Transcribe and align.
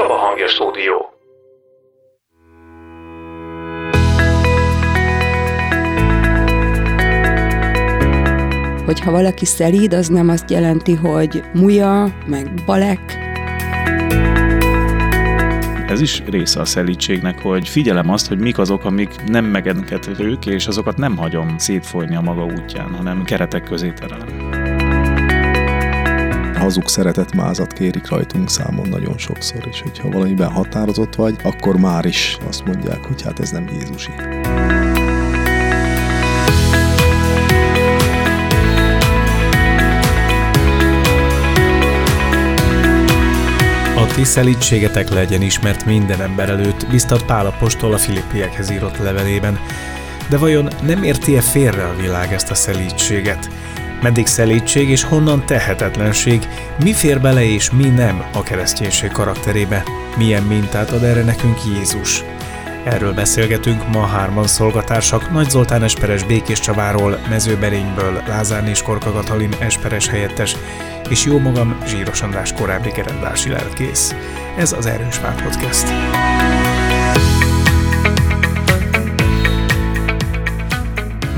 Csaba 0.00 0.16
Hangja 0.16 0.48
Stúdió. 0.48 1.08
Hogyha 8.84 9.10
valaki 9.10 9.44
szelíd, 9.44 9.92
az 9.92 10.08
nem 10.08 10.28
azt 10.28 10.50
jelenti, 10.50 10.94
hogy 10.94 11.42
muja, 11.54 12.14
meg 12.26 12.62
balek, 12.66 13.18
ez 15.88 16.00
is 16.00 16.22
része 16.26 16.60
a 16.60 16.64
szelítségnek, 16.64 17.42
hogy 17.42 17.68
figyelem 17.68 18.10
azt, 18.10 18.28
hogy 18.28 18.38
mik 18.38 18.58
azok, 18.58 18.84
amik 18.84 19.24
nem 19.26 19.44
megengedhetők, 19.44 20.46
és 20.46 20.66
azokat 20.66 20.96
nem 20.96 21.16
hagyom 21.16 21.58
szétfolyni 21.58 22.16
a 22.16 22.20
maga 22.20 22.44
útján, 22.44 22.94
hanem 22.94 23.24
keretek 23.24 23.62
közé 23.62 23.92
terelem. 23.92 24.49
Hazug 26.60 26.88
szeretet 26.88 27.34
mázat 27.34 27.72
kérik 27.72 28.08
rajtunk 28.08 28.50
számon 28.50 28.88
nagyon 28.88 29.18
sokszor, 29.18 29.66
és 29.70 29.80
hogyha 29.80 30.10
valamiben 30.10 30.50
határozott 30.50 31.14
vagy, 31.14 31.36
akkor 31.42 31.76
már 31.76 32.04
is 32.04 32.36
azt 32.48 32.64
mondják, 32.64 33.04
hogy 33.04 33.22
hát 33.22 33.40
ez 33.40 33.50
nem 33.50 33.68
Jézusi. 33.68 34.10
A 43.96 44.06
ti 44.14 44.24
szelítségetek 44.24 45.10
legyen 45.10 45.42
ismert 45.42 45.84
minden 45.84 46.20
ember 46.20 46.48
előtt, 46.48 46.86
biztat 46.90 47.24
Pálapostól 47.24 47.92
a 47.92 47.98
Filippiekhez 47.98 48.70
írott 48.70 48.98
levelében. 48.98 49.58
De 50.28 50.38
vajon 50.38 50.68
nem 50.82 51.02
érti-e 51.02 51.40
félre 51.40 51.84
a 51.84 51.96
világ 52.00 52.32
ezt 52.32 52.50
a 52.50 52.54
szelítséget? 52.54 53.50
Meddig 54.02 54.26
szelítség 54.26 54.88
és 54.88 55.02
honnan 55.02 55.46
tehetetlenség, 55.46 56.48
mi 56.82 56.92
fér 56.92 57.20
bele 57.20 57.44
és 57.44 57.70
mi 57.70 57.84
nem 57.84 58.24
a 58.34 58.42
kereszténység 58.42 59.10
karakterébe? 59.10 59.82
Milyen 60.16 60.42
mintát 60.42 60.90
ad 60.90 61.02
erre 61.02 61.22
nekünk 61.22 61.58
Jézus? 61.74 62.24
Erről 62.84 63.14
beszélgetünk 63.14 63.88
ma 63.88 64.06
hárman 64.06 64.46
szolgatársak, 64.46 65.30
Nagy 65.30 65.50
Zoltán 65.50 65.82
Esperes 65.82 66.24
Békés 66.24 66.60
Csaváról, 66.60 67.18
Mezőberényből, 67.28 68.22
Lázár 68.28 68.68
és 68.68 68.82
Korka 68.82 69.12
Katalin 69.12 69.54
Esperes 69.58 70.08
helyettes, 70.08 70.56
és 71.08 71.24
jó 71.24 71.38
magam 71.38 71.78
Zsíros 71.86 72.22
András 72.22 72.52
korábbi 72.52 72.90
kerendási 72.90 73.50
lelkész. 73.50 74.14
Ez 74.56 74.72
az 74.72 74.86
Erős 74.86 75.18
Pár 75.18 75.42
Podcast. 75.42 75.86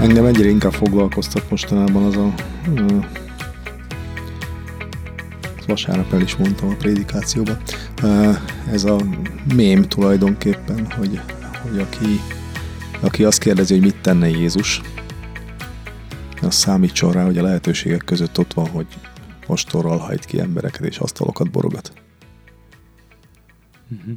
Engem 0.03 0.25
egyre 0.25 0.49
inkább 0.49 0.73
foglalkoztat 0.73 1.51
mostanában 1.51 2.05
az 2.05 2.17
a 2.17 2.35
vasárnap 5.67 6.13
el 6.13 6.21
is 6.21 6.37
mondtam 6.37 6.69
a 6.69 6.75
prédikációban. 6.75 7.57
Ez 8.71 8.85
a 8.85 9.01
mém 9.55 9.83
tulajdonképpen, 9.83 10.91
hogy, 10.91 11.21
hogy 11.63 11.79
aki, 11.79 12.21
aki 13.01 13.25
azt 13.25 13.39
kérdezi, 13.39 13.73
hogy 13.75 13.83
mit 13.83 14.01
tenne 14.01 14.29
Jézus, 14.29 14.81
az 16.41 16.55
számítson 16.55 17.13
rá, 17.13 17.25
hogy 17.25 17.39
a 17.39 17.43
lehetőségek 17.43 18.03
között 18.05 18.39
ott 18.39 18.53
van, 18.53 18.69
hogy 18.69 18.87
ostorral 19.47 19.99
hajt 19.99 20.25
ki 20.25 20.41
embereket 20.41 20.85
és 20.85 20.99
asztalokat 20.99 21.51
borogat. 21.51 21.93
Uh-huh. 23.91 24.15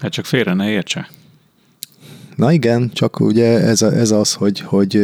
Hát 0.00 0.12
csak 0.12 0.24
félre 0.24 0.54
ne 0.54 0.70
értse. 0.70 1.08
Na 2.36 2.52
igen, 2.52 2.90
csak 2.92 3.20
ugye 3.20 3.60
ez, 3.60 3.82
ez 3.82 4.10
az, 4.10 4.32
hogy, 4.32 4.60
hogy 4.60 4.96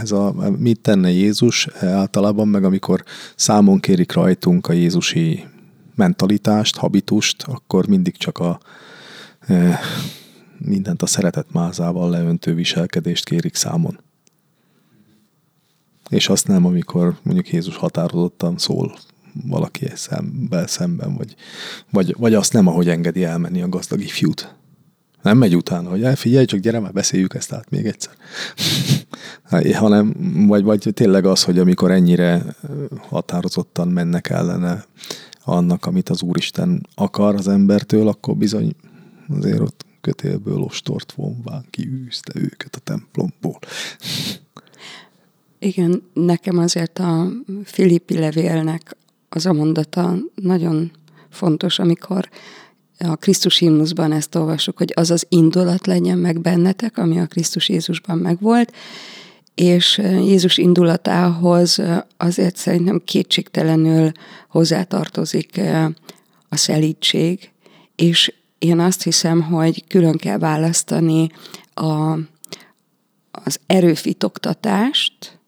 ez 0.00 0.10
a, 0.10 0.34
mit 0.58 0.80
tenne 0.80 1.10
Jézus 1.10 1.68
általában, 1.80 2.48
meg 2.48 2.64
amikor 2.64 3.04
számon 3.36 3.80
kérik 3.80 4.12
rajtunk 4.12 4.66
a 4.68 4.72
Jézusi 4.72 5.44
mentalitást, 5.94 6.76
habitust, 6.76 7.42
akkor 7.42 7.86
mindig 7.86 8.16
csak 8.16 8.38
a 8.38 8.60
mindent 10.58 11.02
a 11.02 11.06
szeretet 11.06 11.52
mázával 11.52 12.10
leöntő 12.10 12.54
viselkedést 12.54 13.24
kérik 13.24 13.54
számon. 13.54 13.98
És 16.08 16.28
azt 16.28 16.48
nem, 16.48 16.64
amikor 16.64 17.16
mondjuk 17.22 17.50
Jézus 17.50 17.76
határozottan 17.76 18.58
szól 18.58 18.96
valaki 19.46 19.90
szemben, 19.94 20.66
szemben 20.66 21.14
vagy, 21.14 21.34
vagy, 21.90 22.14
vagy 22.18 22.34
azt 22.34 22.52
nem, 22.52 22.66
ahogy 22.66 22.88
engedi 22.88 23.24
elmenni 23.24 23.62
a 23.62 23.68
gazdag 23.68 24.00
ifjút. 24.00 24.54
Nem 25.24 25.38
megy 25.38 25.56
utána, 25.56 25.90
hogy 25.90 26.18
figyelj, 26.18 26.44
csak 26.44 26.60
gyere 26.60 26.80
már, 26.80 26.92
beszéljük 26.92 27.34
ezt 27.34 27.52
át 27.52 27.70
még 27.70 27.86
egyszer. 27.86 28.12
hanem, 29.82 30.14
vagy, 30.46 30.62
vagy 30.62 30.90
tényleg 30.94 31.26
az, 31.26 31.42
hogy 31.42 31.58
amikor 31.58 31.90
ennyire 31.90 32.56
határozottan 33.08 33.88
mennek 33.88 34.30
ellene 34.30 34.84
annak, 35.44 35.86
amit 35.86 36.08
az 36.08 36.22
Úristen 36.22 36.86
akar 36.94 37.34
az 37.34 37.48
embertől, 37.48 38.08
akkor 38.08 38.36
bizony 38.36 38.74
azért 39.28 39.60
ott 39.60 39.84
kötélből 40.00 40.58
ostort 40.60 41.12
vonván 41.12 41.64
kiűzte 41.70 42.32
őket 42.34 42.76
a 42.76 42.80
templomból. 42.80 43.58
Igen, 45.58 46.02
nekem 46.12 46.58
azért 46.58 46.98
a 46.98 47.28
Filippi 47.64 48.18
levélnek 48.18 48.96
az 49.28 49.46
a 49.46 49.52
mondata 49.52 50.16
nagyon 50.34 50.90
fontos, 51.30 51.78
amikor 51.78 52.28
a 53.04 53.16
Krisztus 53.16 53.58
himnuszban 53.58 54.12
ezt 54.12 54.34
olvasok, 54.34 54.76
hogy 54.76 54.92
az 54.96 55.10
az 55.10 55.26
indulat 55.28 55.86
legyen 55.86 56.18
meg 56.18 56.40
bennetek, 56.40 56.98
ami 56.98 57.18
a 57.18 57.26
Krisztus 57.26 57.68
Jézusban 57.68 58.18
megvolt, 58.18 58.72
és 59.54 59.98
Jézus 60.02 60.58
indulatához 60.58 61.82
azért 62.16 62.56
szerintem 62.56 63.02
kétségtelenül 63.04 64.12
hozzátartozik 64.48 65.60
a 66.48 66.56
szelítség, 66.56 67.50
és 67.96 68.34
én 68.58 68.78
azt 68.78 69.02
hiszem, 69.02 69.42
hogy 69.42 69.84
külön 69.86 70.16
kell 70.16 70.38
választani 70.38 71.28
a, 71.74 72.12
az 73.30 73.60
erőfitoktatást 73.66 75.38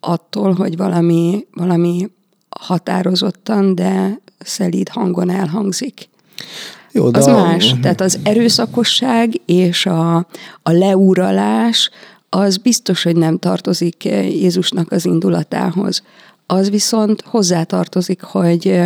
attól, 0.00 0.52
hogy 0.52 0.76
valami, 0.76 1.46
valami 1.52 2.10
határozottan, 2.48 3.74
de 3.74 4.20
szelíd 4.44 4.88
hangon 4.88 5.30
elhangzik. 5.30 6.08
Jó, 6.92 7.10
de 7.10 7.18
az 7.18 7.26
más. 7.26 7.74
Tehát 7.82 8.00
az 8.00 8.18
erőszakosság 8.22 9.40
és 9.46 9.86
a, 9.86 10.16
a 10.62 10.70
leuralás 10.70 11.90
az 12.28 12.56
biztos, 12.56 13.02
hogy 13.02 13.16
nem 13.16 13.38
tartozik 13.38 14.04
Jézusnak 14.04 14.92
az 14.92 15.06
indulatához. 15.06 16.02
Az 16.46 16.70
viszont 16.70 17.20
hozzátartozik, 17.20 18.22
hogy, 18.22 18.80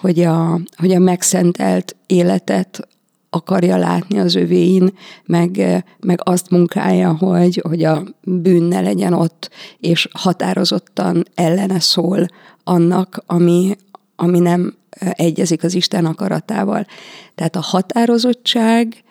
hogy, 0.00 0.20
a, 0.20 0.60
hogy 0.76 0.92
a 0.92 0.98
megszentelt 0.98 1.96
életet 2.06 2.88
akarja 3.30 3.76
látni 3.76 4.18
az 4.18 4.34
övéin, 4.34 4.92
meg, 5.24 5.84
meg 6.00 6.20
azt 6.22 6.50
munkálja, 6.50 7.16
hogy, 7.16 7.62
hogy 7.68 7.84
a 7.84 8.02
bűn 8.22 8.62
ne 8.62 8.80
legyen 8.80 9.12
ott, 9.12 9.50
és 9.78 10.08
határozottan 10.12 11.24
ellene 11.34 11.80
szól 11.80 12.26
annak, 12.64 13.22
ami, 13.26 13.76
ami 14.16 14.38
nem 14.38 14.74
egyezik 15.00 15.64
az 15.64 15.74
Isten 15.74 16.04
akaratával. 16.04 16.86
Tehát 17.34 17.56
a 17.56 17.60
határozottság 17.60 19.04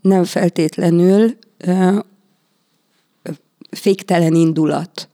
nem 0.00 0.24
feltétlenül 0.24 1.36
féktelen 3.70 4.34
indulat. 4.34 5.06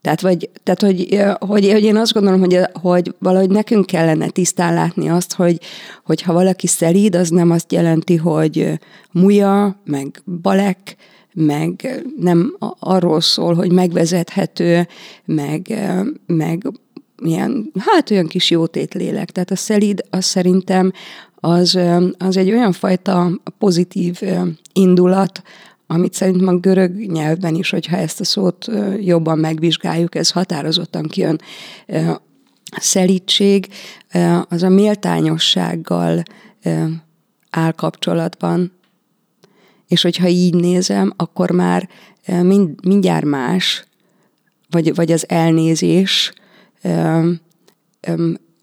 Tehát, 0.00 0.20
vagy, 0.20 0.50
tehát 0.62 0.80
hogy, 0.80 1.20
hogy, 1.38 1.72
hogy 1.72 1.82
én 1.82 1.96
azt 1.96 2.12
gondolom, 2.12 2.40
hogy, 2.40 2.58
hogy 2.72 3.14
valahogy 3.18 3.50
nekünk 3.50 3.86
kellene 3.86 4.28
tisztán 4.28 4.74
látni 4.74 5.08
azt, 5.08 5.32
hogy, 5.34 5.60
hogy 6.04 6.22
ha 6.22 6.32
valaki 6.32 6.66
szelíd, 6.66 7.14
az 7.14 7.28
nem 7.28 7.50
azt 7.50 7.72
jelenti, 7.72 8.16
hogy 8.16 8.78
muja, 9.10 9.80
meg 9.84 10.22
balek, 10.42 10.96
meg 11.34 12.02
nem 12.18 12.56
arról 12.78 13.20
szól, 13.20 13.54
hogy 13.54 13.72
megvezethető, 13.72 14.86
meg, 15.24 15.90
meg 16.26 16.66
ilyen, 17.22 17.72
hát 17.78 18.10
olyan 18.10 18.26
kis 18.26 18.50
jótétlélek. 18.50 19.30
Tehát 19.30 19.50
a 19.50 19.56
szelíd, 19.56 20.04
az 20.10 20.24
szerintem 20.24 20.92
az, 21.34 21.78
az 22.18 22.36
egy 22.36 22.50
olyan 22.50 22.72
fajta 22.72 23.40
pozitív 23.58 24.20
indulat, 24.72 25.42
amit 25.86 26.14
szerintem 26.14 26.48
a 26.48 26.58
görög 26.58 27.06
nyelvben 27.06 27.54
is, 27.54 27.70
hogyha 27.70 27.96
ezt 27.96 28.20
a 28.20 28.24
szót 28.24 28.70
jobban 29.00 29.38
megvizsgáljuk, 29.38 30.14
ez 30.14 30.30
határozottan 30.30 31.02
kijön. 31.02 31.40
A 32.70 32.80
szelítség 32.80 33.68
az 34.48 34.62
a 34.62 34.68
méltányossággal 34.68 36.22
áll 37.50 37.72
kapcsolatban, 37.72 38.72
és 39.88 40.02
hogyha 40.02 40.28
így 40.28 40.54
nézem, 40.54 41.12
akkor 41.16 41.50
már 41.50 41.88
mind, 42.42 42.86
mindjárt 42.86 43.24
más, 43.24 43.84
vagy, 44.70 44.94
vagy 44.94 45.12
az 45.12 45.28
elnézés 45.28 46.32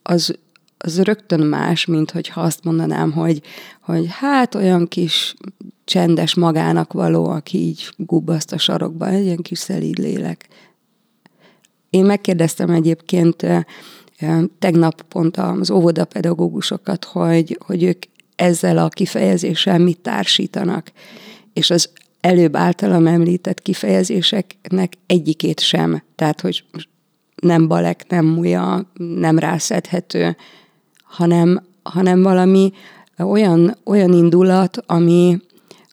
az, 0.04 0.36
az 0.78 1.02
rögtön 1.02 1.40
más, 1.40 1.86
mint 1.86 2.12
hogyha 2.12 2.42
azt 2.42 2.64
mondanám, 2.64 3.12
hogy, 3.12 3.42
hogy 3.82 4.06
hát 4.10 4.56
olyan 4.56 4.88
kis 4.88 5.36
csendes 5.86 6.36
magának 6.36 6.94
való, 6.94 7.26
aki 7.26 7.58
így 7.58 7.94
gubbaszt 7.98 8.52
a 8.52 8.58
sarokba, 8.58 9.08
egy 9.08 9.26
ilyen 9.26 9.42
kis 9.42 9.60
szelíd 9.60 9.98
lélek. 9.98 10.48
Én 11.90 12.06
megkérdeztem 12.06 12.70
egyébként 12.70 13.46
tegnap 14.60 15.02
pont 15.02 15.38
az 15.38 15.72
óvodapedagógusokat, 15.72 17.06
hogy, 17.06 17.58
hogy 17.66 17.84
ők 17.84 18.04
ezzel 18.36 18.78
a 18.78 18.90
kifejezéssel 18.90 19.80
mit 19.80 20.00
társítanak. 20.00 20.92
És 21.54 21.70
az 21.70 21.90
előbb 22.22 22.56
általam 22.56 23.08
említett 23.08 23.62
kifejezéseknek 23.62 24.94
egyikét 25.06 25.60
sem. 25.60 26.04
Tehát, 26.16 26.42
hogy 26.42 26.64
nem 27.42 27.68
balek, 27.68 28.08
nem 28.10 28.26
múja, 28.26 28.92
nem 28.98 29.40
rászedhető, 29.40 30.36
hanem, 31.04 31.64
hanem 31.84 32.22
valami 32.22 32.72
olyan, 33.18 33.78
olyan 33.84 34.14
indulat, 34.14 34.78
ami, 34.86 35.38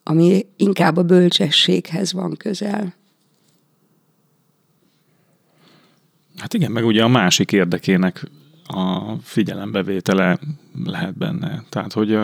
ami 0.02 0.46
inkább 0.56 0.96
a 0.96 1.02
bölcsességhez 1.02 2.12
van 2.12 2.36
közel. 2.36 2.94
Hát 6.38 6.54
igen, 6.54 6.70
meg 6.72 6.84
ugye 6.84 7.02
a 7.02 7.08
másik 7.08 7.52
érdekének 7.52 8.24
a 8.66 9.14
figyelembevétele 9.22 10.38
lehet 10.84 11.18
benne. 11.18 11.64
Tehát, 11.68 11.92
hogy 11.92 12.18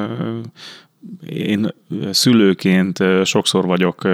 én 1.26 1.74
szülőként 2.10 2.98
sokszor 3.24 3.66
vagyok 3.66 4.08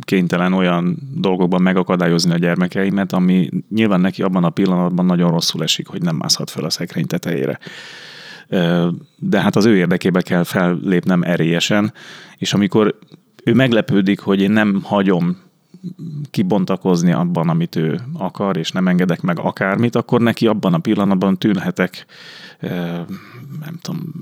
kénytelen 0.00 0.52
olyan 0.52 0.98
dolgokban 1.14 1.62
megakadályozni 1.62 2.32
a 2.32 2.38
gyermekeimet, 2.38 3.12
ami 3.12 3.50
nyilván 3.70 4.00
neki 4.00 4.22
abban 4.22 4.44
a 4.44 4.50
pillanatban 4.50 5.06
nagyon 5.06 5.30
rosszul 5.30 5.62
esik, 5.62 5.86
hogy 5.86 6.02
nem 6.02 6.16
mászhat 6.16 6.50
fel 6.50 6.64
a 6.64 6.70
szekrény 6.70 7.06
tetejére. 7.06 7.58
De 9.16 9.40
hát 9.40 9.56
az 9.56 9.64
ő 9.64 9.76
érdekébe 9.76 10.22
kell 10.22 10.44
fellépnem 10.44 11.22
erélyesen, 11.22 11.92
és 12.38 12.52
amikor 12.52 12.98
ő 13.44 13.54
meglepődik, 13.54 14.20
hogy 14.20 14.40
én 14.40 14.50
nem 14.50 14.80
hagyom 14.82 15.44
kibontakozni 16.30 17.12
abban, 17.12 17.48
amit 17.48 17.76
ő 17.76 18.00
akar, 18.12 18.56
és 18.56 18.70
nem 18.70 18.88
engedek 18.88 19.20
meg 19.20 19.38
akármit, 19.38 19.96
akkor 19.96 20.20
neki 20.20 20.46
abban 20.46 20.74
a 20.74 20.78
pillanatban 20.78 21.38
tűnhetek, 21.38 22.06
nem 23.60 23.78
tudom, 23.80 24.12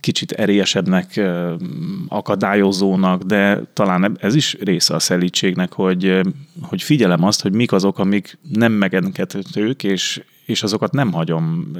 kicsit 0.00 0.32
erélyesebbnek, 0.32 1.20
akadályozónak, 2.08 3.22
de 3.22 3.62
talán 3.72 4.16
ez 4.20 4.34
is 4.34 4.56
része 4.60 4.94
a 4.94 4.98
szelítségnek, 4.98 5.72
hogy, 5.72 6.20
hogy 6.62 6.82
figyelem 6.82 7.24
azt, 7.24 7.42
hogy 7.42 7.52
mik 7.52 7.72
azok, 7.72 7.98
amik 7.98 8.38
nem 8.52 8.72
megengedhetők, 8.72 9.84
és, 9.84 10.22
és 10.44 10.62
azokat 10.62 10.92
nem 10.92 11.12
hagyom 11.12 11.70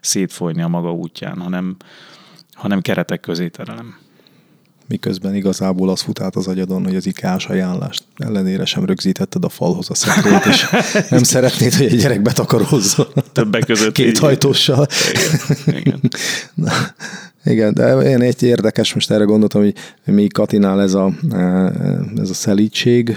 szétfolyni 0.00 0.62
a 0.62 0.68
maga 0.68 0.92
útján, 0.92 1.40
hanem, 1.40 1.76
hanem 2.52 2.80
keretek 2.80 3.20
közé 3.20 3.48
terelem 3.48 4.07
miközben 4.88 5.34
igazából 5.34 5.88
az 5.88 6.00
fut 6.00 6.20
át 6.20 6.36
az 6.36 6.46
agyadon, 6.46 6.84
hogy 6.84 6.96
az 6.96 7.06
ikás 7.06 7.46
ajánlást 7.46 8.04
ellenére 8.16 8.64
sem 8.64 8.84
rögzítetted 8.84 9.44
a 9.44 9.48
falhoz 9.48 9.90
a 9.90 9.94
szekrényt, 9.94 10.46
és 10.46 10.66
nem 11.10 11.22
szeretnéd, 11.22 11.74
hogy 11.74 11.86
egy 11.86 12.00
gyerek 12.00 12.22
betakarozzon. 12.22 13.06
Többek 13.32 13.64
között. 13.64 13.92
Két 13.92 14.18
hajtóssal. 14.18 14.86
Igen. 15.66 15.88
Igen. 15.88 16.00
Na, 16.54 16.72
igen, 17.44 17.74
de 17.74 17.94
én 17.94 18.20
egy 18.20 18.42
érdekes, 18.42 18.94
most 18.94 19.10
erre 19.10 19.24
gondoltam, 19.24 19.62
hogy 19.62 19.74
mi 20.04 20.26
Katinál 20.26 20.82
ez 20.82 20.94
a, 20.94 21.12
ez 22.16 22.30
a 22.30 22.34
szelítség 22.34 23.16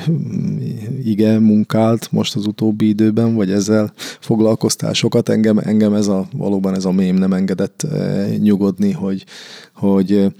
ige 1.03 1.39
munkált 1.39 2.11
most 2.11 2.35
az 2.35 2.45
utóbbi 2.45 2.87
időben, 2.87 3.35
vagy 3.35 3.51
ezzel 3.51 3.93
foglalkoztál 4.19 4.93
sokat. 4.93 5.29
Engem, 5.29 5.57
engem 5.57 5.93
ez 5.93 6.07
a, 6.07 6.27
valóban 6.33 6.75
ez 6.75 6.85
a 6.85 6.91
mém 6.91 7.15
nem 7.15 7.33
engedett 7.33 7.83
eh, 7.83 8.27
nyugodni, 8.37 8.91
hogy, 8.91 9.25
hogy 9.73 10.31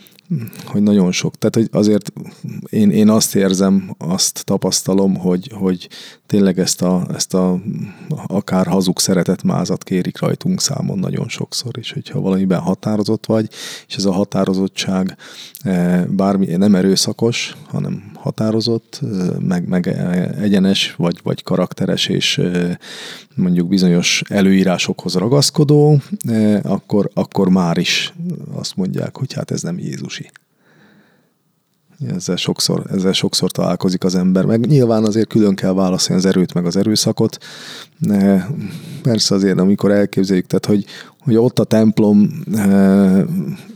hogy 0.65 0.81
nagyon 0.81 1.11
sok. 1.11 1.35
Tehát 1.35 1.55
hogy 1.55 1.67
azért 1.81 2.13
én, 2.69 2.89
én 2.89 3.09
azt 3.09 3.35
érzem, 3.35 3.95
azt 3.97 4.45
tapasztalom, 4.45 5.15
hogy, 5.15 5.51
hogy 5.53 5.89
tényleg 6.31 6.59
ezt 6.59 6.81
a, 6.81 7.05
ezt 7.13 7.33
a 7.33 7.59
akár 8.27 8.67
hazug 8.67 8.99
szeretet 8.99 9.43
mázat 9.43 9.83
kérik 9.83 10.19
rajtunk 10.19 10.61
számon 10.61 10.99
nagyon 10.99 11.27
sokszor, 11.27 11.71
és 11.77 11.91
hogyha 11.91 12.19
valamiben 12.19 12.59
határozott 12.59 13.25
vagy, 13.25 13.49
és 13.87 13.95
ez 13.95 14.05
a 14.05 14.11
határozottság 14.11 15.17
eh, 15.61 16.05
bármi 16.05 16.45
nem 16.45 16.75
erőszakos, 16.75 17.55
hanem 17.67 18.11
határozott, 18.15 19.01
meg, 19.39 19.67
meg 19.67 19.87
egyenes, 20.41 20.95
vagy, 20.95 21.19
vagy 21.23 21.43
karakteres, 21.43 22.07
és 22.07 22.41
mondjuk 23.35 23.67
bizonyos 23.67 24.23
előírásokhoz 24.27 25.13
ragaszkodó, 25.13 25.99
akkor, 26.61 27.09
akkor 27.13 27.49
már 27.49 27.77
is 27.77 28.13
azt 28.53 28.75
mondják, 28.75 29.17
hogy 29.17 29.33
hát 29.33 29.51
ez 29.51 29.61
nem 29.61 29.79
Jézusi. 29.79 30.31
Ezzel 32.07 32.35
sokszor, 32.35 32.85
ezzel 32.91 33.13
sokszor 33.13 33.51
találkozik 33.51 34.03
az 34.03 34.15
ember. 34.15 34.45
Meg 34.45 34.67
nyilván 34.67 35.03
azért 35.03 35.27
külön 35.27 35.55
kell 35.55 35.73
válaszolni 35.73 36.21
az 36.21 36.27
erőt, 36.29 36.53
meg 36.53 36.65
az 36.65 36.75
erőszakot. 36.75 37.37
De 37.97 38.49
persze 39.01 39.35
azért, 39.35 39.59
amikor 39.59 39.91
elképzeljük, 39.91 40.45
tehát 40.45 40.65
hogy, 40.65 40.85
hogy 41.19 41.35
ott 41.35 41.59
a 41.59 41.63
templom 41.63 42.43
e, 42.55 43.25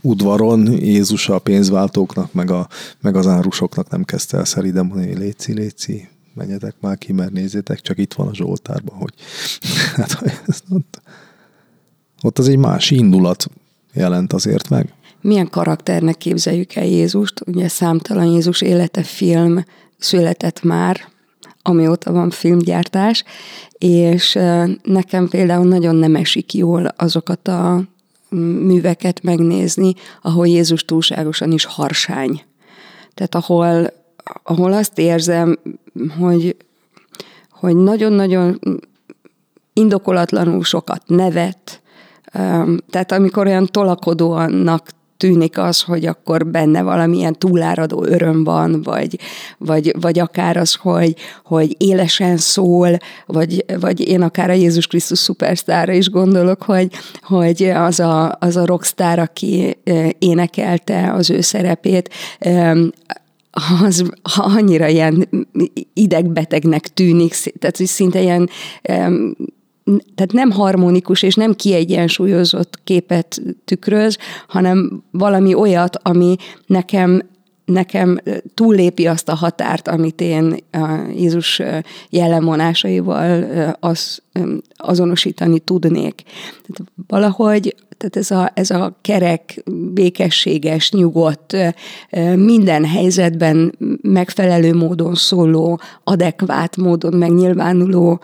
udvaron 0.00 0.72
Jézus 0.72 1.28
a 1.28 1.38
pénzváltóknak, 1.38 2.32
meg, 2.32 2.50
a, 2.50 2.68
meg 3.00 3.16
az 3.16 3.26
árusoknak 3.26 3.90
nem 3.90 4.04
kezdte 4.04 4.36
el 4.36 4.44
szeridem 4.44 4.86
mondani, 4.86 5.18
léci, 5.18 5.52
léci, 5.52 6.08
menjetek 6.34 6.74
már 6.80 6.98
ki, 6.98 7.12
mert 7.12 7.32
nézzétek, 7.32 7.80
csak 7.80 7.98
itt 7.98 8.14
van 8.14 8.28
a 8.28 8.34
Zsoltárban, 8.34 8.96
hogy 8.96 9.14
hát, 9.96 10.22
ott, 10.70 11.00
ott 12.22 12.38
az 12.38 12.48
egy 12.48 12.58
más 12.58 12.90
indulat 12.90 13.46
jelent 13.92 14.32
azért 14.32 14.68
meg 14.68 14.94
milyen 15.26 15.50
karakternek 15.50 16.16
képzeljük 16.16 16.74
el 16.74 16.84
Jézust. 16.84 17.40
Ugye 17.46 17.68
számtalan 17.68 18.26
Jézus 18.26 18.60
élete 18.60 19.02
film 19.02 19.64
született 19.98 20.62
már, 20.62 21.00
amióta 21.62 22.12
van 22.12 22.30
filmgyártás, 22.30 23.24
és 23.78 24.38
nekem 24.82 25.28
például 25.28 25.66
nagyon 25.66 25.94
nem 25.94 26.14
esik 26.14 26.54
jól 26.54 26.86
azokat 26.96 27.48
a 27.48 27.82
műveket 28.60 29.22
megnézni, 29.22 29.94
ahol 30.22 30.46
Jézus 30.46 30.84
túlságosan 30.84 31.52
is 31.52 31.64
harsány. 31.64 32.42
Tehát 33.14 33.34
ahol, 33.34 33.90
ahol 34.42 34.72
azt 34.72 34.98
érzem, 34.98 35.58
hogy, 36.18 36.56
hogy 37.50 37.76
nagyon-nagyon 37.76 38.60
indokolatlanul 39.72 40.64
sokat 40.64 41.02
nevet, 41.06 41.80
tehát 42.90 43.12
amikor 43.12 43.46
olyan 43.46 43.66
tolakodóannak 43.66 44.94
tűnik 45.16 45.58
az, 45.58 45.82
hogy 45.82 46.06
akkor 46.06 46.46
benne 46.46 46.82
valamilyen 46.82 47.38
túláradó 47.38 48.04
öröm 48.04 48.44
van, 48.44 48.82
vagy, 48.82 49.18
vagy, 49.58 49.94
vagy 50.00 50.18
akár 50.18 50.56
az, 50.56 50.74
hogy, 50.74 51.14
hogy 51.44 51.74
élesen 51.78 52.36
szól, 52.36 52.96
vagy, 53.26 53.64
vagy 53.80 54.08
én 54.08 54.22
akár 54.22 54.50
a 54.50 54.52
Jézus 54.52 54.86
Krisztus 54.86 55.18
szupersztára 55.18 55.92
is 55.92 56.10
gondolok, 56.10 56.62
hogy, 56.62 56.90
hogy 57.22 57.62
az, 57.62 58.00
a, 58.00 58.36
az 58.40 58.56
a 58.56 58.66
rockstar, 58.66 59.18
aki 59.18 59.76
énekelte 60.18 61.12
az 61.12 61.30
ő 61.30 61.40
szerepét, 61.40 62.10
az 63.82 64.04
annyira 64.24 64.86
ilyen 64.86 65.28
idegbetegnek 65.94 66.88
tűnik, 66.88 67.34
tehát 67.58 67.76
szinte 67.76 68.20
ilyen 68.20 68.50
tehát 70.14 70.32
nem 70.32 70.50
harmonikus 70.50 71.22
és 71.22 71.34
nem 71.34 71.54
kiegyensúlyozott 71.54 72.80
képet 72.84 73.42
tükröz, 73.64 74.18
hanem 74.48 75.02
valami 75.10 75.54
olyat, 75.54 75.96
ami 76.02 76.36
nekem 76.66 77.22
nekem 77.64 78.18
túllépi 78.54 79.06
azt 79.06 79.28
a 79.28 79.34
határt, 79.34 79.88
amit 79.88 80.20
én 80.20 80.56
Jézus 81.14 81.62
jellemvonásaival 82.10 83.44
az, 83.80 84.22
azonosítani 84.76 85.58
tudnék. 85.58 86.22
Tehát 86.66 86.92
valahogy 87.06 87.74
tehát 87.98 88.16
ez 88.16 88.30
a, 88.30 88.50
ez 88.54 88.70
a 88.70 88.98
kerek, 89.00 89.62
békességes, 89.92 90.90
nyugodt, 90.90 91.56
minden 92.34 92.84
helyzetben 92.84 93.78
megfelelő 94.02 94.74
módon 94.74 95.14
szóló, 95.14 95.80
adekvát 96.04 96.76
módon 96.76 97.14
megnyilvánuló 97.14 98.20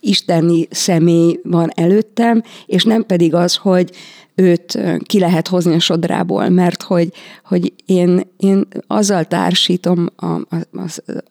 isteni 0.00 0.66
személy 0.70 1.40
van 1.42 1.70
előttem, 1.74 2.42
és 2.66 2.84
nem 2.84 3.06
pedig 3.06 3.34
az, 3.34 3.56
hogy 3.56 3.90
őt 4.34 4.78
ki 5.04 5.18
lehet 5.18 5.48
hozni 5.48 5.74
a 5.74 5.78
sodrából, 5.78 6.48
mert 6.48 6.82
hogy, 6.82 7.12
hogy 7.44 7.72
én, 7.86 8.20
én 8.36 8.66
azzal 8.86 9.24
társítom 9.24 10.08
a, 10.16 10.26
a, 10.26 10.46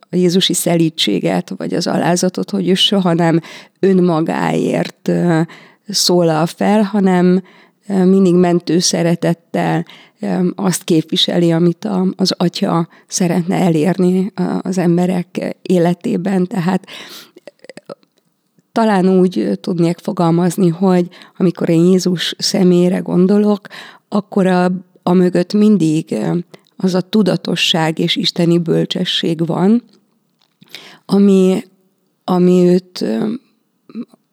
a 0.10 0.16
Jézusi 0.16 0.54
szelítséget, 0.54 1.54
vagy 1.58 1.74
az 1.74 1.88
alázatot, 1.88 2.50
hogy 2.50 2.70
ő 2.70 2.74
soha 2.74 3.14
nem 3.14 3.40
önmagáért 3.80 5.12
szólal 5.88 6.46
fel, 6.46 6.82
hanem 6.82 7.42
mindig 7.88 8.36
mentő 8.36 8.80
szeretettel 8.80 9.86
azt 10.56 10.84
képviseli, 10.84 11.52
amit 11.52 11.88
az 12.16 12.34
atya 12.38 12.88
szeretne 13.08 13.56
elérni 13.56 14.32
az 14.62 14.78
emberek 14.78 15.56
életében. 15.62 16.48
Tehát 16.48 16.86
talán 18.72 19.20
úgy 19.20 19.60
tudnék 19.62 19.98
fogalmazni, 19.98 20.68
hogy 20.68 21.08
amikor 21.38 21.70
én 21.70 21.86
Jézus 21.86 22.36
személyre 22.38 22.98
gondolok, 22.98 23.68
akkor 24.10 24.48
a, 24.48 24.72
a 25.04 25.14
mögött 25.14 25.54
mindig 25.54 26.16
az 26.78 26.94
a 26.94 27.02
tudatosság 27.02 28.00
és 28.00 28.16
isteni 28.16 28.58
bölcsesség 28.58 29.46
van, 29.46 29.84
ami, 31.06 31.64
ami 32.24 32.52
őt 32.52 33.06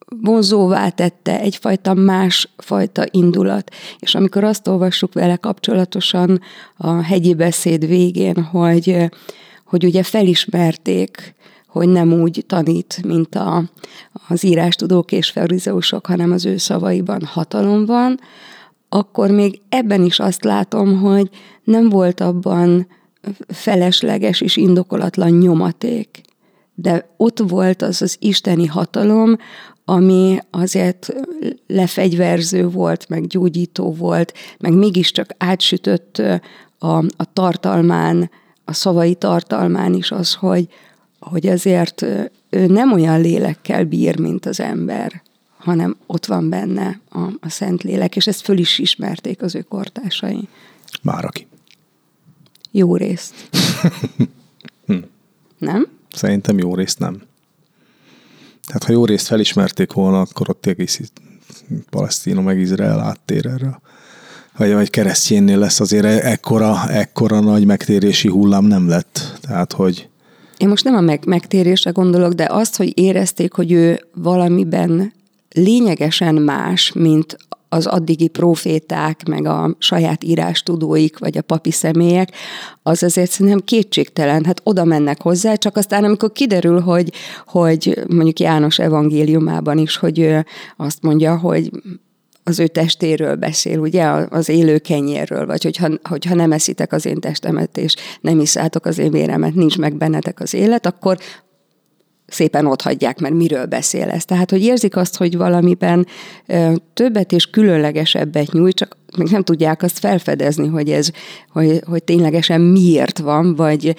vonzóvá 0.08 0.88
tette, 0.88 1.40
egyfajta 1.40 1.94
másfajta 1.94 3.04
indulat. 3.10 3.70
És 3.98 4.14
amikor 4.14 4.44
azt 4.44 4.68
olvassuk 4.68 5.12
vele 5.12 5.36
kapcsolatosan 5.36 6.40
a 6.76 7.02
hegyi 7.02 7.34
beszéd 7.34 7.86
végén, 7.86 8.42
hogy, 8.42 9.10
hogy 9.64 9.84
ugye 9.84 10.02
felismerték, 10.02 11.34
hogy 11.66 11.88
nem 11.88 12.12
úgy 12.12 12.44
tanít, 12.46 13.00
mint 13.06 13.34
a, 13.34 13.64
az 14.28 14.44
írástudók 14.44 15.12
és 15.12 15.30
farizeusok, 15.30 16.06
hanem 16.06 16.32
az 16.32 16.46
ő 16.46 16.56
szavaiban 16.56 17.22
hatalom 17.24 17.86
van, 17.86 18.20
akkor 18.88 19.30
még 19.30 19.60
ebben 19.68 20.02
is 20.04 20.18
azt 20.18 20.44
látom, 20.44 21.00
hogy 21.00 21.30
nem 21.64 21.88
volt 21.88 22.20
abban 22.20 22.86
felesleges 23.48 24.40
és 24.40 24.56
indokolatlan 24.56 25.30
nyomaték, 25.30 26.20
de 26.74 27.14
ott 27.16 27.38
volt 27.38 27.82
az 27.82 28.02
az 28.02 28.16
isteni 28.20 28.66
hatalom, 28.66 29.36
ami 29.88 30.38
azért 30.50 31.12
lefegyverző 31.66 32.68
volt, 32.68 33.08
meg 33.08 33.26
gyógyító 33.26 33.92
volt, 33.92 34.32
meg 34.58 34.72
mégiscsak 34.72 35.34
átsütött 35.38 36.22
a, 36.78 36.96
a 36.96 37.32
tartalmán, 37.32 38.30
a 38.64 38.72
szavai 38.72 39.14
tartalmán 39.14 39.94
is 39.94 40.10
az, 40.10 40.34
hogy, 40.34 40.68
hogy 41.20 41.46
azért 41.46 42.02
ő 42.50 42.66
nem 42.66 42.92
olyan 42.92 43.20
lélekkel 43.20 43.84
bír, 43.84 44.18
mint 44.18 44.46
az 44.46 44.60
ember, 44.60 45.22
hanem 45.56 45.96
ott 46.06 46.26
van 46.26 46.48
benne 46.48 47.00
a, 47.10 47.20
a 47.40 47.48
szent 47.48 47.82
lélek, 47.82 48.16
és 48.16 48.26
ezt 48.26 48.40
föl 48.40 48.58
is 48.58 48.78
ismerték 48.78 49.42
az 49.42 49.54
ő 49.54 49.60
kortársai. 49.60 50.48
Már 51.02 51.24
aki. 51.24 51.46
Jó 52.70 52.96
részt. 52.96 53.34
Hm. 54.86 54.96
nem? 55.58 55.88
Szerintem 56.10 56.58
jó 56.58 56.74
részt 56.74 56.98
nem. 56.98 57.27
Tehát 58.68 58.84
ha 58.84 58.92
jó 58.92 59.04
részt 59.04 59.26
felismerték 59.26 59.92
volna, 59.92 60.20
akkor 60.20 60.50
ott 60.50 60.66
egész 60.66 61.00
Palesztina 61.90 62.40
meg 62.40 62.58
Izrael 62.58 63.00
áttér 63.00 63.46
erre. 63.46 63.80
Vagy, 64.56 64.72
vagy 64.72 64.90
keresztjénnél 64.90 65.58
lesz 65.58 65.80
azért 65.80 66.04
e- 66.04 66.30
ekkora, 66.30 66.88
ekkora 66.88 67.40
nagy 67.40 67.64
megtérési 67.64 68.28
hullám 68.28 68.64
nem 68.64 68.88
lett. 68.88 69.38
Tehát, 69.40 69.72
hogy 69.72 70.08
én 70.56 70.68
most 70.68 70.84
nem 70.84 70.94
a 70.94 71.00
meg- 71.00 71.26
megtérésre 71.26 71.90
gondolok, 71.90 72.32
de 72.32 72.46
azt, 72.50 72.76
hogy 72.76 72.98
érezték, 72.98 73.52
hogy 73.52 73.72
ő 73.72 74.00
valamiben 74.14 75.12
lényegesen 75.52 76.34
más, 76.34 76.92
mint 76.92 77.36
az 77.68 77.86
addigi 77.86 78.28
proféták, 78.28 79.28
meg 79.28 79.46
a 79.46 79.76
saját 79.78 80.24
írástudóik, 80.24 81.18
vagy 81.18 81.38
a 81.38 81.42
papi 81.42 81.70
személyek, 81.70 82.32
az 82.82 83.02
azért 83.02 83.30
szerintem 83.30 83.64
kétségtelen. 83.64 84.44
Hát 84.44 84.60
oda 84.64 84.84
mennek 84.84 85.22
hozzá, 85.22 85.54
csak 85.54 85.76
aztán 85.76 86.04
amikor 86.04 86.32
kiderül, 86.32 86.80
hogy, 86.80 87.12
hogy 87.46 88.04
mondjuk 88.08 88.40
János 88.40 88.78
evangéliumában 88.78 89.78
is, 89.78 89.96
hogy 89.96 90.18
ő 90.18 90.46
azt 90.76 91.02
mondja, 91.02 91.36
hogy 91.36 91.70
az 92.48 92.58
ő 92.58 92.66
testéről 92.66 93.34
beszél, 93.34 93.78
ugye, 93.78 94.04
az 94.30 94.48
élő 94.48 94.78
kenyérről, 94.78 95.46
vagy 95.46 95.62
hogyha, 95.62 95.88
hogyha 96.02 96.34
nem 96.34 96.52
eszitek 96.52 96.92
az 96.92 97.06
én 97.06 97.20
testemet, 97.20 97.76
és 97.76 97.94
nem 98.20 98.40
iszátok 98.40 98.86
az 98.86 98.98
én 98.98 99.10
véremet, 99.10 99.54
nincs 99.54 99.78
meg 99.78 99.96
bennetek 99.96 100.40
az 100.40 100.54
élet, 100.54 100.86
akkor 100.86 101.18
szépen 102.28 102.66
ott 102.66 102.82
hagyják, 102.82 103.18
mert 103.18 103.34
miről 103.34 103.66
beszél 103.66 104.08
ez. 104.08 104.24
Tehát, 104.24 104.50
hogy 104.50 104.62
érzik 104.62 104.96
azt, 104.96 105.16
hogy 105.16 105.36
valamiben 105.36 106.06
többet 106.94 107.32
és 107.32 107.46
különlegesebbet 107.46 108.52
nyújt, 108.52 108.76
csak 108.76 108.96
még 109.16 109.28
nem 109.30 109.42
tudják 109.42 109.82
azt 109.82 109.98
felfedezni, 109.98 110.66
hogy 110.66 110.90
ez, 110.90 111.10
hogy, 111.52 111.80
hogy 111.86 112.02
ténylegesen 112.02 112.60
miért 112.60 113.18
van, 113.18 113.54
vagy 113.54 113.94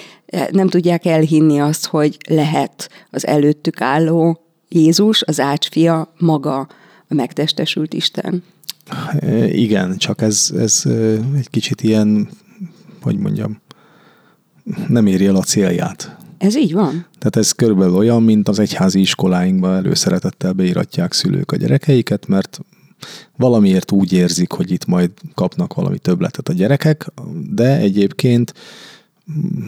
nem 0.52 0.68
tudják 0.68 1.06
elhinni 1.06 1.60
azt, 1.60 1.86
hogy 1.86 2.18
lehet 2.30 2.90
az 3.10 3.28
előttük 3.28 3.82
álló 3.82 4.40
Jézus, 4.70 5.24
az 5.24 5.40
ácsfia 5.40 6.14
maga 6.18 6.58
a 7.08 7.14
megtestesült 7.14 7.94
Isten. 7.94 8.44
Igen, 9.46 9.98
csak 9.98 10.22
ez, 10.22 10.52
ez 10.58 10.84
egy 11.36 11.50
kicsit 11.50 11.82
ilyen, 11.82 12.30
hogy 13.02 13.18
mondjam, 13.18 13.62
nem 14.88 15.06
éri 15.06 15.26
el 15.26 15.36
a 15.36 15.42
célját. 15.42 16.18
Ez 16.40 16.56
így 16.56 16.74
van. 16.74 17.06
Tehát 17.18 17.36
ez 17.36 17.52
körülbelül 17.52 17.96
olyan, 17.96 18.24
mint 18.24 18.48
az 18.48 18.60
egyházi 18.60 19.00
iskoláinkban 19.00 19.76
előszeretettel 19.76 20.54
beíratják 20.54 21.14
szülők 21.14 21.52
a 21.52 21.56
gyerekeiket, 21.56 22.28
mert 22.28 22.60
valamiért 23.38 23.92
úgy 23.92 24.14
érzik, 24.14 24.52
hogy 24.52 24.72
itt 24.72 24.86
majd 24.86 25.12
kapnak 25.34 25.74
valami 25.74 25.98
többletet 25.98 26.50
a 26.50 26.54
gyerekek, 26.54 27.12
de 27.52 27.78
egyébként 27.78 28.54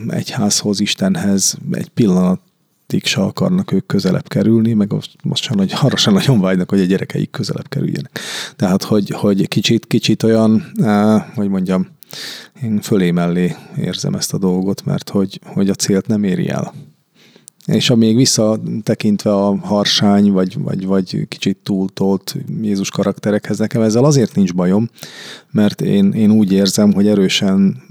egyházhoz, 0.08 0.80
Istenhez 0.80 1.58
egy 1.72 1.90
pillanat 1.90 2.40
se 3.04 3.22
akarnak 3.22 3.72
ők 3.72 3.86
közelebb 3.86 4.28
kerülni, 4.28 4.74
meg 4.74 4.94
most 5.24 5.44
sem, 5.44 5.58
hogy 5.58 5.74
arra 5.82 5.98
sem 5.98 6.14
nagyon 6.14 6.40
vágynak, 6.40 6.70
hogy 6.70 6.80
a 6.80 6.86
gyerekeik 6.86 7.30
közelebb 7.30 7.70
kerüljenek. 7.70 8.20
Tehát, 8.56 8.84
hogy, 8.84 9.10
hogy 9.10 9.48
kicsit, 9.48 9.88
kicsit 9.88 10.24
olyan, 10.24 10.72
hogy 11.36 11.50
mondjam, 11.50 11.88
én 12.64 12.82
fölé 12.82 13.12
mellé 13.12 13.56
érzem 13.78 14.14
ezt 14.14 14.34
a 14.34 14.38
dolgot, 14.38 14.86
mert 14.86 15.10
hogy, 15.10 15.40
hogy 15.46 15.70
a 15.70 15.74
célt 15.74 16.08
nem 16.08 16.24
éri 16.24 16.50
el. 16.50 16.74
És 17.66 17.90
a 17.90 17.96
még 17.96 18.16
visszatekintve 18.16 19.34
a 19.34 19.58
harsány, 19.58 20.32
vagy, 20.32 20.62
vagy, 20.62 20.86
vagy 20.86 21.28
kicsit 21.28 21.58
túltolt 21.64 22.36
Jézus 22.62 22.90
karakterekhez, 22.90 23.58
nekem 23.58 23.82
ezzel 23.82 24.04
azért 24.04 24.36
nincs 24.36 24.54
bajom, 24.54 24.90
mert 25.52 25.82
én, 25.82 26.12
én 26.12 26.32
úgy 26.32 26.52
érzem, 26.52 26.94
hogy 26.94 27.08
erősen 27.08 27.84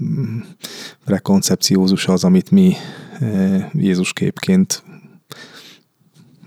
prekoncepciózus 1.05 2.07
az, 2.07 2.23
amit 2.23 2.51
mi 2.51 2.73
Jézus 3.73 4.13
képként 4.13 4.83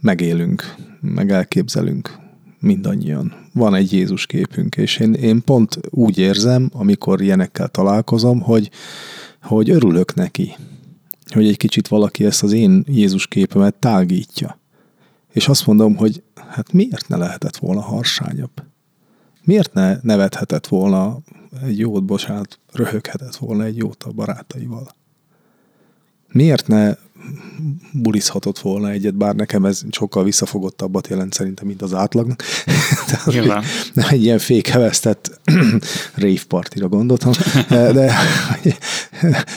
megélünk, 0.01 0.75
meg 1.01 1.31
elképzelünk 1.31 2.23
mindannyian. 2.65 3.49
Van 3.53 3.75
egy 3.75 3.93
Jézus 3.93 4.27
képünk, 4.27 4.77
és 4.77 4.97
én, 4.97 5.15
én 5.15 5.45
pont 5.45 5.79
úgy 5.91 6.19
érzem, 6.19 6.71
amikor 6.73 7.21
ilyenekkel 7.21 7.69
találkozom, 7.69 8.41
hogy, 8.41 8.71
hogy 9.43 9.71
örülök 9.71 10.15
neki, 10.15 10.57
hogy 11.33 11.47
egy 11.47 11.57
kicsit 11.57 11.89
valaki 11.89 12.25
ezt 12.25 12.43
az 12.43 12.53
én 12.53 12.85
Jézus 12.89 13.27
képemet 13.27 13.75
tágítja. 13.75 14.59
És 15.33 15.49
azt 15.49 15.67
mondom, 15.67 15.97
hogy 15.97 16.23
hát 16.35 16.73
miért 16.73 17.09
ne 17.09 17.17
lehetett 17.17 17.57
volna 17.57 17.81
harsányabb? 17.81 18.63
Miért 19.45 19.73
ne 19.73 19.99
nevethetett 20.03 20.67
volna 20.67 21.19
egy 21.63 21.79
jót, 21.79 22.05
bocsánat, 22.05 22.59
röhöghetett 22.73 23.37
volna 23.37 23.65
egy 23.65 23.77
jót 23.77 24.03
a 24.03 24.13
barátaival? 24.13 24.89
Miért 26.33 26.67
ne 26.67 26.95
bulizhatott 27.93 28.59
volna 28.59 28.91
egyet, 28.91 29.15
bár 29.15 29.35
nekem 29.35 29.65
ez 29.65 29.83
sokkal 29.91 30.25
visszafogottabbat 30.25 31.09
jelent 31.09 31.33
szerintem, 31.33 31.67
mint 31.67 31.83
az 31.83 31.95
átlagnak. 31.95 32.43
nem 33.95 34.07
egy 34.09 34.23
ilyen 34.23 34.39
fékhevesztett 34.39 35.41
rave 36.15 36.41
partira 36.49 36.89
gondoltam, 36.89 37.33
de 37.69 38.13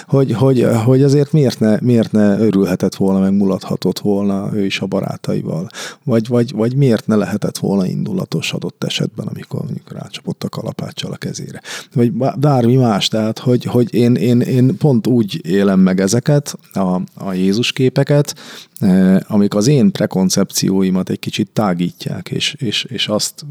hogy, 0.08 0.32
hogy, 0.32 0.68
hogy 0.86 1.04
azért 1.04 1.32
miért 1.32 1.60
ne, 1.60 1.78
miért 1.82 2.12
ne 2.12 2.38
örülhetett 2.40 2.96
volna, 2.96 3.20
meg 3.20 3.34
mulathatott 3.34 4.00
volna 4.00 4.50
ő 4.54 4.66
is 4.66 4.80
a 4.80 4.86
barátaival, 4.86 5.70
vagy, 6.04 6.28
vagy, 6.28 6.52
vagy 6.52 6.76
miért 6.76 7.08
ne 7.08 7.16
lehetett 7.16 7.58
volna 7.58 7.86
indulatos 7.86 8.54
adott 8.54 8.84
esetben, 8.84 9.28
amikor 9.28 9.62
mondjuk 9.62 9.92
rácsapott 9.92 10.44
a 10.44 10.50
kalapáccsal 10.50 11.12
a 11.12 11.18
kezére. 11.18 11.62
Vagy 11.94 12.14
bármi 12.40 12.76
más, 12.76 13.08
tehát 13.08 13.40
hogy, 13.40 13.64
hogy 13.64 13.94
én, 13.94 14.16
én, 14.16 14.42
én 14.42 14.78
pont 14.78 15.08
úgy 15.08 15.46
élem 15.46 15.80
meg 15.80 16.00
ezeket, 16.00 16.58
a, 16.74 17.02
a 17.14 17.34
Jézus 17.34 17.57
képeket, 17.60 18.36
eh, 18.80 19.18
amik 19.28 19.54
az 19.54 19.68
én 19.68 19.92
prekoncepcióimat 19.92 21.10
egy 21.10 21.20
kicsit 21.20 21.50
tágítják, 21.54 22.30
és, 22.30 22.54
és, 22.54 22.84
és 22.84 23.08
azt 23.08 23.46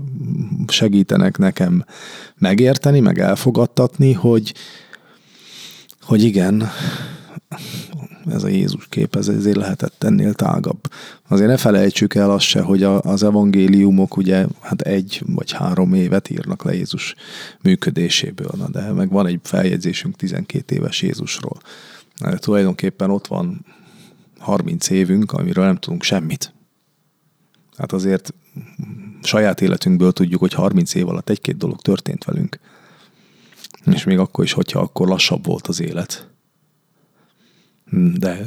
segítenek 0.69 1.39
nekem 1.39 1.85
megérteni, 2.39 3.01
meg 3.01 3.19
elfogadtatni, 3.19 4.13
hogy, 4.13 4.55
hogy 6.01 6.23
igen, 6.23 6.71
ez 8.31 8.45
a 8.45 8.49
Jézus 8.49 8.87
kép, 8.89 9.17
ez 9.17 9.29
ezért 9.29 9.57
lehetett 9.57 10.05
ennél 10.05 10.35
tágabb. 10.35 10.81
Azért 11.29 11.49
ne 11.49 11.57
felejtsük 11.57 12.15
el 12.15 12.31
azt 12.31 12.45
se, 12.45 12.61
hogy 12.61 12.83
az 12.83 13.23
evangéliumok 13.23 14.17
ugye 14.17 14.47
hát 14.61 14.81
egy 14.81 15.23
vagy 15.27 15.53
három 15.53 15.95
évet 15.95 16.31
írnak 16.31 16.65
le 16.65 16.75
Jézus 16.75 17.15
működéséből, 17.63 18.51
na 18.57 18.69
de 18.69 18.93
meg 18.93 19.11
van 19.11 19.27
egy 19.27 19.41
feljegyzésünk 19.43 20.17
12 20.17 20.75
éves 20.75 21.03
Jézusról. 21.03 21.59
Tulajdonképpen 22.37 23.11
ott 23.11 23.27
van 23.27 23.65
30 24.47 24.91
évünk, 24.91 25.33
amiről 25.33 25.65
nem 25.65 25.77
tudunk 25.77 26.03
semmit. 26.03 26.55
Hát 27.77 27.93
azért 27.93 28.35
saját 29.23 29.61
életünkből 29.61 30.13
tudjuk, 30.13 30.41
hogy 30.41 30.53
30 30.53 30.95
év 30.95 31.09
alatt 31.09 31.29
egy-két 31.29 31.57
dolog 31.57 31.81
történt 31.81 32.25
velünk. 32.25 32.59
És 33.85 34.05
még 34.05 34.19
akkor 34.19 34.45
is, 34.45 34.53
hogyha 34.53 34.81
akkor 34.81 35.09
lassabb 35.09 35.45
volt 35.47 35.67
az 35.67 35.81
élet. 35.81 36.31
De 37.93 38.39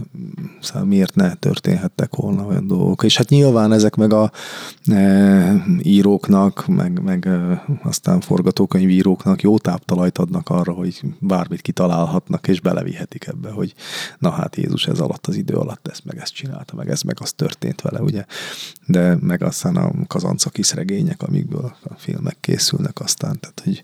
szóval 0.62 0.86
miért 0.88 1.15
ne 1.15 1.34
történhettek 1.34 2.15
volna 2.15 2.46
olyan 2.46 2.67
dolgok. 2.67 3.03
És 3.03 3.17
hát 3.17 3.29
nyilván 3.29 3.72
ezek 3.72 3.96
meg 3.96 4.13
a 4.13 4.31
e, 4.86 5.65
íróknak, 5.81 6.67
meg, 6.67 7.01
meg 7.01 7.27
e, 7.27 7.63
aztán 7.84 8.19
forgatókönyvíróknak 8.19 9.41
jó 9.41 9.58
táptalajt 9.58 10.17
adnak 10.17 10.50
arra, 10.50 10.74
hogy 10.74 11.01
bármit 11.19 11.62
kitalálhatnak, 11.62 12.48
és 12.48 12.62
belevihetik 12.62 13.27
ebbe, 13.27 13.50
hogy 13.50 13.74
na 14.17 14.29
hát 14.29 14.55
Jézus 14.55 14.88
ez 14.88 15.00
alatt 15.00 15.27
az 15.27 15.36
idő 15.36 15.53
alatt 15.53 15.88
ezt 15.88 16.05
meg 16.05 16.17
ezt 16.17 16.34
csinálta, 16.34 16.75
meg 16.75 16.89
ez 16.89 17.01
meg 17.01 17.17
az 17.19 17.34
történt 17.34 17.81
vele, 17.81 18.01
ugye. 18.01 18.25
De 18.86 19.17
meg 19.22 19.43
aztán 19.43 19.75
a 19.75 19.91
kazancakis 20.08 20.74
regények, 20.74 21.22
amikből 21.22 21.75
a 21.84 21.93
filmek 21.98 22.38
készülnek 22.39 23.00
aztán, 23.00 23.39
tehát 23.39 23.62
hogy 23.63 23.84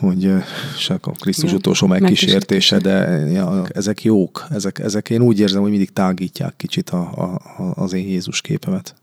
hogy 0.00 0.32
csak 0.78 1.06
a 1.06 1.10
Krisztus 1.10 1.52
utolsó 1.52 1.86
megkísértése, 1.86 2.78
de 2.78 2.98
ja, 3.30 3.66
ezek 3.68 4.02
jók. 4.02 4.46
Ezek, 4.50 4.78
ezek 4.78 5.10
én 5.10 5.22
úgy 5.22 5.40
érzem, 5.40 5.60
hogy 5.60 5.70
mindig 5.70 5.92
tágítják 5.92 6.56
kicsit 6.56 6.90
a, 6.90 7.00
a, 7.00 7.72
az 7.74 7.92
én 7.92 8.06
Jézus 8.06 8.40
képemet. 8.40 8.94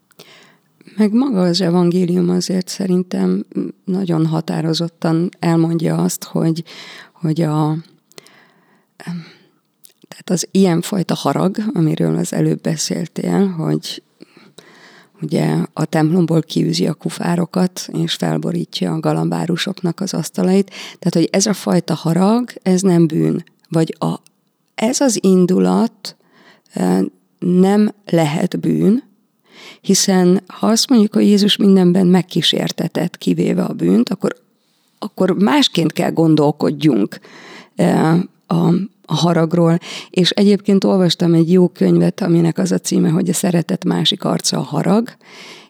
Meg 0.97 1.13
maga 1.13 1.41
az 1.41 1.61
evangélium 1.61 2.29
azért 2.29 2.67
szerintem 2.67 3.45
nagyon 3.85 4.25
határozottan 4.25 5.29
elmondja 5.39 5.95
azt, 5.97 6.23
hogy, 6.23 6.63
hogy 7.13 7.41
a, 7.41 7.77
tehát 10.07 10.29
az 10.29 10.47
ilyenfajta 10.51 11.13
harag, 11.13 11.57
amiről 11.73 12.15
az 12.15 12.33
előbb 12.33 12.61
beszéltél, 12.61 13.47
hogy 13.47 14.03
ugye 15.22 15.57
a 15.74 15.86
templomból 15.86 16.41
kiűzi 16.41 16.88
a 16.88 16.93
kufárokat, 16.93 17.89
és 18.03 18.13
felborítja 18.13 18.93
a 18.93 19.00
galambárusoknak 19.00 20.00
az 20.00 20.13
asztalait. 20.13 20.69
Tehát, 21.00 21.13
hogy 21.13 21.29
ez 21.31 21.45
a 21.45 21.53
fajta 21.53 21.93
harag, 21.93 22.50
ez 22.62 22.81
nem 22.81 23.07
bűn. 23.07 23.43
Vagy 23.69 23.95
a, 24.00 24.15
ez 24.75 25.01
az 25.01 25.24
indulat 25.24 26.15
nem 27.39 27.93
lehet 28.05 28.60
bűn, 28.60 29.03
hiszen 29.81 30.43
ha 30.48 30.67
azt 30.67 30.89
mondjuk, 30.89 31.13
hogy 31.13 31.25
Jézus 31.25 31.57
mindenben 31.57 32.07
megkísértetett, 32.07 33.17
kivéve 33.17 33.63
a 33.63 33.74
bűnt, 33.74 34.10
akkor, 34.10 34.36
akkor 35.00 35.31
másként 35.31 35.91
kell 35.91 36.12
gondolkodjunk 36.12 37.19
a, 38.48 38.74
a 39.05 39.15
haragról, 39.15 39.77
és 40.09 40.29
egyébként 40.29 40.83
olvastam 40.83 41.33
egy 41.33 41.51
jó 41.51 41.67
könyvet, 41.67 42.21
aminek 42.21 42.57
az 42.57 42.71
a 42.71 42.77
címe, 42.77 43.09
hogy 43.09 43.29
a 43.29 43.33
szeretet 43.33 43.85
másik 43.85 44.24
arca 44.24 44.57
a 44.57 44.62
harag, 44.62 45.09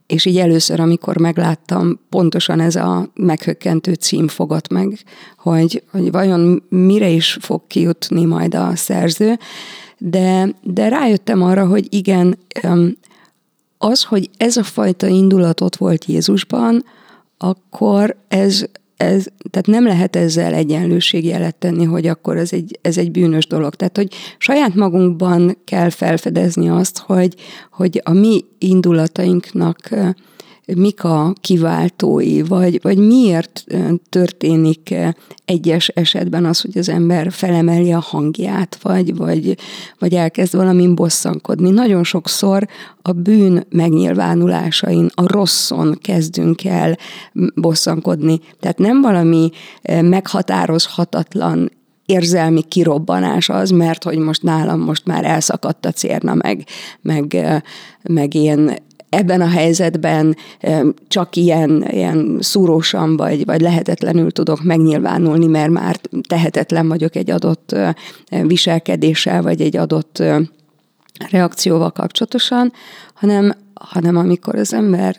és 0.07 0.25
így 0.25 0.37
először, 0.37 0.79
amikor 0.79 1.17
megláttam, 1.17 1.99
pontosan 2.09 2.59
ez 2.59 2.75
a 2.75 3.09
meghökkentő 3.13 3.93
cím 3.93 4.27
fogott 4.27 4.67
meg, 4.67 4.99
hogy, 5.37 5.83
hogy 5.91 6.11
vajon 6.11 6.63
mire 6.69 7.09
is 7.09 7.37
fog 7.41 7.61
kijutni 7.67 8.25
majd 8.25 8.55
a 8.55 8.75
szerző, 8.75 9.39
de, 9.97 10.49
de 10.61 10.87
rájöttem 10.87 11.41
arra, 11.41 11.65
hogy 11.65 11.93
igen, 11.93 12.37
az, 13.77 14.03
hogy 14.03 14.29
ez 14.37 14.57
a 14.57 14.63
fajta 14.63 15.07
indulatot 15.07 15.75
volt 15.75 16.05
Jézusban, 16.05 16.85
akkor 17.37 18.17
ez 18.27 18.65
ez, 18.97 19.25
tehát 19.49 19.67
nem 19.67 19.85
lehet 19.85 20.15
ezzel 20.15 20.53
egyenlőségjelet 20.53 21.55
tenni, 21.55 21.83
hogy 21.83 22.07
akkor 22.07 22.37
ez 22.37 22.53
egy, 22.53 22.79
ez 22.81 22.97
egy 22.97 23.11
bűnös 23.11 23.47
dolog. 23.47 23.75
Tehát, 23.75 23.97
hogy 23.97 24.13
saját 24.37 24.75
magunkban 24.75 25.57
kell 25.63 25.89
felfedezni 25.89 26.69
azt, 26.69 26.97
hogy, 26.97 27.35
hogy 27.71 28.01
a 28.03 28.11
mi 28.11 28.45
indulatainknak 28.57 29.89
mik 30.73 31.03
a 31.03 31.33
kiváltói, 31.41 32.41
vagy, 32.41 32.79
vagy 32.81 32.97
miért 32.97 33.65
történik 34.09 34.95
egyes 35.45 35.87
esetben 35.87 36.45
az, 36.45 36.61
hogy 36.61 36.77
az 36.77 36.89
ember 36.89 37.31
felemeli 37.31 37.91
a 37.91 37.99
hangját, 37.99 38.77
vagy, 38.81 39.15
vagy, 39.15 39.57
vagy 39.99 40.13
elkezd 40.13 40.55
valamin 40.55 40.95
bosszankodni. 40.95 41.69
Nagyon 41.69 42.03
sokszor 42.03 42.67
a 43.01 43.11
bűn 43.11 43.65
megnyilvánulásain, 43.69 45.09
a 45.13 45.27
rosszon 45.27 45.97
kezdünk 46.01 46.65
el 46.65 46.97
bosszankodni. 47.55 48.39
Tehát 48.59 48.77
nem 48.77 49.01
valami 49.01 49.49
meghatározhatatlan 50.01 51.71
érzelmi 52.05 52.61
kirobbanás 52.61 53.49
az, 53.49 53.69
mert 53.69 54.03
hogy 54.03 54.17
most 54.17 54.43
nálam 54.43 54.79
most 54.79 55.05
már 55.05 55.25
elszakadt 55.25 55.85
a 55.85 55.91
cérna, 55.91 56.33
meg, 56.33 56.67
meg, 57.01 57.37
meg 58.03 58.33
én 58.33 58.75
ebben 59.15 59.41
a 59.41 59.47
helyzetben 59.47 60.35
csak 61.07 61.35
ilyen, 61.35 61.85
ilyen 61.89 62.37
szúrósan 62.39 63.17
vagy, 63.17 63.45
vagy 63.45 63.61
lehetetlenül 63.61 64.31
tudok 64.31 64.63
megnyilvánulni, 64.63 65.47
mert 65.47 65.71
már 65.71 65.99
tehetetlen 66.27 66.87
vagyok 66.87 67.15
egy 67.15 67.31
adott 67.31 67.75
viselkedéssel, 68.29 69.41
vagy 69.41 69.61
egy 69.61 69.77
adott 69.77 70.23
reakcióval 71.29 71.91
kapcsolatosan, 71.91 72.73
hanem, 73.13 73.55
hanem 73.73 74.17
amikor 74.17 74.55
az 74.55 74.73
ember 74.73 75.15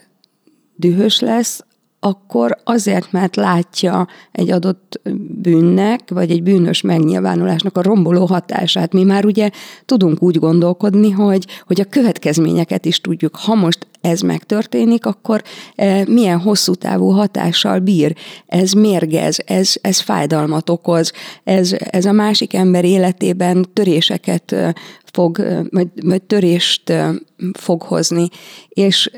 dühös 0.77 1.21
lesz, 1.21 1.65
akkor 2.01 2.59
azért, 2.65 3.13
mert 3.13 3.37
látja 3.37 4.07
egy 4.33 4.51
adott 4.51 5.01
bűnnek, 5.43 6.11
vagy 6.11 6.31
egy 6.31 6.43
bűnös 6.43 6.81
megnyilvánulásnak 6.81 7.77
a 7.77 7.83
romboló 7.83 8.25
hatását. 8.25 8.93
Mi 8.93 9.03
már 9.03 9.25
ugye 9.25 9.51
tudunk 9.85 10.23
úgy 10.23 10.39
gondolkodni, 10.39 11.11
hogy, 11.11 11.47
hogy 11.67 11.81
a 11.81 11.85
következményeket 11.85 12.85
is 12.85 13.01
tudjuk. 13.01 13.37
Ha 13.37 13.55
most 13.55 13.87
ez 14.01 14.21
megtörténik, 14.21 15.07
akkor 15.07 15.43
e, 15.75 16.05
milyen 16.09 16.39
hosszú 16.39 16.75
távú 16.75 17.09
hatással 17.09 17.79
bír. 17.79 18.17
Ez 18.47 18.73
mérgez, 18.73 19.39
ez, 19.47 19.75
ez 19.81 20.01
fájdalmat 20.01 20.71
okoz, 20.71 21.13
ez, 21.45 21.75
ez 21.79 22.05
a 22.05 22.13
másik 22.13 22.55
ember 22.55 22.85
életében 22.85 23.67
töréseket 23.73 24.53
e, 24.53 24.75
fog, 25.13 25.41
e, 25.41 25.63
vagy, 25.71 25.89
vagy 26.03 26.23
törést 26.23 26.93
fog 27.53 27.83
hozni. 27.83 28.29
És 28.69 29.11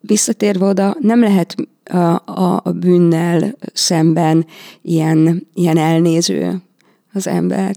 visszatérve 0.00 0.66
oda, 0.66 0.96
nem 1.00 1.20
lehet 1.20 1.54
a, 1.84 1.96
a, 2.24 2.60
a 2.64 2.72
bűnnel 2.72 3.56
szemben 3.72 4.46
ilyen, 4.82 5.46
ilyen 5.54 5.76
elnéző 5.76 6.62
az 7.12 7.26
ember. 7.26 7.76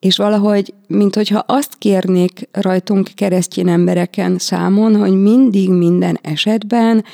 És 0.00 0.16
valahogy, 0.16 0.74
mint 0.86 1.14
hogyha 1.14 1.44
azt 1.46 1.74
kérnék 1.78 2.48
rajtunk 2.52 3.10
keresztény 3.14 3.68
embereken 3.68 4.38
számon, 4.38 4.96
hogy 4.96 5.22
mindig 5.22 5.70
minden 5.70 6.18
esetben 6.22 7.04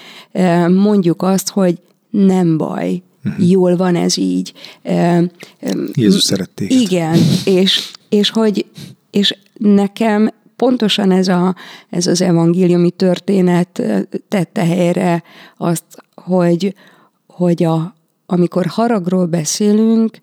mondjuk 0.68 1.22
azt, 1.22 1.48
hogy 1.48 1.81
nem 2.11 2.57
baj, 2.57 3.02
uh-huh. 3.24 3.50
jól 3.50 3.76
van 3.76 3.96
ez 3.96 4.16
így. 4.16 4.52
Jézus 5.92 6.22
szerették. 6.22 6.72
Igen, 6.72 7.18
és, 7.44 7.92
és 8.09 8.31
hogy 8.31 8.66
és 9.11 9.37
nekem 9.54 10.31
pontosan 10.58 11.10
ez, 11.10 11.28
a, 11.28 11.54
ez 11.90 12.06
az 12.06 12.20
evangéliumi 12.20 12.90
történet 12.90 13.82
tette 14.28 14.64
helyre 14.64 15.22
azt, 15.56 15.84
hogy, 16.14 16.74
hogy 17.26 17.62
a, 17.62 17.94
amikor 18.26 18.66
haragról 18.66 19.26
beszélünk, 19.26 20.18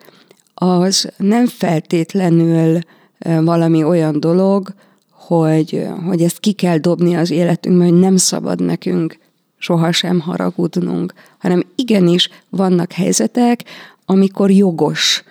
az 0.53 1.11
nem 1.17 1.47
feltétlenül 1.47 2.79
valami 3.19 3.83
olyan 3.83 4.19
dolog, 4.19 4.73
hogy, 5.11 5.87
hogy 6.05 6.21
ezt 6.21 6.39
ki 6.39 6.51
kell 6.51 6.77
dobni 6.77 7.15
az 7.15 7.31
életünkben, 7.31 7.89
hogy 7.89 7.99
nem 7.99 8.17
szabad 8.17 8.61
nekünk 8.61 9.17
sohasem 9.57 10.19
haragudnunk, 10.19 11.13
hanem 11.37 11.63
igenis 11.75 12.29
vannak 12.49 12.91
helyzetek, 12.91 13.63
amikor 14.05 14.51
jogos 14.51 15.23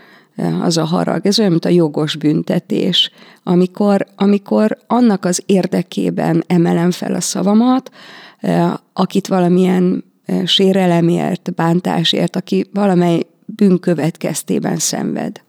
az 0.62 0.77
a 0.77 0.85
harag. 0.85 1.27
Ez 1.27 1.38
olyan, 1.38 1.51
mint 1.51 1.64
a 1.64 1.68
jogos 1.68 2.16
büntetés, 2.16 3.11
amikor, 3.42 4.07
amikor 4.16 4.79
annak 4.87 5.25
az 5.25 5.42
érdekében 5.47 6.44
emelem 6.47 6.90
fel 6.90 7.14
a 7.14 7.20
szavamat, 7.20 7.90
akit 8.92 9.27
valamilyen 9.27 10.05
sérelemért, 10.44 11.55
bántásért, 11.55 12.37
aki 12.37 12.66
valamely 12.73 13.23
bűn 13.44 13.81
következtében 13.81 14.77
szenved. 14.77 15.42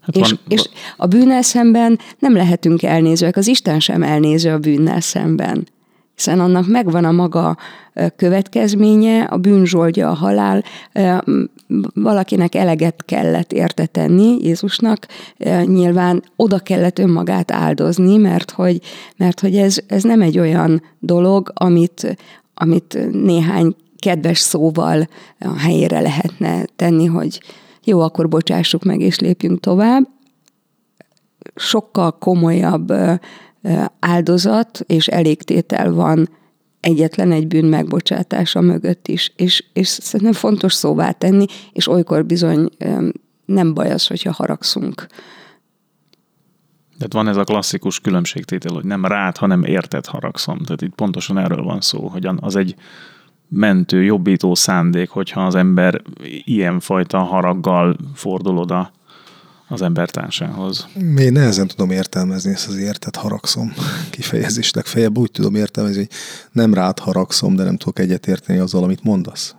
Hát 0.00 0.16
és, 0.16 0.30
van, 0.30 0.40
és 0.48 0.68
a 0.96 1.06
bűnnel 1.06 1.42
szemben 1.42 1.98
nem 2.18 2.32
lehetünk 2.32 2.82
elnézőek, 2.82 3.36
az 3.36 3.46
Isten 3.46 3.80
sem 3.80 4.02
elnéző 4.02 4.52
a 4.52 4.58
bűnnel 4.58 5.00
szemben 5.00 5.66
hiszen 6.16 6.40
annak 6.40 6.66
megvan 6.66 7.04
a 7.04 7.12
maga 7.12 7.56
következménye, 8.16 9.22
a 9.22 9.36
bűnzsoldja, 9.36 10.10
a 10.10 10.14
halál, 10.14 10.64
valakinek 11.94 12.54
eleget 12.54 13.04
kellett 13.04 13.52
érte 13.52 13.86
tenni 13.86 14.36
Jézusnak, 14.40 15.06
nyilván 15.64 16.22
oda 16.36 16.58
kellett 16.58 16.98
önmagát 16.98 17.50
áldozni, 17.50 18.16
mert 18.16 18.50
hogy, 18.50 18.80
mert 19.16 19.40
hogy 19.40 19.56
ez, 19.56 19.78
ez 19.86 20.02
nem 20.02 20.22
egy 20.22 20.38
olyan 20.38 20.82
dolog, 20.98 21.52
amit, 21.54 22.16
amit 22.54 22.98
néhány 23.12 23.74
kedves 23.98 24.38
szóval 24.38 25.08
a 25.38 25.58
helyére 25.58 26.00
lehetne 26.00 26.64
tenni, 26.76 27.06
hogy 27.06 27.40
jó, 27.84 28.00
akkor 28.00 28.28
bocsássuk 28.28 28.84
meg 28.84 29.00
és 29.00 29.18
lépjünk 29.18 29.60
tovább. 29.60 30.08
Sokkal 31.54 32.18
komolyabb 32.18 32.92
áldozat 33.98 34.80
és 34.86 35.06
elégtétel 35.06 35.92
van 35.92 36.28
egyetlen 36.80 37.32
egy 37.32 37.46
bűn 37.46 37.64
megbocsátása 37.64 38.60
mögött 38.60 39.08
is, 39.08 39.32
és, 39.36 39.64
és 39.72 39.88
szerintem 39.88 40.34
fontos 40.34 40.72
szóvá 40.72 41.10
tenni, 41.10 41.46
és 41.72 41.88
olykor 41.88 42.26
bizony 42.26 42.68
nem 43.44 43.74
baj 43.74 43.90
az, 43.90 44.06
hogyha 44.06 44.32
haragszunk. 44.32 45.06
Tehát 46.96 47.12
van 47.12 47.28
ez 47.28 47.36
a 47.36 47.44
klasszikus 47.44 48.00
különbségtétel, 48.00 48.74
hogy 48.74 48.84
nem 48.84 49.04
rád, 49.04 49.36
hanem 49.36 49.64
érted 49.64 50.06
haragszom. 50.06 50.58
Tehát 50.58 50.82
itt 50.82 50.94
pontosan 50.94 51.38
erről 51.38 51.62
van 51.62 51.80
szó, 51.80 52.08
hogy 52.08 52.28
az 52.36 52.56
egy 52.56 52.74
mentő, 53.48 54.02
jobbító 54.02 54.54
szándék, 54.54 55.08
hogyha 55.08 55.46
az 55.46 55.54
ember 55.54 56.02
ilyenfajta 56.44 57.18
haraggal 57.18 57.96
fordul 58.14 58.58
oda 58.58 58.90
az 59.68 59.82
embertársához. 59.82 60.86
Én 61.18 61.32
nehezen 61.32 61.66
tudom 61.66 61.90
értelmezni 61.90 62.50
ezt 62.50 62.68
az 62.68 62.76
értet 62.76 63.16
haragszom 63.16 63.72
kifejezést. 64.10 64.74
Legfeljebb 64.74 65.18
úgy 65.18 65.30
tudom 65.30 65.54
értelmezni, 65.54 65.98
hogy 65.98 66.10
nem 66.52 66.74
rád 66.74 66.98
haragszom, 66.98 67.56
de 67.56 67.64
nem 67.64 67.76
tudok 67.76 67.98
egyetérteni 67.98 68.58
azzal, 68.58 68.82
amit 68.82 69.02
mondasz. 69.02 69.54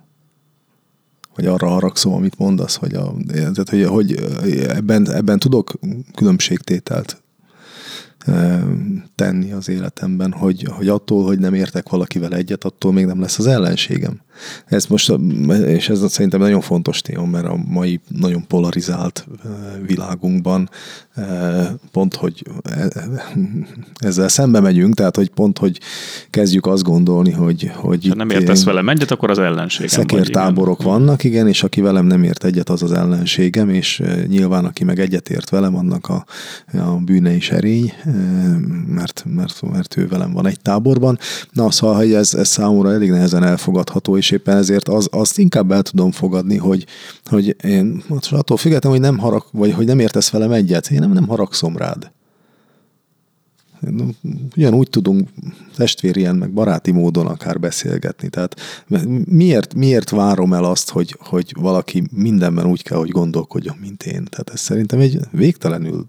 Vagy 1.36 1.46
arra 1.46 1.68
haragszom, 1.68 2.14
amit 2.14 2.38
mondasz, 2.38 2.76
hogy, 2.76 2.94
a, 2.94 3.14
tehát, 3.28 3.70
hogy, 3.70 3.84
hogy 3.84 4.14
ebben, 4.68 5.12
ebben 5.12 5.40
tudok 5.40 5.80
különbségtételt 6.16 7.22
tenni 9.16 9.52
az 9.52 9.70
életemben, 9.70 10.32
hogy, 10.32 10.64
hogy 10.64 10.88
attól, 10.88 11.26
hogy 11.26 11.40
nem 11.40 11.54
értek 11.54 11.90
valakivel 11.90 12.34
egyet, 12.34 12.64
attól 12.64 12.94
még 12.94 13.06
nem 13.06 13.22
lesz 13.22 13.40
az 13.40 13.48
ellenségem. 13.48 14.22
Ez 14.66 14.86
most, 14.86 15.14
és 15.66 15.90
ez 15.90 16.12
szerintem 16.12 16.40
nagyon 16.40 16.62
fontos 16.62 17.02
téma, 17.02 17.26
mert 17.26 17.46
a 17.46 17.58
mai 17.68 18.00
nagyon 18.08 18.48
polarizált 18.48 19.28
világunkban 19.86 20.70
pont, 21.92 22.16
hogy 22.16 22.44
e, 22.64 22.88
ezzel 23.96 24.28
szembe 24.28 24.60
megyünk, 24.60 24.96
tehát, 24.96 25.16
hogy 25.16 25.30
pont, 25.30 25.58
hogy 25.58 25.80
kezdjük 26.30 26.66
azt 26.66 26.84
gondolni, 26.84 27.32
hogy, 27.32 27.72
hogy 27.76 28.08
ha 28.08 28.16
nem 28.16 28.30
értesz 28.30 28.64
velem 28.64 28.90
egyet, 28.90 29.12
akkor 29.12 29.30
az 29.30 29.40
ellenségem 29.40 29.90
Szekértáborok 29.90 30.80
igen. 30.80 30.92
vannak, 30.92 31.24
igen, 31.24 31.48
és 31.48 31.64
aki 31.64 31.82
velem 31.82 32.06
nem 32.06 32.24
ért 32.24 32.44
egyet, 32.44 32.70
az 32.70 32.84
az 32.84 32.92
ellenségem, 32.92 33.70
és 33.70 34.02
nyilván 34.28 34.66
aki 34.66 34.84
meg 34.84 35.00
egyet 35.00 35.30
ért 35.30 35.50
velem, 35.50 35.76
annak 35.76 36.08
a, 36.08 36.26
a 36.74 36.96
bűne 37.06 37.32
is 37.32 37.52
erény, 37.52 37.94
mert, 38.88 39.24
mert, 39.28 39.62
mert 39.72 39.98
ő 39.98 40.08
velem 40.08 40.32
van 40.34 40.48
egy 40.48 40.60
táborban. 40.60 41.20
Na, 41.52 41.72
szóval, 41.72 41.96
hogy 41.96 42.14
ez, 42.14 42.34
ez 42.34 42.48
számomra 42.48 42.94
elég 42.94 43.10
nehezen 43.10 43.44
elfogadható, 43.44 44.18
és 44.18 44.27
és 44.28 44.34
éppen 44.34 44.58
ezért 44.58 44.88
az, 44.88 45.08
azt 45.12 45.38
inkább 45.38 45.72
el 45.72 45.82
tudom 45.82 46.12
fogadni, 46.12 46.58
hogy, 46.58 46.86
hogy 47.26 47.56
én 47.64 48.04
attól 48.30 48.58
függetlenül, 48.58 49.00
hogy 49.00 49.08
nem 49.08 49.18
harag, 49.18 49.46
vagy 49.52 49.74
hogy 49.74 49.86
nem 49.86 50.00
értesz 50.00 50.30
velem 50.30 50.52
egyet, 50.52 50.92
én 50.92 51.00
nem, 51.00 51.12
nem 51.12 51.28
haragszom 51.28 51.78
rád. 51.78 52.12
Ugyanúgy 54.56 54.90
tudunk 54.90 55.30
testvérien, 55.76 56.36
meg 56.36 56.54
baráti 56.54 56.92
módon 56.92 57.28
akár 57.28 57.60
beszélgetni. 57.60 58.30
Tehát 58.30 58.56
miért, 59.26 59.76
miért 59.76 60.10
várom 60.10 60.54
el 60.54 60.64
azt, 60.64 60.90
hogy, 60.90 61.16
hogy 61.20 61.54
valaki 61.60 62.04
mindenben 62.12 62.66
úgy 62.66 62.84
kell, 62.84 62.98
hogy 62.98 63.10
gondolkodjon, 63.10 63.78
mint 63.82 64.04
én? 64.04 64.24
Tehát 64.30 64.50
ez 64.54 64.60
szerintem 64.60 65.00
egy 65.00 65.20
végtelenül 65.32 66.06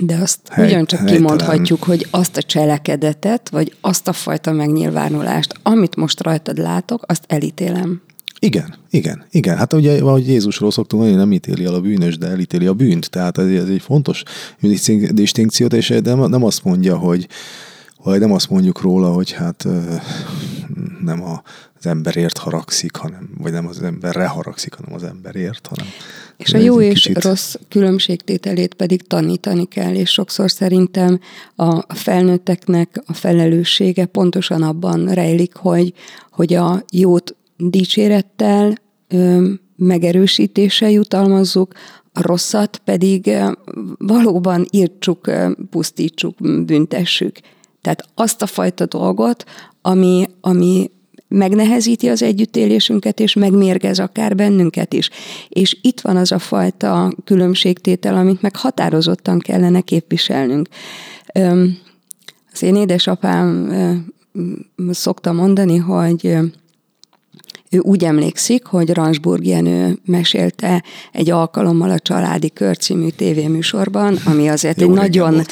de 0.00 0.16
azt 0.16 0.38
Hely, 0.48 0.66
ugyancsak 0.66 0.98
helytelen. 0.98 1.22
kimondhatjuk, 1.22 1.82
hogy 1.82 2.06
azt 2.10 2.36
a 2.36 2.42
cselekedetet, 2.42 3.48
vagy 3.48 3.74
azt 3.80 4.08
a 4.08 4.12
fajta 4.12 4.52
megnyilvánulást, 4.52 5.54
amit 5.62 5.96
most 5.96 6.22
rajtad 6.22 6.58
látok, 6.58 7.04
azt 7.06 7.24
elítélem. 7.26 8.02
Igen, 8.38 8.74
igen, 8.90 9.24
igen. 9.30 9.56
Hát 9.56 9.72
ugye, 9.72 10.02
ahogy 10.02 10.28
Jézusról 10.28 10.70
szoktunk 10.70 11.02
mondani, 11.02 11.22
nem 11.22 11.32
ítéli 11.32 11.64
el 11.64 11.74
a 11.74 11.80
bűnös, 11.80 12.18
de 12.18 12.26
elítéli 12.26 12.66
a 12.66 12.74
bűnt. 12.74 13.10
Tehát 13.10 13.38
ez, 13.38 13.46
ez 13.46 13.68
egy 13.68 13.82
fontos 13.82 14.22
distinkciót, 15.10 15.72
és 15.72 15.94
nem, 16.02 16.20
nem 16.20 16.44
azt 16.44 16.64
mondja, 16.64 16.96
hogy, 16.96 17.28
vagy 18.02 18.20
nem 18.20 18.32
azt 18.32 18.50
mondjuk 18.50 18.80
róla, 18.80 19.12
hogy 19.12 19.32
hát 19.32 19.66
nem 21.04 21.22
a, 21.22 21.42
az 21.78 21.86
emberért 21.86 22.38
haragszik, 22.38 22.96
hanem, 22.96 23.30
vagy 23.38 23.52
nem 23.52 23.66
az 23.66 23.82
emberre 23.82 24.26
haragszik, 24.26 24.74
hanem 24.74 24.94
az 24.94 25.02
emberért, 25.02 25.66
hanem... 25.66 25.86
És 26.40 26.52
a 26.52 26.58
jó 26.58 26.80
és 26.80 26.92
kicsit... 26.92 27.24
rossz 27.24 27.54
különbségtételét 27.68 28.74
pedig 28.74 29.02
tanítani 29.02 29.66
kell, 29.66 29.94
és 29.94 30.10
sokszor 30.10 30.50
szerintem 30.50 31.20
a 31.56 31.94
felnőtteknek 31.94 33.02
a 33.06 33.12
felelőssége 33.12 34.06
pontosan 34.06 34.62
abban 34.62 35.06
rejlik, 35.06 35.54
hogy, 35.54 35.92
hogy 36.30 36.54
a 36.54 36.84
jót 36.90 37.36
dicsérettel, 37.56 38.74
megerősítéssel 39.76 40.90
jutalmazzuk, 40.90 41.72
a 42.12 42.22
rosszat 42.22 42.80
pedig 42.84 43.30
valóban 43.98 44.66
írtsuk, 44.70 45.30
pusztítsuk, 45.70 46.34
büntessük. 46.64 47.38
Tehát 47.80 48.08
azt 48.14 48.42
a 48.42 48.46
fajta 48.46 48.86
dolgot, 48.86 49.44
ami, 49.82 50.26
ami 50.40 50.90
megnehezíti 51.30 52.08
az 52.08 52.22
együttélésünket, 52.22 53.20
és 53.20 53.34
megmérgez 53.34 53.98
akár 53.98 54.36
bennünket 54.36 54.92
is. 54.92 55.10
És 55.48 55.78
itt 55.82 56.00
van 56.00 56.16
az 56.16 56.32
a 56.32 56.38
fajta 56.38 57.12
különbségtétel, 57.24 58.16
amit 58.16 58.42
meg 58.42 58.56
határozottan 58.56 59.38
kellene 59.38 59.80
képviselnünk. 59.80 60.68
Az 62.52 62.62
én 62.62 62.76
édesapám 62.76 63.72
szokta 64.90 65.32
mondani, 65.32 65.76
hogy 65.76 66.36
ő 67.72 67.78
úgy 67.78 68.04
emlékszik, 68.04 68.64
hogy 68.64 68.90
Ransburg 68.90 69.46
Jenő 69.46 69.98
mesélte 70.04 70.82
egy 71.12 71.30
alkalommal 71.30 71.90
a 71.90 71.98
Családi 71.98 72.50
Kör 72.50 72.76
című 72.76 73.08
tévéműsorban, 73.08 74.18
ami 74.24 74.48
azért 74.48 74.80
egy 74.80 74.90
nagyon, 74.90 75.42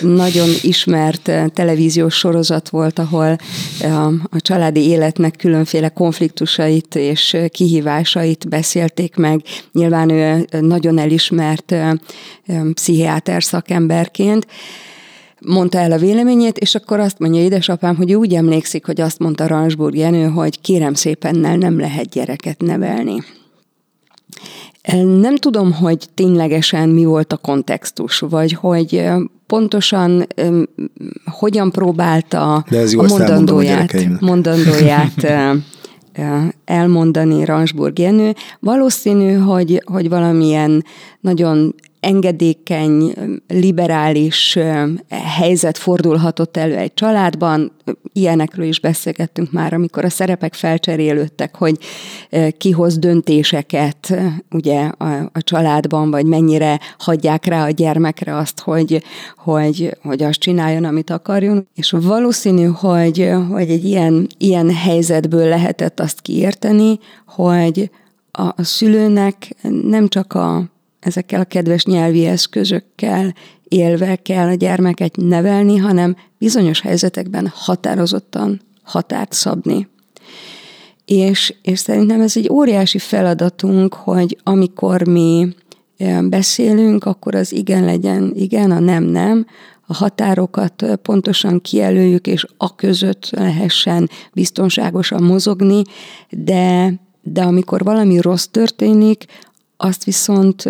nagyon 0.00 0.48
ismert 0.62 1.28
eh, 1.28 1.46
televíziós 1.54 2.14
sorozat 2.14 2.68
volt, 2.68 2.98
ahol 2.98 3.38
eh, 3.80 4.06
a 4.08 4.40
családi 4.40 4.80
életnek 4.80 5.36
különféle 5.36 5.88
konfliktusait 5.88 6.94
és 6.94 7.36
kihívásait 7.48 8.48
beszélték 8.48 9.16
meg. 9.16 9.42
Nyilván 9.72 10.10
ő 10.10 10.46
nagyon 10.60 10.98
elismert 10.98 11.72
eh, 11.72 11.92
pszichiáter 12.72 13.42
szakemberként, 13.42 14.46
mondta 15.40 15.78
el 15.78 15.92
a 15.92 15.98
véleményét, 15.98 16.58
és 16.58 16.74
akkor 16.74 17.00
azt 17.00 17.18
mondja 17.18 17.40
édesapám, 17.40 17.96
hogy 17.96 18.14
úgy 18.14 18.34
emlékszik, 18.34 18.86
hogy 18.86 19.00
azt 19.00 19.18
mondta 19.18 19.46
Ransburg 19.46 19.96
Jenő, 19.96 20.26
hogy 20.26 20.60
kérem 20.60 20.94
szépennel 20.94 21.56
nem 21.56 21.78
lehet 21.78 22.08
gyereket 22.08 22.60
nevelni. 22.60 23.22
Nem 25.20 25.36
tudom, 25.36 25.72
hogy 25.72 26.08
ténylegesen 26.14 26.88
mi 26.88 27.04
volt 27.04 27.32
a 27.32 27.36
kontextus, 27.36 28.18
vagy 28.18 28.52
hogy 28.52 29.04
pontosan 29.46 30.26
um, 30.42 30.64
hogyan 31.24 31.70
próbálta 31.70 32.64
De 32.70 32.78
ez 32.78 32.92
jó, 32.92 33.00
a 33.00 33.06
mondandóját, 33.06 34.20
mondandóját 34.20 35.26
elmondani 36.64 37.44
Ransburg 37.44 37.98
Jenő. 37.98 38.34
Valószínű, 38.60 39.32
hogy, 39.32 39.82
hogy 39.84 40.08
valamilyen 40.08 40.84
nagyon 41.20 41.74
engedékeny, 42.00 43.14
liberális 43.48 44.58
helyzet 45.08 45.78
fordulhatott 45.78 46.56
elő 46.56 46.76
egy 46.76 46.94
családban. 46.94 47.72
Ilyenekről 48.12 48.66
is 48.66 48.80
beszélgettünk 48.80 49.52
már, 49.52 49.72
amikor 49.72 50.04
a 50.04 50.10
szerepek 50.10 50.54
felcserélődtek, 50.54 51.56
hogy 51.56 51.78
ki 52.58 52.70
hoz 52.70 52.98
döntéseket 52.98 54.14
ugye 54.50 54.80
a, 54.80 55.30
a 55.32 55.42
családban, 55.42 56.10
vagy 56.10 56.26
mennyire 56.26 56.80
hagyják 56.98 57.44
rá 57.44 57.64
a 57.64 57.70
gyermekre 57.70 58.36
azt, 58.36 58.60
hogy, 58.60 59.02
hogy, 59.36 59.96
hogy 60.02 60.22
azt 60.22 60.38
csináljon, 60.38 60.84
amit 60.84 61.10
akarjon. 61.10 61.66
És 61.74 61.90
valószínű, 61.90 62.64
hogy, 62.64 63.32
hogy 63.50 63.70
egy 63.70 63.84
ilyen, 63.84 64.26
ilyen 64.38 64.70
helyzetből 64.74 65.48
lehetett 65.48 66.00
azt 66.00 66.20
kiérteni, 66.20 66.98
hogy 67.26 67.90
a, 68.30 68.42
a 68.42 68.62
szülőnek 68.62 69.54
nem 69.82 70.08
csak 70.08 70.32
a 70.32 70.64
ezekkel 71.00 71.40
a 71.40 71.44
kedves 71.44 71.84
nyelvi 71.84 72.26
eszközökkel 72.26 73.34
élve 73.68 74.16
kell 74.16 74.48
a 74.48 74.54
gyermeket 74.54 75.16
nevelni, 75.16 75.76
hanem 75.76 76.16
bizonyos 76.38 76.80
helyzetekben 76.80 77.52
határozottan 77.54 78.60
határt 78.82 79.32
szabni. 79.32 79.88
És, 81.04 81.54
és 81.62 81.78
szerintem 81.78 82.20
ez 82.20 82.36
egy 82.36 82.48
óriási 82.50 82.98
feladatunk, 82.98 83.94
hogy 83.94 84.38
amikor 84.42 85.08
mi 85.08 85.48
beszélünk, 86.22 87.04
akkor 87.04 87.34
az 87.34 87.52
igen 87.52 87.84
legyen 87.84 88.32
igen, 88.34 88.70
a 88.70 88.78
nem 88.78 89.04
nem, 89.04 89.46
a 89.86 89.94
határokat 89.94 90.84
pontosan 91.02 91.60
kijelöljük, 91.60 92.26
és 92.26 92.46
a 92.56 92.74
között 92.74 93.30
lehessen 93.30 94.10
biztonságosan 94.32 95.22
mozogni, 95.22 95.82
de, 96.30 96.94
de 97.22 97.42
amikor 97.42 97.84
valami 97.84 98.20
rossz 98.20 98.46
történik, 98.46 99.24
azt 99.80 100.04
viszont 100.04 100.68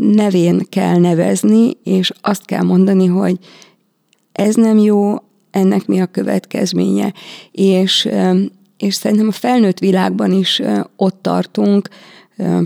nevén 0.00 0.66
kell 0.68 0.98
nevezni, 0.98 1.70
és 1.84 2.12
azt 2.20 2.44
kell 2.44 2.62
mondani, 2.62 3.06
hogy 3.06 3.38
ez 4.32 4.54
nem 4.54 4.78
jó, 4.78 5.16
ennek 5.50 5.86
mi 5.86 6.00
a 6.00 6.06
következménye. 6.06 7.12
És, 7.50 8.08
és 8.76 8.94
szerintem 8.94 9.28
a 9.28 9.32
felnőtt 9.32 9.78
világban 9.78 10.32
is 10.32 10.62
ott 10.96 11.22
tartunk, 11.22 11.88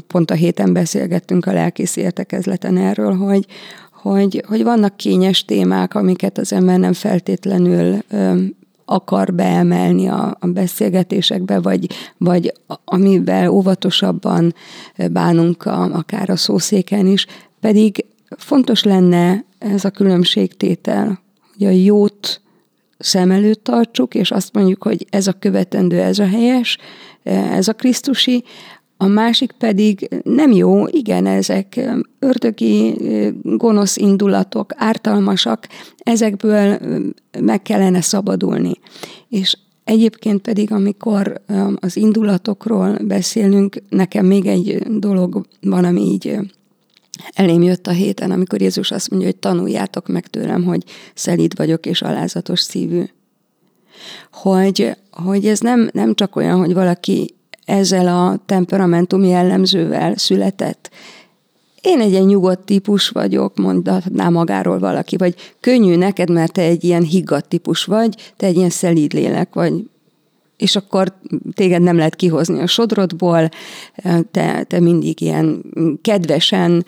pont 0.06 0.30
a 0.30 0.34
héten 0.34 0.72
beszélgettünk 0.72 1.46
a 1.46 1.52
lelkész 1.52 1.96
értekezleten 1.96 2.76
erről, 2.76 3.14
hogy, 3.14 3.46
hogy, 3.92 4.44
hogy 4.48 4.62
vannak 4.62 4.96
kényes 4.96 5.44
témák, 5.44 5.94
amiket 5.94 6.38
az 6.38 6.52
ember 6.52 6.78
nem 6.78 6.92
feltétlenül 6.92 8.02
akar 8.90 9.35
beemelni 9.35 10.09
a, 10.09 10.37
a 10.40 10.46
beszélgetésekbe, 10.46 11.61
vagy, 11.61 11.87
vagy 12.16 12.53
amivel 12.85 13.48
óvatosabban 13.48 14.55
bánunk 15.11 15.64
a, 15.64 15.83
akár 15.83 16.31
a 16.31 16.37
szószéken 16.37 17.07
is, 17.07 17.27
pedig 17.61 18.05
fontos 18.37 18.83
lenne 18.83 19.44
ez 19.59 19.85
a 19.85 19.90
különbségtétel, 19.90 21.20
hogy 21.57 21.66
a 21.66 21.70
jót 21.70 22.40
szem 22.98 23.31
előtt 23.31 23.64
tartsuk, 23.64 24.14
és 24.14 24.31
azt 24.31 24.55
mondjuk, 24.55 24.83
hogy 24.83 25.07
ez 25.11 25.27
a 25.27 25.33
követendő, 25.33 26.01
ez 26.01 26.18
a 26.18 26.27
helyes, 26.27 26.79
ez 27.22 27.68
a 27.68 27.72
Krisztusi, 27.72 28.44
a 29.00 29.06
másik 29.06 29.52
pedig 29.52 30.08
nem 30.22 30.52
jó, 30.52 30.87
igen, 30.87 31.26
ezek 31.26 31.80
ördögi 32.18 32.94
gonosz 33.42 33.96
indulatok, 33.96 34.72
ártalmasak, 34.76 35.68
ezekből 35.98 36.78
meg 37.40 37.62
kellene 37.62 38.00
szabadulni. 38.00 38.72
És 39.28 39.56
egyébként 39.84 40.40
pedig, 40.40 40.72
amikor 40.72 41.40
az 41.80 41.96
indulatokról 41.96 42.98
beszélünk, 43.04 43.76
nekem 43.88 44.26
még 44.26 44.46
egy 44.46 44.78
dolog 44.98 45.46
van, 45.61 45.84
ami 45.84 46.00
így 46.00 46.38
elém 47.32 47.62
jött 47.62 47.87
a 47.87 47.90
héten, 47.92 48.30
amikor 48.30 48.61
Jézus 48.61 48.90
azt 48.90 49.11
mondja, 49.11 49.28
hogy 49.28 49.38
tanuljátok 49.38 50.08
meg 50.08 50.26
tőlem, 50.26 50.64
hogy 50.64 50.84
szelíd 51.14 51.56
vagyok 51.56 51.87
és 51.87 52.02
alázatos 52.02 52.61
szívű. 52.61 53.04
Hogy, 54.32 54.96
hogy 55.11 55.46
ez 55.46 55.61
nem, 55.61 55.90
nem 55.92 56.14
csak 56.14 56.37
olyan, 56.37 56.58
hogy 56.58 56.74
valaki 56.74 57.37
ezzel 57.68 58.09
a 58.09 58.40
temperamentum 58.46 59.24
jellemzővel 59.24 60.16
született. 60.16 60.90
Én 61.81 62.00
egy 62.00 62.11
ilyen 62.11 62.24
nyugodt 62.24 62.64
típus 62.64 63.09
vagyok, 63.09 63.57
mondhatná 63.57 64.28
magáról 64.28 64.78
valaki, 64.78 65.16
vagy 65.16 65.35
könnyű 65.61 65.96
neked, 65.96 66.31
mert 66.31 66.52
te 66.52 66.62
egy 66.62 66.85
ilyen 66.85 67.02
higgadt 67.02 67.48
típus 67.48 67.85
vagy, 67.85 68.33
te 68.37 68.46
egy 68.46 68.57
ilyen 68.57 68.70
szelíd 68.70 69.12
lélek 69.12 69.54
vagy, 69.54 69.72
és 70.57 70.76
akkor 70.76 71.12
téged 71.52 71.83
nem 71.83 71.96
lehet 71.96 72.14
kihozni 72.14 72.61
a 72.61 72.66
sodrodból, 72.66 73.48
te, 74.31 74.62
te 74.62 74.81
mindig 74.81 75.20
ilyen 75.20 75.62
kedvesen 76.02 76.87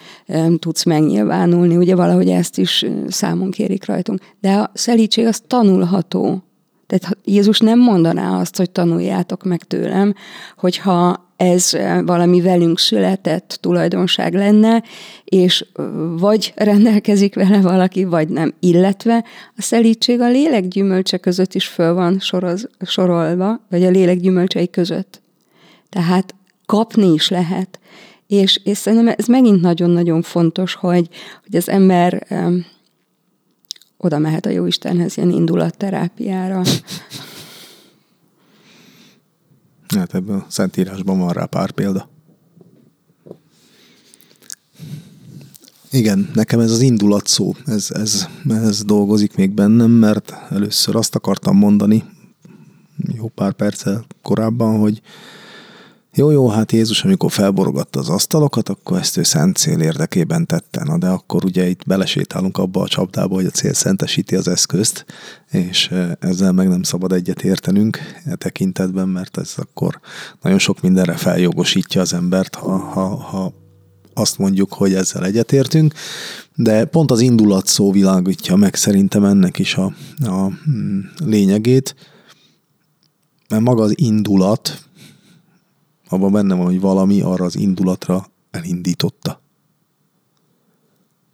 tudsz 0.59 0.85
megnyilvánulni, 0.85 1.77
ugye 1.77 1.95
valahogy 1.95 2.29
ezt 2.29 2.59
is 2.59 2.85
számon 3.09 3.51
kérik 3.51 3.87
rajtunk. 3.87 4.21
De 4.41 4.53
a 4.53 4.71
szelítség 4.75 5.27
az 5.27 5.43
tanulható. 5.47 6.43
Tehát 6.91 7.19
Jézus 7.25 7.59
nem 7.59 7.79
mondaná 7.79 8.41
azt, 8.41 8.57
hogy 8.57 8.71
tanuljátok 8.71 9.45
meg 9.45 9.63
tőlem, 9.63 10.15
hogyha 10.57 11.29
ez 11.37 11.73
valami 12.05 12.41
velünk 12.41 12.79
született 12.79 13.59
tulajdonság 13.61 14.35
lenne, 14.35 14.83
és 15.25 15.67
vagy 16.19 16.53
rendelkezik 16.57 17.35
vele 17.35 17.61
valaki, 17.61 18.05
vagy 18.05 18.29
nem. 18.29 18.55
Illetve 18.61 19.25
a 19.57 19.63
szelítség 19.63 20.21
a 20.21 20.29
lélek 20.29 20.69
gyümölcse 20.69 21.17
között 21.17 21.55
is 21.55 21.67
föl 21.67 21.95
van 21.95 22.19
soroz, 22.19 22.69
sorolva, 22.81 23.61
vagy 23.69 23.85
a 23.85 23.91
lélek 23.91 24.19
gyümölcsei 24.19 24.71
között. 24.71 25.23
Tehát 25.89 26.35
kapni 26.67 27.13
is 27.13 27.29
lehet. 27.29 27.79
És, 28.27 28.61
és 28.65 28.79
szerintem 28.79 29.15
ez 29.17 29.27
megint 29.27 29.61
nagyon-nagyon 29.61 30.23
fontos, 30.23 30.75
hogy, 30.75 31.09
hogy 31.45 31.57
az 31.57 31.69
ember 31.69 32.27
oda 34.03 34.19
mehet 34.19 34.47
a 34.47 34.51
Jóistenhez 34.51 35.17
ilyen 35.17 35.31
indulatterápiára. 35.31 36.63
Hát 39.89 40.15
ebben 40.15 40.37
a 40.37 40.47
Szentírásban 40.49 41.19
van 41.19 41.33
rá 41.33 41.45
pár 41.45 41.71
példa. 41.71 42.09
Igen, 45.91 46.31
nekem 46.35 46.61
ez 46.61 46.71
az 46.71 46.81
indulat 46.81 47.27
szó, 47.27 47.55
ez, 47.67 47.91
ez, 47.91 48.27
ez 48.49 48.85
dolgozik 48.85 49.35
még 49.35 49.51
bennem, 49.51 49.91
mert 49.91 50.33
először 50.51 50.97
azt 50.97 51.15
akartam 51.15 51.57
mondani, 51.57 52.05
jó 53.15 53.29
pár 53.29 53.53
perccel 53.53 54.05
korábban, 54.23 54.79
hogy 54.79 55.03
jó, 56.15 56.31
jó, 56.31 56.49
hát 56.49 56.73
Jézus, 56.73 57.05
amikor 57.05 57.31
felborogatta 57.31 57.99
az 57.99 58.09
asztalokat, 58.09 58.69
akkor 58.69 58.99
ezt 58.99 59.17
ő 59.17 59.23
szent 59.23 59.57
cél 59.57 59.81
érdekében 59.81 60.47
tette. 60.47 60.85
Na, 60.85 60.99
de 60.99 61.09
akkor 61.09 61.45
ugye 61.45 61.69
itt 61.69 61.87
belesétálunk 61.87 62.59
abba 62.59 62.81
a 62.81 62.89
csapdába, 62.89 63.35
hogy 63.35 63.47
a 63.47 63.51
cél 63.51 63.73
szentesíti 63.73 64.37
az 64.37 64.49
eszközt, 64.49 65.05
és 65.51 65.91
ezzel 66.19 66.53
meg 66.53 66.69
nem 66.69 66.83
szabad 66.83 67.13
egyet 67.13 67.43
értenünk 67.43 67.99
e 68.25 68.35
tekintetben, 68.35 69.09
mert 69.09 69.39
ez 69.39 69.53
akkor 69.57 70.01
nagyon 70.43 70.59
sok 70.59 70.81
mindenre 70.81 71.17
feljogosítja 71.17 72.01
az 72.01 72.13
embert, 72.13 72.55
ha, 72.55 72.79
ha, 72.79 73.17
ha 73.17 73.53
azt 74.15 74.39
mondjuk, 74.39 74.73
hogy 74.73 74.95
ezzel 74.95 75.25
egyetértünk, 75.25 75.95
de 76.55 76.85
pont 76.85 77.11
az 77.11 77.21
indulat 77.21 77.67
szó 77.67 77.93
világítja 77.93 78.57
meg 78.57 78.75
szerintem 78.75 79.25
ennek 79.25 79.59
is 79.59 79.75
a, 79.75 79.95
a 80.25 80.49
mm, 80.71 81.01
lényegét, 81.25 81.95
mert 83.49 83.63
maga 83.63 83.83
az 83.83 83.93
indulat, 83.99 84.90
abban 86.11 86.33
benne 86.33 86.55
van, 86.55 86.65
hogy 86.65 86.81
valami 86.81 87.21
arra 87.21 87.45
az 87.45 87.57
indulatra 87.57 88.27
elindította. 88.51 89.43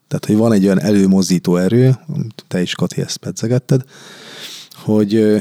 Tehát, 0.08 0.24
hogy 0.26 0.36
van 0.36 0.52
egy 0.52 0.64
olyan 0.64 0.80
előmozdító 0.80 1.56
erő, 1.56 1.98
te 2.48 2.62
is 2.62 2.74
Kati 2.74 3.00
ezt 3.00 3.16
pedzegetted, 3.16 3.84
hogy, 4.74 5.40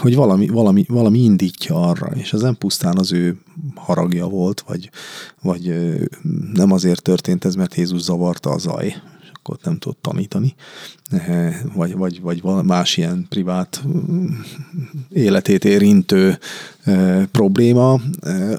hogy 0.00 0.14
valami, 0.14 0.48
valami, 0.48 0.84
valami 0.88 1.18
indítja 1.18 1.88
arra, 1.88 2.06
és 2.14 2.32
ez 2.32 2.40
nem 2.40 2.56
pusztán 2.56 2.98
az 2.98 3.12
ő 3.12 3.40
haragja 3.74 4.26
volt, 4.26 4.60
vagy, 4.60 4.90
vagy 5.42 5.74
nem 6.52 6.72
azért 6.72 7.02
történt 7.02 7.44
ez, 7.44 7.54
mert 7.54 7.74
Jézus 7.74 8.00
zavarta 8.00 8.50
a 8.50 8.58
zaj, 8.58 8.94
akkor 9.46 9.58
nem 9.62 9.78
tudott 9.78 10.02
tanítani, 10.02 10.54
vagy, 11.74 11.96
vagy, 11.96 12.20
vagy 12.20 12.42
más 12.42 12.96
ilyen 12.96 13.26
privát 13.28 13.84
életét 15.08 15.64
érintő 15.64 16.38
probléma 17.30 18.00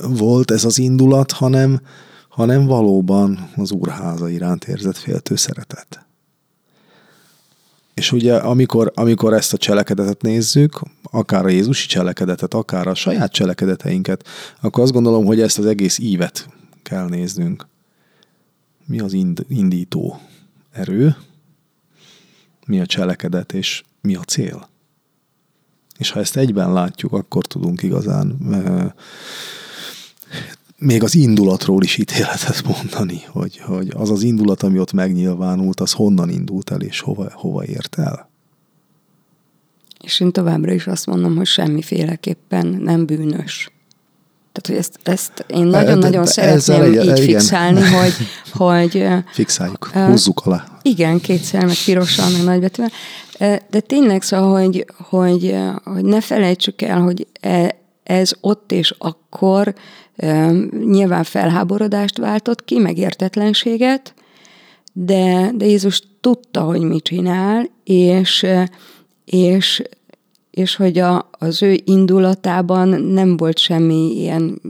volt 0.02 0.52
ez 0.52 0.66
az 0.66 0.80
indulat, 0.80 1.32
hanem, 1.32 1.82
hanem 2.30 2.66
valóban 2.66 3.50
az 3.56 3.72
úrháza 3.72 4.30
iránt 4.30 4.64
érzett 4.64 4.98
féltő 4.98 5.36
szeretet. 5.36 6.06
És 7.94 8.12
ugye 8.12 8.36
amikor, 8.36 8.92
amikor 8.96 9.34
ezt 9.34 9.54
a 9.54 9.58
cselekedetet 9.58 10.22
nézzük, 10.22 10.82
akár 11.04 11.46
a 11.46 11.50
Jézusi 11.50 11.88
cselekedetet, 11.88 12.54
akár 12.54 12.88
a 12.88 12.94
saját 12.94 13.32
cselekedeteinket, 13.32 14.28
akkor 14.62 14.84
azt 14.84 14.94
gondolom, 14.94 15.26
hogy 15.26 15.42
ezt 15.42 15.60
az 15.60 15.66
egész 15.66 16.00
ívet 16.00 16.50
kell 16.84 17.08
néznünk. 17.08 17.68
Mi 18.86 19.00
az 19.00 19.14
ind, 19.14 19.46
indító 19.50 20.20
erő, 20.78 21.16
mi 22.66 22.80
a 22.80 22.86
cselekedet, 22.86 23.54
és 23.54 23.84
mi 24.02 24.16
a 24.16 24.22
cél. 24.22 24.70
És 25.98 26.10
ha 26.10 26.20
ezt 26.20 26.38
egyben 26.38 26.74
látjuk, 26.74 27.14
akkor 27.14 27.46
tudunk 27.46 27.84
igazán 27.84 28.38
még 30.78 31.04
az 31.04 31.16
indulatról 31.16 31.84
is 31.84 31.98
ítéletet 31.98 32.64
mondani, 32.64 33.22
hogy, 33.28 33.58
hogy 33.58 33.92
az 33.96 34.10
az 34.10 34.24
indulat, 34.24 34.64
ami 34.64 34.80
ott 34.80 34.92
megnyilvánult, 34.92 35.80
az 35.80 35.92
honnan 35.92 36.30
indult 36.30 36.70
el, 36.70 36.82
és 36.82 37.00
hova, 37.00 37.32
hova 37.34 37.66
ért 37.66 37.98
el. 37.98 38.30
És 40.04 40.20
én 40.20 40.32
továbbra 40.32 40.72
is 40.74 40.88
azt 40.88 41.06
mondom, 41.06 41.36
hogy 41.36 41.46
semmiféleképpen 41.46 42.68
nem 42.68 43.06
bűnös. 43.06 43.72
Tehát, 44.58 44.68
hogy 44.68 44.76
ezt, 44.76 45.00
ezt 45.04 45.46
én 45.48 45.66
nagyon-nagyon 45.66 46.26
szeretném 46.26 46.82
egy, 46.82 46.94
így 46.94 47.04
igen. 47.04 47.16
fixálni, 47.16 47.82
hogy, 47.82 48.14
hogy... 48.68 49.06
Fixáljuk, 49.32 49.86
húzzuk 49.94 50.42
alá. 50.46 50.64
Igen, 50.82 51.20
kétszer, 51.20 51.66
meg 51.66 51.76
pirosan, 51.86 52.32
meg 52.32 52.44
nagybetűvel. 52.44 52.92
De 53.70 53.80
tényleg 53.80 54.22
szóval, 54.22 54.64
hogy, 54.64 54.86
hogy, 54.98 55.56
hogy 55.84 56.04
ne 56.04 56.22
felejtsük 56.22 56.82
el, 56.82 57.02
hogy 57.02 57.28
e, 57.42 57.76
ez 58.04 58.32
ott 58.42 58.72
és 58.72 58.96
akkor 58.98 59.74
nyilván 60.86 61.24
felháborodást 61.24 62.18
váltott 62.18 62.66
ki, 62.66 62.80
meg 62.80 62.98
értetlenséget, 62.98 64.14
de, 64.94 65.52
de 65.56 65.66
Jézus 65.66 66.02
tudta, 66.22 66.62
hogy 66.62 66.82
mit 66.82 67.04
csinál, 67.04 67.70
és, 67.84 68.46
és, 69.26 69.82
és 70.58 70.76
hogy 70.76 70.98
a, 70.98 71.30
az 71.32 71.64
ő 71.64 71.82
indulatában 71.86 72.88
nem 72.90 73.38
volt 73.38 73.58
semmi 73.58 74.20
ilyen 74.20 74.62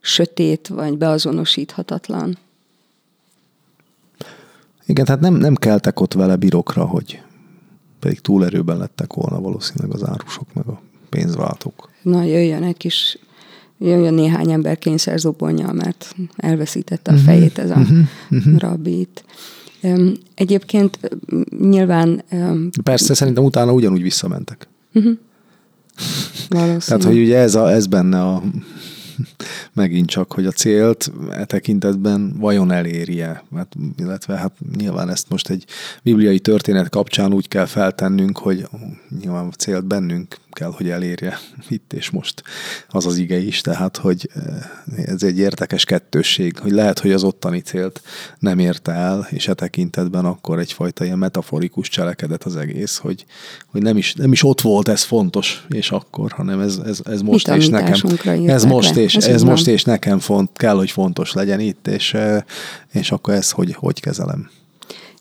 sötét 0.00 0.68
vagy 0.68 0.98
beazonosíthatatlan. 0.98 2.38
Igen, 4.86 5.04
tehát 5.04 5.20
nem, 5.20 5.34
nem 5.34 5.54
keltek 5.54 6.00
ott 6.00 6.12
vele 6.12 6.36
birokra, 6.36 6.84
hogy 6.84 7.22
pedig 8.00 8.20
túlerőben 8.20 8.78
lettek 8.78 9.12
volna 9.12 9.40
valószínűleg 9.40 9.94
az 9.94 10.08
árusok, 10.08 10.54
meg 10.54 10.66
a 10.66 10.80
pénzváltók. 11.08 11.90
Na, 12.02 12.22
jöjjön 12.22 12.62
egy 12.62 12.76
kis 12.76 13.18
jöjjön 13.78 14.14
néhány 14.14 14.50
ember 14.50 14.78
kényszerzubonja, 14.78 15.72
mert 15.72 16.14
elveszítette 16.36 17.10
a 17.10 17.14
mhm. 17.14 17.24
fejét 17.24 17.58
ez 17.58 17.70
a 17.70 17.78
uh-huh. 17.78 18.58
rabbit. 18.58 19.24
Egyébként 20.34 20.98
nyilván... 21.60 22.24
Persze, 22.82 23.14
szerintem 23.14 23.44
utána 23.44 23.72
ugyanúgy 23.72 24.02
visszamentek. 24.02 24.68
Uh-huh. 24.94 25.18
Tehát, 26.48 27.04
hogy 27.04 27.18
ugye 27.18 27.38
ez, 27.38 27.54
a, 27.54 27.72
ez 27.72 27.86
benne 27.86 28.22
a 28.22 28.42
megint 29.72 30.08
csak, 30.08 30.32
hogy 30.32 30.46
a 30.46 30.50
célt 30.50 31.12
e 31.30 31.44
tekintetben 31.44 32.34
vajon 32.38 32.70
elérje, 32.70 33.44
hát, 33.54 33.74
illetve 33.96 34.36
hát 34.36 34.52
nyilván 34.76 35.10
ezt 35.10 35.28
most 35.28 35.50
egy 35.50 35.64
bibliai 36.02 36.40
történet 36.40 36.88
kapcsán 36.88 37.32
úgy 37.32 37.48
kell 37.48 37.66
feltennünk, 37.66 38.38
hogy 38.38 38.68
nyilván 39.20 39.46
a 39.46 39.50
célt 39.50 39.84
bennünk 39.84 40.36
kell, 40.58 40.72
hogy 40.76 40.90
elérje 40.90 41.38
itt 41.68 41.92
és 41.92 42.10
most 42.10 42.42
az 42.88 43.06
az 43.06 43.16
ige 43.16 43.38
is, 43.38 43.60
tehát 43.60 43.96
hogy 43.96 44.30
ez 44.96 45.22
egy 45.22 45.38
értekes 45.38 45.84
kettősség, 45.84 46.58
hogy 46.58 46.70
lehet, 46.70 46.98
hogy 46.98 47.12
az 47.12 47.22
ottani 47.24 47.60
célt 47.60 48.02
nem 48.38 48.58
érte 48.58 48.92
el, 48.92 49.26
és 49.30 49.48
e 49.48 49.54
tekintetben 49.54 50.24
akkor 50.24 50.58
egyfajta 50.58 51.04
ilyen 51.04 51.18
metaforikus 51.18 51.88
cselekedet 51.88 52.44
az 52.44 52.56
egész, 52.56 52.96
hogy, 52.96 53.24
hogy 53.66 53.82
nem, 53.82 53.96
is, 53.96 54.14
nem 54.14 54.32
is 54.32 54.44
ott 54.44 54.60
volt 54.60 54.88
ez 54.88 55.02
fontos, 55.02 55.66
és 55.68 55.90
akkor, 55.90 56.32
hanem 56.32 56.60
ez, 56.60 56.80
ez, 56.84 57.00
ez 57.04 57.22
most 57.22 57.48
és 57.48 57.68
nekem, 57.68 58.00
ez 58.46 58.64
most 58.64 58.96
és, 58.96 59.14
ez, 59.14 59.26
ez 59.26 59.42
most 59.42 59.66
és 59.66 59.84
nekem 59.84 60.18
font, 60.18 60.50
kell, 60.52 60.76
hogy 60.76 60.90
fontos 60.90 61.32
legyen 61.32 61.60
itt, 61.60 61.86
és, 61.86 62.16
és 62.92 63.12
akkor 63.12 63.34
ez 63.34 63.50
hogy, 63.50 63.74
hogy 63.74 64.00
kezelem. 64.00 64.50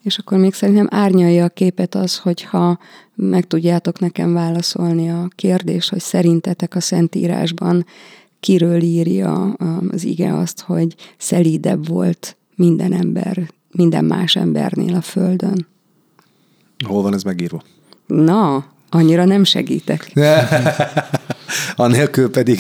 És 0.08 0.18
akkor 0.18 0.38
még 0.38 0.54
szerintem 0.54 0.88
árnyalja 0.90 1.44
a 1.44 1.50
képet 1.50 1.96
az, 1.96 2.18
hogyha 2.18 2.80
meg 3.16 3.48
tudjátok 3.48 4.00
nekem 4.00 4.34
válaszolni 4.34 5.10
a 5.10 5.28
kérdés, 5.36 5.90
hogy 5.90 6.00
szerintetek 6.00 6.76
a 6.76 6.80
Szentírásban 6.80 7.86
kiről 8.40 8.82
írja 8.82 9.54
az 9.92 10.04
ige 10.04 10.34
azt, 10.34 10.62
hogy 10.62 10.96
szelídebb 11.18 11.88
volt 11.88 12.36
minden 12.56 12.94
ember, 12.94 13.52
minden 13.72 14.06
más 14.06 14.36
embernél 14.36 14.96
a 14.96 15.02
Földön. 15.02 15.68
Hol 16.86 17.02
van 17.02 17.14
ez 17.14 17.24
megírva? 17.24 17.62
Na, 18.06 18.66
annyira 18.90 19.26
nem 19.26 19.44
segítek. 19.44 20.12
Anélkül 21.76 22.30
pedig. 22.30 22.60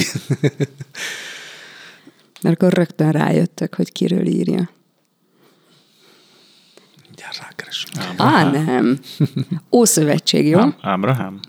Mert 2.41 2.61
akkor 2.61 2.73
rögtön 2.73 3.11
rájöttek, 3.11 3.75
hogy 3.75 3.91
kiről 3.91 4.25
írja. 4.25 4.69
Á, 8.17 8.51
nem. 8.51 8.99
Ószövetség, 9.71 10.47
jó? 10.47 10.59
Ábrahám? 10.81 11.39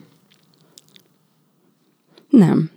Nem. 2.30 2.70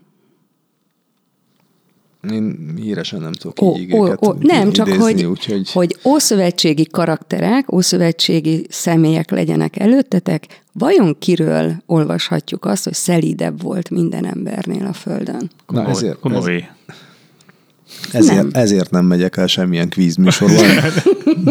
Én 2.31 2.73
híresen 2.75 3.21
nem 3.21 3.31
tudok 3.31 3.61
ó, 3.61 3.75
így 3.75 3.81
igéket 3.81 4.25
ó, 4.25 4.29
ó, 4.29 4.33
Nem, 4.39 4.71
csak 4.71 4.87
idézni, 4.87 5.03
hogy, 5.03 5.23
úgyhogy... 5.25 5.71
hogy 5.71 5.95
ószövetségi 6.05 6.85
karakterek, 6.85 7.71
ószövetségi 7.71 8.65
személyek 8.69 9.31
legyenek 9.31 9.79
előttetek, 9.79 10.61
vajon 10.71 11.15
kiről 11.19 11.73
olvashatjuk 11.85 12.65
azt, 12.65 12.83
hogy 12.83 12.93
szelídebb 12.93 13.61
volt 13.61 13.89
minden 13.89 14.25
embernél 14.25 14.85
a 14.85 14.93
Földön? 14.93 15.51
Na, 15.67 15.87
ezért, 15.87 16.25
ez, 16.25 16.45
ezért, 18.11 18.35
nem. 18.35 18.49
ezért 18.53 18.91
nem 18.91 19.05
megyek 19.05 19.37
el 19.37 19.47
semmilyen 19.47 19.89
kvízműsorban. 19.89 20.65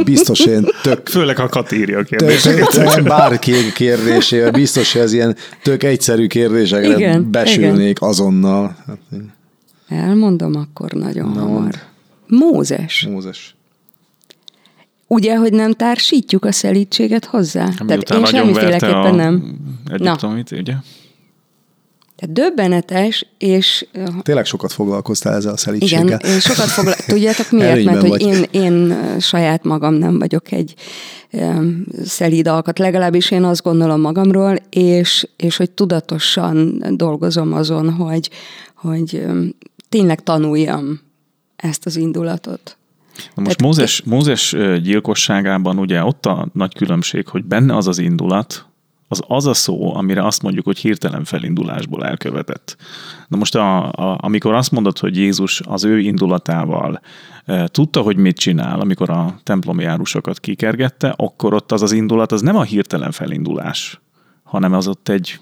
Biztos 0.04 0.40
én 0.40 0.66
tök... 0.82 1.08
Főleg, 1.08 1.36
ha 1.36 1.48
Kat 1.48 1.72
írja 1.72 1.98
a 1.98 2.02
kérdéseket. 2.02 3.02
Bárki 3.02 3.72
kérdésével 3.74 4.50
biztos, 4.50 4.92
hogy 4.92 5.02
ez 5.02 5.12
ilyen 5.12 5.36
tök 5.62 5.82
egyszerű 5.82 6.26
kérdésekre 6.26 6.96
igen, 6.96 7.30
besülnék 7.30 7.96
igen. 7.96 8.08
azonnal. 8.08 8.76
Hát 8.86 8.98
Elmondom 9.88 10.56
akkor 10.56 10.92
nagyon 10.92 11.32
Na, 11.32 11.40
hamar. 11.40 11.74
Mózes. 12.26 13.06
Mózes. 13.10 13.54
Ugye, 15.06 15.36
hogy 15.36 15.52
nem 15.52 15.72
társítjuk 15.72 16.44
a 16.44 16.52
szelítséget 16.52 17.24
hozzá? 17.24 17.68
Ami 17.78 17.86
Tehát 17.86 18.10
én 18.10 18.24
semmiféleképpen 18.24 19.14
nem. 19.14 19.54
Egyiptomit, 19.92 20.50
ugye? 20.50 20.74
Tehát 22.20 22.34
döbbenetes, 22.34 23.26
és... 23.38 23.86
Tényleg 24.22 24.44
sokat 24.44 24.72
foglalkoztál 24.72 25.34
ezzel 25.34 25.52
a 25.52 25.56
szelítséggel. 25.56 26.04
Igen, 26.04 26.20
én 26.24 26.40
sokat 26.40 26.66
foglalkoztam. 26.66 27.14
Tudjátok 27.14 27.50
miért? 27.50 27.84
Mert 27.90 28.08
hogy 28.08 28.20
én, 28.20 28.44
én 28.50 28.96
saját 29.20 29.64
magam 29.64 29.94
nem 29.94 30.18
vagyok 30.18 30.52
egy 30.52 30.74
um, 31.32 31.86
szelíd 32.04 32.46
alkat, 32.46 32.78
legalábbis 32.78 33.30
én 33.30 33.44
azt 33.44 33.62
gondolom 33.62 34.00
magamról, 34.00 34.56
és, 34.70 35.28
és 35.36 35.56
hogy 35.56 35.70
tudatosan 35.70 36.84
dolgozom 36.96 37.52
azon, 37.52 37.92
hogy, 37.92 38.30
hogy 38.74 39.22
um, 39.26 39.54
tényleg 39.88 40.22
tanuljam 40.22 41.00
ezt 41.56 41.86
az 41.86 41.96
indulatot. 41.96 42.76
Na 43.34 43.42
most 43.42 43.60
Mózes, 43.60 44.02
Mózes 44.02 44.56
gyilkosságában 44.82 45.78
ugye 45.78 46.04
ott 46.04 46.26
a 46.26 46.48
nagy 46.52 46.74
különbség, 46.74 47.28
hogy 47.28 47.44
benne 47.44 47.76
az 47.76 47.88
az 47.88 47.98
indulat, 47.98 48.69
az 49.12 49.22
az 49.26 49.46
a 49.46 49.54
szó, 49.54 49.94
amire 49.94 50.26
azt 50.26 50.42
mondjuk, 50.42 50.64
hogy 50.64 50.78
hirtelen 50.78 51.24
felindulásból 51.24 52.04
elkövetett. 52.04 52.76
Na 53.28 53.36
most 53.36 53.54
a, 53.54 53.92
a, 53.92 54.18
amikor 54.20 54.54
azt 54.54 54.70
mondod, 54.70 54.98
hogy 54.98 55.16
Jézus 55.16 55.60
az 55.60 55.84
ő 55.84 55.98
indulatával 55.98 57.00
e, 57.44 57.68
tudta, 57.68 58.00
hogy 58.00 58.16
mit 58.16 58.36
csinál, 58.38 58.80
amikor 58.80 59.10
a 59.10 59.38
templomi 59.42 59.82
járusokat 59.82 60.40
kikergette, 60.40 61.14
akkor 61.16 61.54
ott 61.54 61.72
az 61.72 61.82
az 61.82 61.92
indulat, 61.92 62.32
az 62.32 62.40
nem 62.40 62.56
a 62.56 62.62
hirtelen 62.62 63.10
felindulás, 63.10 64.00
hanem 64.42 64.72
az 64.72 64.88
ott 64.88 65.08
egy 65.08 65.40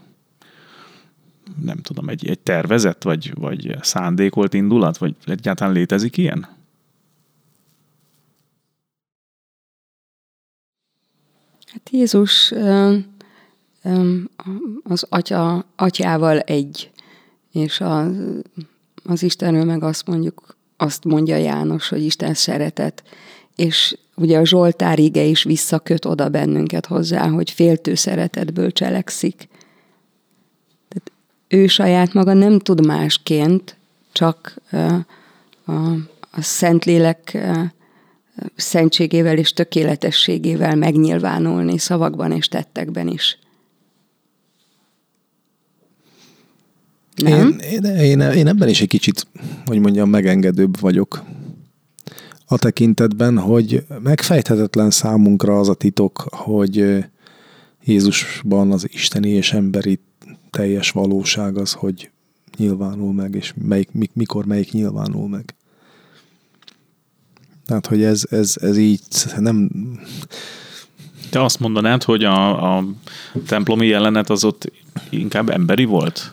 nem 1.65 1.77
tudom, 1.77 2.09
egy, 2.09 2.29
egy 2.29 2.39
tervezett, 2.39 3.03
vagy, 3.03 3.33
vagy 3.35 3.77
szándékolt 3.81 4.55
indulat, 4.55 4.99
vagy 4.99 5.15
egyáltalán 5.25 5.73
létezik 5.73 6.17
ilyen? 6.17 6.49
Hát 11.73 11.91
Jézus 11.91 12.53
az 14.83 15.07
atya, 15.09 15.65
atyával 15.77 16.39
egy, 16.39 16.91
és 17.53 17.81
az, 17.81 18.11
az 19.05 19.23
Istenről 19.23 19.65
meg 19.65 19.83
azt 19.83 20.07
mondjuk, 20.07 20.57
azt 20.77 21.05
mondja 21.05 21.37
János, 21.37 21.89
hogy 21.89 22.03
Isten 22.03 22.35
szeretet, 22.35 23.03
és 23.57 23.99
ugye 24.15 24.39
a 24.39 24.47
Zsoltár 24.47 24.99
ige 24.99 25.23
is 25.23 25.43
visszaköt 25.43 26.05
oda 26.05 26.29
bennünket 26.29 26.87
hozzá, 26.87 27.29
hogy 27.29 27.51
féltő 27.51 27.95
szeretetből 27.95 28.73
cselekszik. 28.73 29.49
Tehát 30.89 31.13
ő 31.49 31.67
saját 31.67 32.13
maga 32.13 32.33
nem 32.33 32.59
tud 32.59 32.87
másként, 32.87 33.77
csak 34.13 34.57
a, 35.65 35.73
a 36.31 36.41
Szentlélek 36.41 37.39
szentségével 38.57 39.39
és 39.39 39.53
tökéletességével 39.53 40.77
megnyilvánulni 40.77 41.79
szavakban 41.79 42.33
és 42.33 42.49
tettekben 42.49 43.09
is. 43.09 43.39
Nem? 47.23 47.59
Én, 47.61 47.85
én, 47.85 47.85
én, 47.85 48.21
én 48.21 48.47
ebben 48.47 48.69
is 48.69 48.81
egy 48.81 48.89
kicsit, 48.89 49.27
hogy 49.65 49.79
mondjam, 49.79 50.11
megengedőbb 50.11 50.81
vagyok 50.81 51.25
a 52.47 52.59
tekintetben, 52.59 53.39
hogy 53.39 53.85
megfejthetetlen 54.03 54.91
számunkra 54.91 55.59
az 55.59 55.69
a 55.69 55.75
titok, 55.75 56.27
hogy 56.31 57.05
Jézusban 57.85 58.73
az 58.73 58.89
isteni 58.93 59.31
és 59.31 59.53
emberi 59.53 60.01
teljes 60.51 60.91
valóság 60.91 61.57
az, 61.57 61.73
hogy 61.73 62.11
nyilvánul 62.57 63.13
meg, 63.13 63.35
és 63.35 63.55
melyik, 63.63 63.89
mikor 64.13 64.45
melyik 64.45 64.73
nyilvánul 64.73 65.29
meg. 65.29 65.55
Tehát, 67.67 67.87
hogy 67.87 68.03
ez, 68.03 68.23
ez, 68.31 68.57
ez 68.61 68.77
így 68.77 69.01
nem... 69.39 69.71
Te 71.31 71.43
azt 71.43 71.61
mondanád, 71.61 72.03
hogy 72.03 72.25
a, 72.25 72.77
a 72.77 72.85
templomi 73.47 73.87
jelenet 73.87 74.31
az 74.31 74.45
ott 74.45 74.73
inkább 75.11 75.51
emberi 75.51 75.85
volt? 75.85 76.33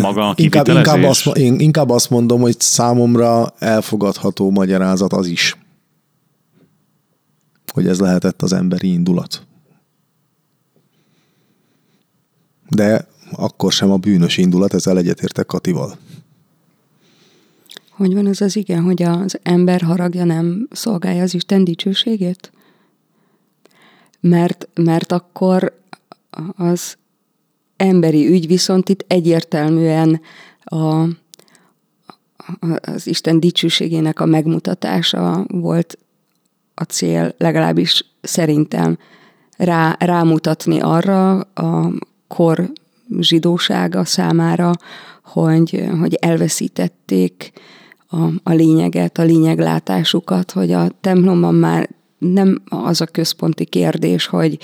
Maga 0.00 0.28
a 0.28 0.34
inkább, 0.36 0.68
inkább, 0.68 1.02
azt, 1.02 1.26
én 1.26 1.60
inkább 1.60 1.90
azt 1.90 2.10
mondom, 2.10 2.40
hogy 2.40 2.60
számomra 2.60 3.54
elfogadható 3.58 4.50
magyarázat 4.50 5.12
az 5.12 5.26
is, 5.26 5.56
hogy 7.72 7.86
ez 7.86 8.00
lehetett 8.00 8.42
az 8.42 8.52
emberi 8.52 8.92
indulat. 8.92 9.46
De 12.68 13.06
akkor 13.32 13.72
sem 13.72 13.90
a 13.90 13.96
bűnös 13.96 14.36
indulat, 14.36 14.74
ezzel 14.74 14.98
egyetértek 14.98 15.46
Katival. 15.46 15.96
Hogy 17.90 18.14
van 18.14 18.26
az 18.26 18.40
az 18.40 18.56
igen, 18.56 18.82
hogy 18.82 19.02
az 19.02 19.38
ember 19.42 19.80
haragja 19.80 20.24
nem 20.24 20.68
szolgálja 20.70 21.22
az 21.22 21.34
Isten 21.34 21.64
dicsőségét? 21.64 22.52
Mert, 24.20 24.68
mert 24.74 25.12
akkor 25.12 25.80
az 26.56 26.96
emberi 27.76 28.28
ügy 28.28 28.46
viszont 28.46 28.88
itt 28.88 29.04
egyértelműen 29.08 30.20
a, 30.64 31.08
az 32.80 33.06
Isten 33.06 33.40
dicsőségének 33.40 34.20
a 34.20 34.26
megmutatása 34.26 35.44
volt 35.48 35.98
a 36.74 36.82
cél, 36.82 37.34
legalábbis 37.38 38.04
szerintem 38.20 38.98
rá, 39.56 39.96
rámutatni 39.98 40.80
arra 40.80 41.40
a 41.40 41.92
kor 42.28 42.72
zsidósága 43.20 44.04
számára, 44.04 44.72
hogy, 45.24 45.84
hogy 46.00 46.14
elveszítették 46.14 47.52
a, 48.08 48.16
a 48.42 48.52
lényeget, 48.52 49.18
a 49.18 49.22
lényeglátásukat, 49.22 50.50
hogy 50.50 50.72
a 50.72 50.88
templomban 51.00 51.54
már 51.54 51.88
nem 52.18 52.62
az 52.68 53.00
a 53.00 53.06
központi 53.06 53.64
kérdés, 53.64 54.26
hogy, 54.26 54.58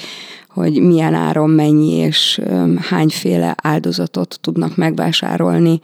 hogy 0.53 0.83
milyen 0.83 1.15
áron 1.15 1.50
mennyi 1.50 1.92
és 1.92 2.40
hányféle 2.81 3.55
áldozatot 3.63 4.38
tudnak 4.40 4.77
megvásárolni, 4.77 5.81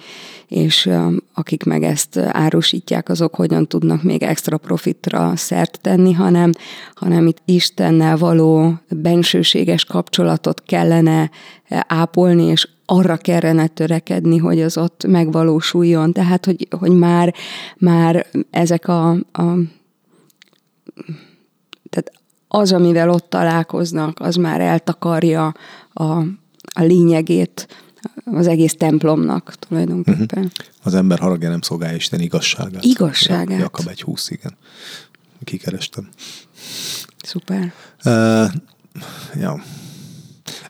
és 0.49 0.91
akik 1.35 1.65
meg 1.65 1.83
ezt 1.83 2.17
árusítják, 2.17 3.09
azok 3.09 3.35
hogyan 3.35 3.67
tudnak 3.67 4.03
még 4.03 4.23
extra 4.23 4.59
profitra 4.59 5.37
szert 5.37 5.79
tenni, 5.81 6.13
hanem, 6.13 6.51
hanem 6.95 7.27
itt 7.27 7.43
Istennel 7.45 8.17
való 8.17 8.75
bensőséges 8.89 9.85
kapcsolatot 9.85 10.63
kellene 10.67 11.31
ápolni, 11.69 12.45
és 12.45 12.69
arra 12.87 13.17
kellene 13.17 13.67
törekedni, 13.67 14.37
hogy 14.37 14.61
az 14.61 14.77
ott 14.77 15.07
megvalósuljon. 15.07 16.13
Tehát, 16.13 16.45
hogy, 16.45 16.69
hogy 16.79 16.93
már, 16.93 17.35
már 17.79 18.27
ezek 18.51 18.89
a, 18.89 19.11
a 19.11 19.59
tehát 21.91 22.13
az, 22.49 22.73
amivel 22.73 23.11
ott 23.11 23.31
találkoznak, 23.31 24.21
az 24.21 24.37
már 24.37 24.61
eltakarja 24.61 25.55
a, 25.93 26.05
a 26.75 26.83
lényegét 26.83 27.69
az 28.25 28.47
egész 28.47 28.75
templomnak 28.75 29.55
tulajdonképpen. 29.59 30.45
Uh-huh. 30.45 30.51
Az 30.83 30.95
ember 30.95 31.19
haragja 31.19 31.49
nem 31.49 31.61
szolgálja 31.61 31.97
Isten 31.97 32.21
igazságát. 32.21 32.85
Igazságát. 32.85 33.61
Jakab 33.61 33.89
egy 33.89 34.03
húsz, 34.03 34.31
igen. 34.31 34.57
Kikerestem. 35.45 36.09
Szuper. 37.25 37.73
Uh, 38.05 38.53
ja. 39.41 39.63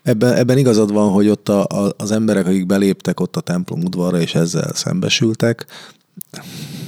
Ebben, 0.02 0.34
ebben 0.34 0.58
igazad 0.58 0.92
van, 0.92 1.12
hogy 1.12 1.28
ott 1.28 1.48
a, 1.48 1.64
a, 1.64 1.92
az 1.96 2.10
emberek, 2.10 2.46
akik 2.46 2.66
beléptek 2.66 3.20
ott 3.20 3.36
a 3.36 3.40
templom 3.40 3.82
udvarra, 3.84 4.20
és 4.20 4.34
ezzel 4.34 4.74
szembesültek, 4.74 5.66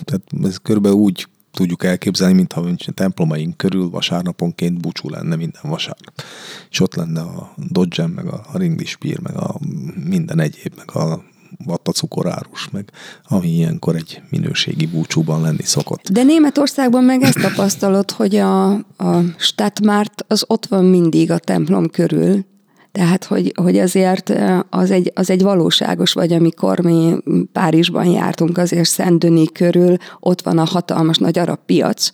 tehát 0.04 0.22
ez 0.42 0.56
körülbelül 0.56 0.98
úgy 0.98 1.26
tudjuk 1.52 1.84
elképzelni, 1.84 2.34
mintha 2.34 2.60
a 2.60 2.92
templomaink 2.94 3.56
körül 3.56 3.90
vasárnaponként 3.90 4.80
búcsú 4.80 5.08
lenne 5.08 5.36
minden 5.36 5.62
vasárnap. 5.62 6.22
És 6.70 6.80
ott 6.80 6.94
lenne 6.94 7.20
a 7.20 7.54
Dodge 7.56 8.06
meg 8.06 8.26
a, 8.26 8.46
Ringlispír, 8.52 9.20
meg 9.20 9.36
a 9.36 9.58
minden 10.04 10.40
egyéb, 10.40 10.72
meg 10.76 10.96
a 10.96 11.22
vatta 11.64 11.92
cukorárus, 11.92 12.70
meg 12.70 12.90
ami 13.28 13.48
ilyenkor 13.48 13.96
egy 13.96 14.22
minőségi 14.30 14.86
búcsúban 14.86 15.40
lenni 15.40 15.62
szokott. 15.62 16.08
De 16.08 16.22
Németországban 16.22 17.04
meg 17.04 17.22
ezt 17.22 17.40
tapasztalod, 17.40 18.10
hogy 18.10 18.36
a, 18.36 18.72
a 18.74 19.22
Stadtmárt 19.36 20.24
az 20.28 20.44
ott 20.46 20.66
van 20.66 20.84
mindig 20.84 21.30
a 21.30 21.38
templom 21.38 21.90
körül, 21.90 22.44
tehát, 22.92 23.24
hogy, 23.24 23.52
hogy 23.56 23.78
azért 23.78 24.32
az 24.70 24.90
egy, 24.90 25.12
az 25.14 25.30
egy 25.30 25.42
valóságos, 25.42 26.12
vagy 26.12 26.32
amikor 26.32 26.78
mi 26.78 27.16
Párizsban 27.52 28.06
jártunk, 28.06 28.58
azért 28.58 28.88
Szentdöni 28.88 29.46
körül, 29.46 29.96
ott 30.20 30.42
van 30.42 30.58
a 30.58 30.64
hatalmas 30.64 31.18
nagy 31.18 31.38
arab 31.38 31.58
piac. 31.66 32.10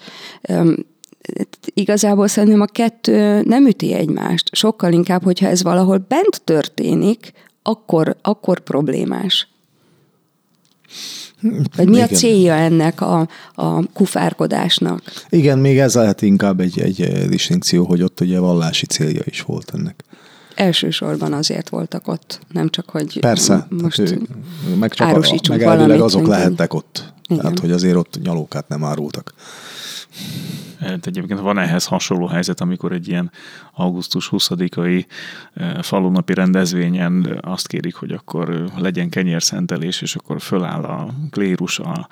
Igazából 1.75 2.29
szerintem 2.29 2.61
a 2.61 2.67
kettő 2.67 3.43
nem 3.43 3.67
üti 3.67 3.93
egymást. 3.93 4.55
Sokkal 4.55 4.93
inkább, 4.93 5.23
hogyha 5.23 5.47
ez 5.47 5.63
valahol 5.63 6.05
bent 6.09 6.41
történik, 6.45 7.33
akkor, 7.63 8.17
akkor 8.23 8.61
problémás. 8.61 9.49
Vagy 11.77 11.89
mi 11.89 11.97
Igen. 11.97 12.09
a 12.13 12.17
célja 12.17 12.55
ennek 12.55 13.01
a, 13.01 13.29
a 13.55 13.87
kufárkodásnak? 13.93 15.03
Igen, 15.29 15.59
még 15.59 15.79
ez 15.79 15.95
lehet 15.95 16.23
inkább 16.23 16.61
egy, 16.61 16.81
egy 16.81 17.27
distinkció, 17.29 17.85
hogy 17.85 18.03
ott 18.03 18.21
ugye 18.21 18.39
vallási 18.39 18.87
célja 18.87 19.23
is 19.25 19.41
volt 19.41 19.73
ennek 19.75 20.05
elsősorban 20.57 21.33
azért 21.33 21.69
voltak 21.69 22.09
ott, 22.09 22.41
nem 22.53 22.69
csak, 22.69 22.89
hogy 22.89 23.21
Persze, 23.21 23.67
most 23.83 23.99
ő, 23.99 24.21
meg 24.79 24.95
csak 24.95 25.09
a, 25.09 25.87
meg 25.87 26.01
azok 26.01 26.27
lehettek 26.27 26.75
ott. 26.75 27.13
Igen. 27.29 27.43
Tehát, 27.43 27.59
hogy 27.59 27.73
azért 27.73 27.97
ott 27.97 28.19
nyalókát 28.23 28.69
nem 28.69 28.85
árultak. 28.85 29.35
Hát 30.81 31.07
egyébként 31.07 31.41
van 31.41 31.59
ehhez 31.59 31.87
hasonló 31.87 32.27
helyzet, 32.27 32.61
amikor 32.61 32.93
egy 32.93 33.09
ilyen 33.09 33.31
augusztus 33.75 34.29
20-ai 34.33 35.05
eh, 35.55 35.83
falunapi 35.83 36.35
rendezvényen 36.35 37.39
azt 37.41 37.67
kérik, 37.67 37.95
hogy 37.95 38.11
akkor 38.11 38.65
legyen 38.79 39.09
kenyérszentelés, 39.09 40.03
és 40.03 40.15
akkor 40.15 40.41
föláll 40.41 40.83
a 40.83 41.15
klérus 41.31 41.79
a 41.79 42.09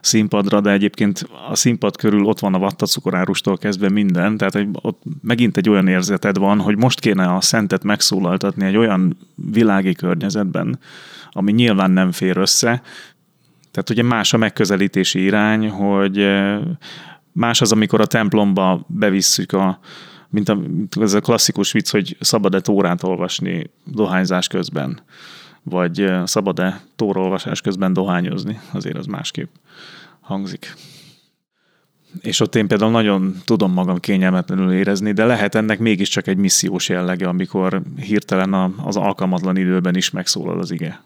színpadra, 0.00 0.60
de 0.60 0.70
egyébként 0.70 1.28
a 1.50 1.54
színpad 1.54 1.96
körül 1.96 2.24
ott 2.24 2.38
van 2.38 2.54
a 2.54 2.58
vattacukorárustól 2.58 3.58
kezdve 3.58 3.88
minden, 3.88 4.36
tehát 4.36 4.66
ott 4.72 5.02
megint 5.22 5.56
egy 5.56 5.68
olyan 5.68 5.88
érzeted 5.88 6.38
van, 6.38 6.60
hogy 6.60 6.76
most 6.76 7.00
kéne 7.00 7.34
a 7.34 7.40
szentet 7.40 7.84
megszólaltatni 7.84 8.66
egy 8.66 8.76
olyan 8.76 9.16
világi 9.34 9.94
környezetben, 9.94 10.78
ami 11.30 11.52
nyilván 11.52 11.90
nem 11.90 12.12
fér 12.12 12.36
össze, 12.36 12.82
tehát 13.70 13.90
ugye 13.90 14.02
más 14.02 14.32
a 14.32 14.36
megközelítési 14.36 15.22
irány, 15.22 15.68
hogy 15.68 16.26
Más 17.38 17.60
az, 17.60 17.72
amikor 17.72 18.00
a 18.00 18.06
templomba 18.06 18.84
bevisszük 18.86 19.52
a, 19.52 19.78
mint, 20.28 20.48
a, 20.48 20.54
mint 20.54 20.96
ez 21.00 21.14
a 21.14 21.20
klasszikus 21.20 21.72
vicc, 21.72 21.90
hogy 21.90 22.16
szabad-e 22.20 22.60
tórát 22.60 23.02
olvasni 23.02 23.70
dohányzás 23.84 24.48
közben, 24.48 25.00
vagy 25.62 26.12
szabad-e 26.24 26.80
tórolvasás 26.96 27.60
közben 27.60 27.92
dohányozni, 27.92 28.60
azért 28.72 28.96
az 28.96 29.06
másképp 29.06 29.48
hangzik. 30.20 30.74
És 32.20 32.40
ott 32.40 32.54
én 32.54 32.68
például 32.68 32.90
nagyon 32.90 33.34
tudom 33.44 33.72
magam 33.72 33.98
kényelmetlenül 33.98 34.72
érezni, 34.72 35.12
de 35.12 35.24
lehet 35.24 35.54
ennek 35.54 35.78
mégiscsak 35.78 36.26
egy 36.26 36.36
missziós 36.36 36.88
jellege, 36.88 37.28
amikor 37.28 37.82
hirtelen 37.96 38.54
az 38.84 38.96
alkalmatlan 38.96 39.56
időben 39.56 39.96
is 39.96 40.10
megszólal 40.10 40.58
az 40.58 40.70
ige. 40.70 41.02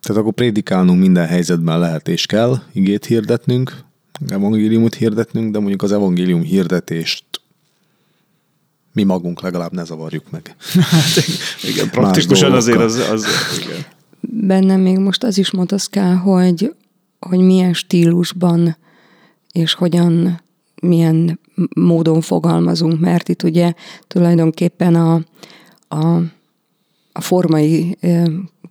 Tehát 0.00 0.22
akkor 0.22 0.32
prédikálnunk 0.32 1.00
minden 1.00 1.26
helyzetben 1.26 1.78
lehet 1.78 2.08
és 2.08 2.26
kell, 2.26 2.56
igét 2.72 3.04
hirdetnünk, 3.04 3.88
evangéliumot 4.28 4.94
hirdetnünk, 4.94 5.52
de 5.52 5.58
mondjuk 5.58 5.82
az 5.82 5.92
evangélium 5.92 6.42
hirdetést 6.42 7.24
mi 8.92 9.02
magunk 9.02 9.40
legalább 9.40 9.72
ne 9.72 9.84
zavarjuk 9.84 10.30
meg. 10.30 10.56
Hát 10.90 11.24
igen, 11.62 11.90
praktikusan 11.90 12.52
azért 12.52 12.78
az, 12.78 12.96
az 12.96 13.26
igen. 13.62 13.84
Bennem 14.20 14.80
még 14.80 14.98
most 14.98 15.24
az 15.24 15.38
is 15.38 15.50
motoszkál, 15.50 16.16
hogy, 16.16 16.74
hogy 17.20 17.38
milyen 17.38 17.72
stílusban 17.72 18.76
és 19.52 19.74
hogyan, 19.74 20.40
milyen 20.82 21.40
módon 21.74 22.20
fogalmazunk, 22.20 23.00
mert 23.00 23.28
itt 23.28 23.42
ugye 23.42 23.72
tulajdonképpen 24.06 24.94
a, 24.94 25.20
a, 25.88 26.16
a 27.12 27.20
formai 27.20 27.98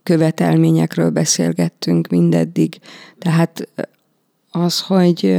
követelményekről 0.03 1.09
beszélgettünk 1.09 2.07
mindeddig. 2.07 2.79
Tehát 3.17 3.69
az, 4.51 4.81
hogy 4.81 5.37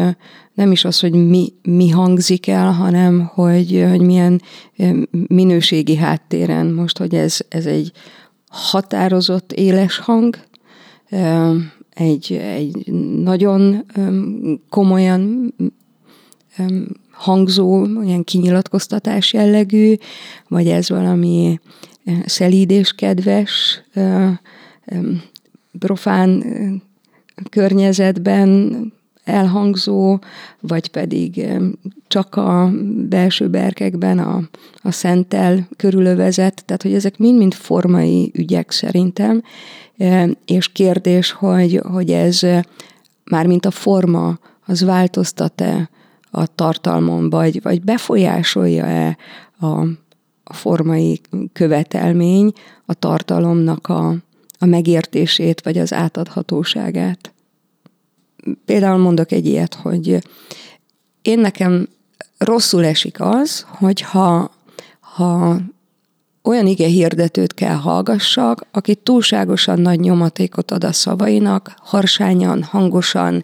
nem 0.54 0.72
is 0.72 0.84
az, 0.84 1.00
hogy 1.00 1.12
mi, 1.12 1.52
mi 1.62 1.88
hangzik 1.88 2.46
el, 2.46 2.72
hanem 2.72 3.30
hogy, 3.34 3.84
hogy 3.88 4.00
milyen 4.00 4.42
minőségi 5.11 5.96
háttéren. 5.96 6.66
Most, 6.66 6.98
hogy 6.98 7.14
ez, 7.14 7.38
ez 7.48 7.66
egy 7.66 7.92
határozott, 8.48 9.52
éles 9.52 9.98
hang, 9.98 10.38
egy, 11.94 12.32
egy 12.32 12.92
nagyon 13.22 13.84
komolyan 14.68 15.54
hangzó, 17.11 17.86
olyan 17.98 18.24
kinyilatkoztatás 18.24 19.32
jellegű, 19.32 19.94
vagy 20.48 20.68
ez 20.68 20.88
valami 20.88 21.61
szelíd 22.24 22.70
és 22.70 22.92
kedves, 22.92 23.82
profán 25.78 26.44
környezetben 27.50 28.92
elhangzó, 29.31 30.18
vagy 30.61 30.89
pedig 30.89 31.49
csak 32.09 32.37
a 32.37 32.70
belső 33.09 33.49
berkekben 33.49 34.18
a, 34.18 34.43
a 34.83 34.91
szentel 34.91 35.68
körülövezet, 35.76 36.62
tehát 36.64 36.83
hogy 36.83 36.95
ezek 36.95 37.18
mind-mind 37.18 37.55
formai 37.55 38.31
ügyek 38.35 38.70
szerintem, 38.70 39.43
és 40.45 40.68
kérdés, 40.72 41.31
hogy, 41.31 41.81
hogy 41.83 42.11
ez 42.11 42.41
már 43.24 43.47
mint 43.47 43.66
a 43.66 43.70
forma, 43.70 44.39
az 44.66 44.85
változtat-e 44.85 45.91
a 46.31 46.55
tartalmon, 46.55 47.31
vagy, 47.31 47.62
vagy 47.62 47.83
befolyásolja-e 47.83 49.16
a, 49.59 49.81
a 50.45 50.53
formai 50.53 51.20
követelmény 51.53 52.53
a 52.87 52.95
tartalomnak 52.95 53.89
a, 53.89 54.14
a 54.59 54.66
megértését, 54.66 55.61
vagy 55.62 55.78
az 55.78 55.93
átadhatóságát. 55.93 57.33
Például 58.64 58.99
mondok 58.99 59.32
egy 59.32 59.47
ilyet, 59.47 59.74
hogy 59.74 60.18
én 61.22 61.38
nekem 61.38 61.88
rosszul 62.38 62.84
esik 62.84 63.20
az, 63.20 63.66
hogyha 63.68 64.51
ha 65.01 65.57
olyan 66.43 66.66
ige 66.66 66.86
hirdetőt 66.86 67.55
kell 67.55 67.74
hallgassak, 67.74 68.66
aki 68.72 68.95
túlságosan 68.95 69.80
nagy 69.80 70.01
nyomatékot 70.01 70.70
ad 70.70 70.84
a 70.84 70.93
szavainak, 70.93 71.74
harsányan, 71.76 72.62
hangosan 72.62 73.43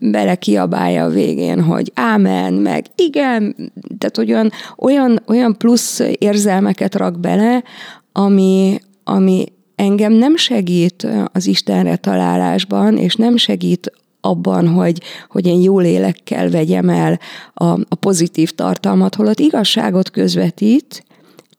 bele 0.00 0.34
kiabálja 0.34 1.04
a 1.04 1.08
végén, 1.08 1.62
hogy 1.62 1.92
ámen, 1.94 2.54
meg 2.54 2.86
igen, 2.94 3.56
tehát 3.98 4.18
olyan, 4.18 4.50
olyan, 4.78 5.22
olyan 5.26 5.56
plusz 5.56 6.00
érzelmeket 6.18 6.94
rak 6.94 7.20
bele, 7.20 7.64
ami, 8.12 8.80
ami 9.04 9.46
engem 9.78 10.12
nem 10.12 10.36
segít 10.36 11.06
az 11.32 11.46
Istenre 11.46 11.96
találásban, 11.96 12.96
és 12.96 13.14
nem 13.14 13.36
segít 13.36 13.92
abban, 14.20 14.68
hogy, 14.68 15.02
hogy 15.28 15.46
én 15.46 15.60
jó 15.60 15.78
lélekkel 15.78 16.50
vegyem 16.50 16.88
el 16.88 17.18
a, 17.54 17.64
a 17.64 17.94
pozitív 18.00 18.50
tartalmat, 18.50 19.14
holott 19.14 19.38
igazságot 19.38 20.10
közvetít, 20.10 21.04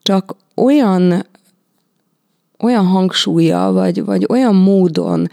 csak 0.02 0.36
olyan, 0.56 1.26
olyan 2.60 2.86
hangsúlya, 2.86 3.72
vagy, 3.72 4.06
vagy 4.06 4.26
olyan 4.30 4.56
módon 4.56 5.30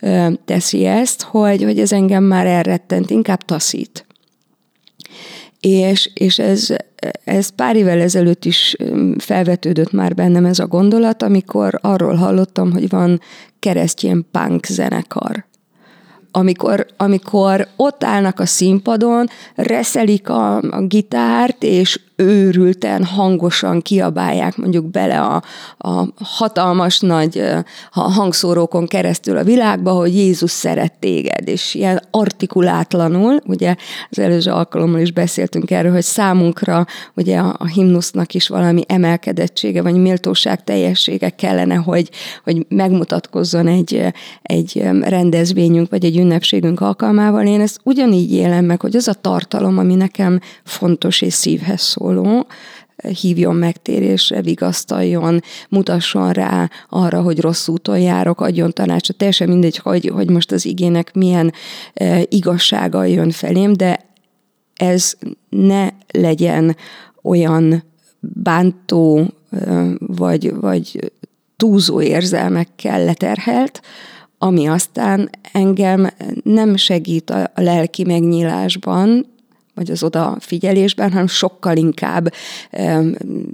ö, 0.00 0.26
teszi 0.44 0.84
ezt, 0.84 1.22
hogy, 1.22 1.62
hogy 1.62 1.78
ez 1.78 1.92
engem 1.92 2.24
már 2.24 2.46
elrettent, 2.46 3.10
inkább 3.10 3.42
taszít. 3.44 4.06
És, 5.60 6.10
és 6.14 6.38
ez, 6.38 6.68
ez 7.24 7.48
pár 7.48 7.76
évvel 7.76 8.00
ezelőtt 8.00 8.44
is 8.44 8.76
felvetődött 9.18 9.92
már 9.92 10.14
bennem 10.14 10.44
ez 10.44 10.58
a 10.58 10.66
gondolat, 10.66 11.22
amikor 11.22 11.78
arról 11.82 12.14
hallottam, 12.14 12.72
hogy 12.72 12.88
van 12.88 13.20
keresztjén 13.58 14.26
punk 14.30 14.66
zenekar. 14.66 15.46
Amikor, 16.30 16.86
amikor 16.96 17.68
ott 17.76 18.04
állnak 18.04 18.40
a 18.40 18.46
színpadon, 18.46 19.26
reszelik 19.54 20.28
a, 20.28 20.56
a 20.56 20.82
gitárt, 20.86 21.62
és 21.62 22.00
őrülten, 22.20 23.04
hangosan 23.04 23.80
kiabálják 23.80 24.56
mondjuk 24.56 24.90
bele 24.90 25.20
a, 25.20 25.42
a 25.78 26.08
hatalmas 26.24 27.00
nagy 27.00 27.42
a 27.90 28.00
hangszórókon 28.00 28.86
keresztül 28.86 29.36
a 29.36 29.44
világba, 29.44 29.92
hogy 29.92 30.14
Jézus 30.14 30.50
szeret 30.50 30.92
téged, 30.98 31.48
és 31.48 31.74
ilyen 31.74 32.02
artikulátlanul, 32.10 33.40
ugye 33.46 33.74
az 34.10 34.18
előző 34.18 34.50
alkalommal 34.50 35.00
is 35.00 35.12
beszéltünk 35.12 35.70
erről, 35.70 35.92
hogy 35.92 36.02
számunkra 36.02 36.86
ugye 37.14 37.38
a, 37.38 37.56
a 37.58 37.66
himnusznak 37.66 38.34
is 38.34 38.48
valami 38.48 38.82
emelkedettsége, 38.86 39.82
vagy 39.82 39.94
méltóság 39.94 40.64
teljessége 40.64 41.30
kellene, 41.30 41.74
hogy, 41.74 42.10
hogy 42.44 42.66
megmutatkozzon 42.68 43.66
egy, 43.66 44.12
egy 44.42 44.82
rendezvényünk, 45.00 45.90
vagy 45.90 46.04
egy 46.04 46.18
ünnepségünk 46.18 46.80
alkalmával. 46.80 47.46
Én 47.46 47.60
ezt 47.60 47.80
ugyanígy 47.82 48.32
élem 48.32 48.64
meg, 48.64 48.80
hogy 48.80 48.96
az 48.96 49.08
a 49.08 49.14
tartalom, 49.14 49.78
ami 49.78 49.94
nekem 49.94 50.40
fontos 50.64 51.20
és 51.20 51.34
szívhez 51.34 51.80
szól, 51.80 52.07
szóló 52.08 52.46
hívjon 53.20 53.54
megtérésre, 53.54 54.42
vigasztaljon, 54.42 55.40
mutasson 55.68 56.32
rá 56.32 56.70
arra, 56.88 57.20
hogy 57.20 57.40
rossz 57.40 57.68
úton 57.68 57.98
járok, 57.98 58.40
adjon 58.40 58.72
tanácsot. 58.72 59.16
Teljesen 59.16 59.48
mindegy, 59.48 59.76
hogy, 59.76 60.06
hogy 60.14 60.30
most 60.30 60.52
az 60.52 60.64
igének 60.64 61.14
milyen 61.14 61.52
e, 61.94 62.22
igazsága 62.28 63.04
jön 63.04 63.30
felém, 63.30 63.72
de 63.72 64.00
ez 64.74 65.14
ne 65.48 65.88
legyen 66.12 66.76
olyan 67.22 67.84
bántó 68.20 69.26
e, 69.50 69.84
vagy, 69.98 70.54
vagy 70.54 71.12
túlzó 71.56 72.00
érzelmekkel 72.00 73.04
leterhelt, 73.04 73.80
ami 74.38 74.66
aztán 74.66 75.30
engem 75.52 76.10
nem 76.42 76.76
segít 76.76 77.30
a 77.30 77.50
lelki 77.54 78.04
megnyílásban, 78.04 79.26
vagy 79.78 79.90
az 79.90 80.02
odafigyelésben, 80.02 81.10
hanem 81.12 81.26
sokkal 81.26 81.76
inkább 81.76 82.32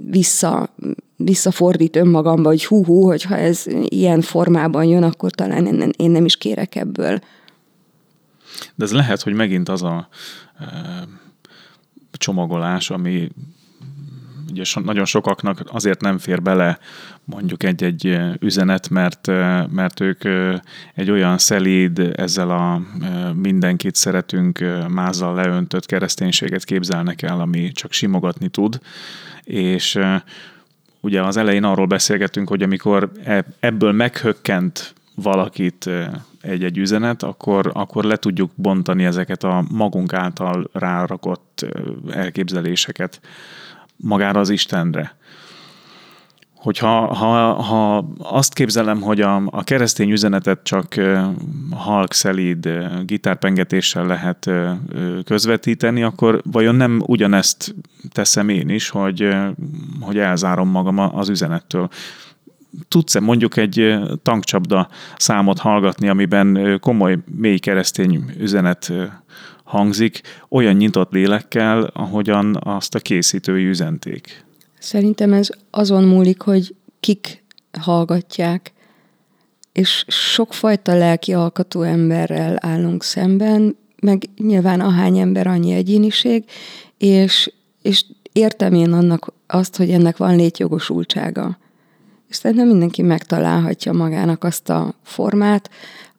vissza, 0.09 0.69
visszafordít 1.15 1.95
önmagamba, 1.95 2.49
hogy 2.49 2.65
hú-hú, 2.65 3.03
hogyha 3.03 3.37
ez 3.37 3.65
ilyen 3.83 4.21
formában 4.21 4.83
jön, 4.83 5.03
akkor 5.03 5.31
talán 5.31 5.93
én 5.97 6.11
nem 6.11 6.25
is 6.25 6.37
kérek 6.37 6.75
ebből. 6.75 7.19
De 8.75 8.83
ez 8.83 8.91
lehet, 8.91 9.21
hogy 9.21 9.33
megint 9.33 9.69
az 9.69 9.83
a 9.83 10.07
csomagolás, 12.11 12.89
ami 12.89 13.29
ugye 14.51 14.63
nagyon 14.83 15.05
sokaknak 15.05 15.61
azért 15.71 16.01
nem 16.01 16.17
fér 16.17 16.41
bele 16.41 16.79
mondjuk 17.23 17.63
egy-egy 17.63 18.19
üzenet, 18.39 18.89
mert, 18.89 19.27
mert 19.69 19.99
ők 19.99 20.23
egy 20.93 21.11
olyan 21.11 21.37
szelíd, 21.37 21.99
ezzel 22.15 22.49
a 22.49 22.81
mindenkit 23.33 23.95
szeretünk 23.95 24.65
mázzal 24.87 25.35
leöntött 25.35 25.85
kereszténységet 25.85 26.63
képzelnek 26.63 27.21
el, 27.21 27.39
ami 27.39 27.71
csak 27.71 27.91
simogatni 27.91 28.47
tud, 28.47 28.79
és 29.43 29.99
ugye 31.01 31.23
az 31.23 31.37
elején 31.37 31.63
arról 31.63 31.85
beszélgettünk, 31.85 32.49
hogy 32.49 32.63
amikor 32.63 33.11
e, 33.23 33.45
ebből 33.59 33.91
meghökkent 33.91 34.93
valakit 35.15 35.89
egy-egy 36.41 36.77
üzenet, 36.77 37.23
akkor, 37.23 37.71
akkor 37.73 38.03
le 38.03 38.15
tudjuk 38.15 38.51
bontani 38.55 39.05
ezeket 39.05 39.43
a 39.43 39.65
magunk 39.69 40.13
által 40.13 40.69
rárakott 40.73 41.65
elképzeléseket 42.11 43.19
magára 43.97 44.39
az 44.39 44.49
Istenre. 44.49 45.15
Hogyha 46.55 47.13
ha, 47.13 47.53
ha 47.53 47.97
azt 48.17 48.53
képzelem, 48.53 49.01
hogy 49.01 49.21
a, 49.21 49.35
a 49.45 49.63
keresztény 49.63 50.11
üzenetet 50.11 50.59
csak 50.63 50.95
halk, 51.71 52.13
szelíd 52.13 52.69
gitárpengetéssel 53.05 54.05
lehet 54.05 54.49
közvetíteni, 55.25 56.03
akkor 56.03 56.41
vajon 56.51 56.75
nem 56.75 57.01
ugyanezt 57.05 57.75
teszem 58.11 58.49
én 58.49 58.69
is, 58.69 58.89
hogy, 58.89 59.35
hogy 59.99 60.17
elzárom 60.17 60.69
magam 60.69 60.99
az 60.99 61.29
üzenettől 61.29 61.89
tudsz-e 62.87 63.19
mondjuk 63.19 63.57
egy 63.57 63.95
tankcsapda 64.23 64.89
számot 65.15 65.59
hallgatni, 65.59 66.07
amiben 66.09 66.79
komoly, 66.81 67.17
mély 67.35 67.57
keresztény 67.57 68.25
üzenet 68.39 68.93
hangzik, 69.65 70.21
olyan 70.49 70.75
nyitott 70.75 71.11
lélekkel, 71.11 71.83
ahogyan 71.93 72.57
azt 72.63 72.95
a 72.95 72.99
készítői 72.99 73.65
üzenték. 73.65 74.45
Szerintem 74.79 75.33
ez 75.33 75.49
azon 75.69 76.03
múlik, 76.03 76.41
hogy 76.41 76.75
kik 76.99 77.43
hallgatják, 77.79 78.73
és 79.71 80.05
sokfajta 80.07 80.97
lelki 80.97 81.33
alkatú 81.33 81.81
emberrel 81.81 82.57
állunk 82.61 83.03
szemben, 83.03 83.77
meg 84.01 84.29
nyilván 84.37 84.81
ahány 84.81 85.17
ember, 85.17 85.47
annyi 85.47 85.73
egyéniség, 85.73 86.43
és, 86.97 87.53
és 87.81 88.05
értem 88.31 88.73
én 88.73 88.91
annak 88.93 89.33
azt, 89.47 89.75
hogy 89.75 89.91
ennek 89.91 90.17
van 90.17 90.35
létjogosultsága. 90.35 91.57
És 92.29 92.35
szerintem 92.35 92.67
mindenki 92.67 93.01
megtalálhatja 93.01 93.93
magának 93.93 94.43
azt 94.43 94.69
a 94.69 94.93
formát, 95.03 95.69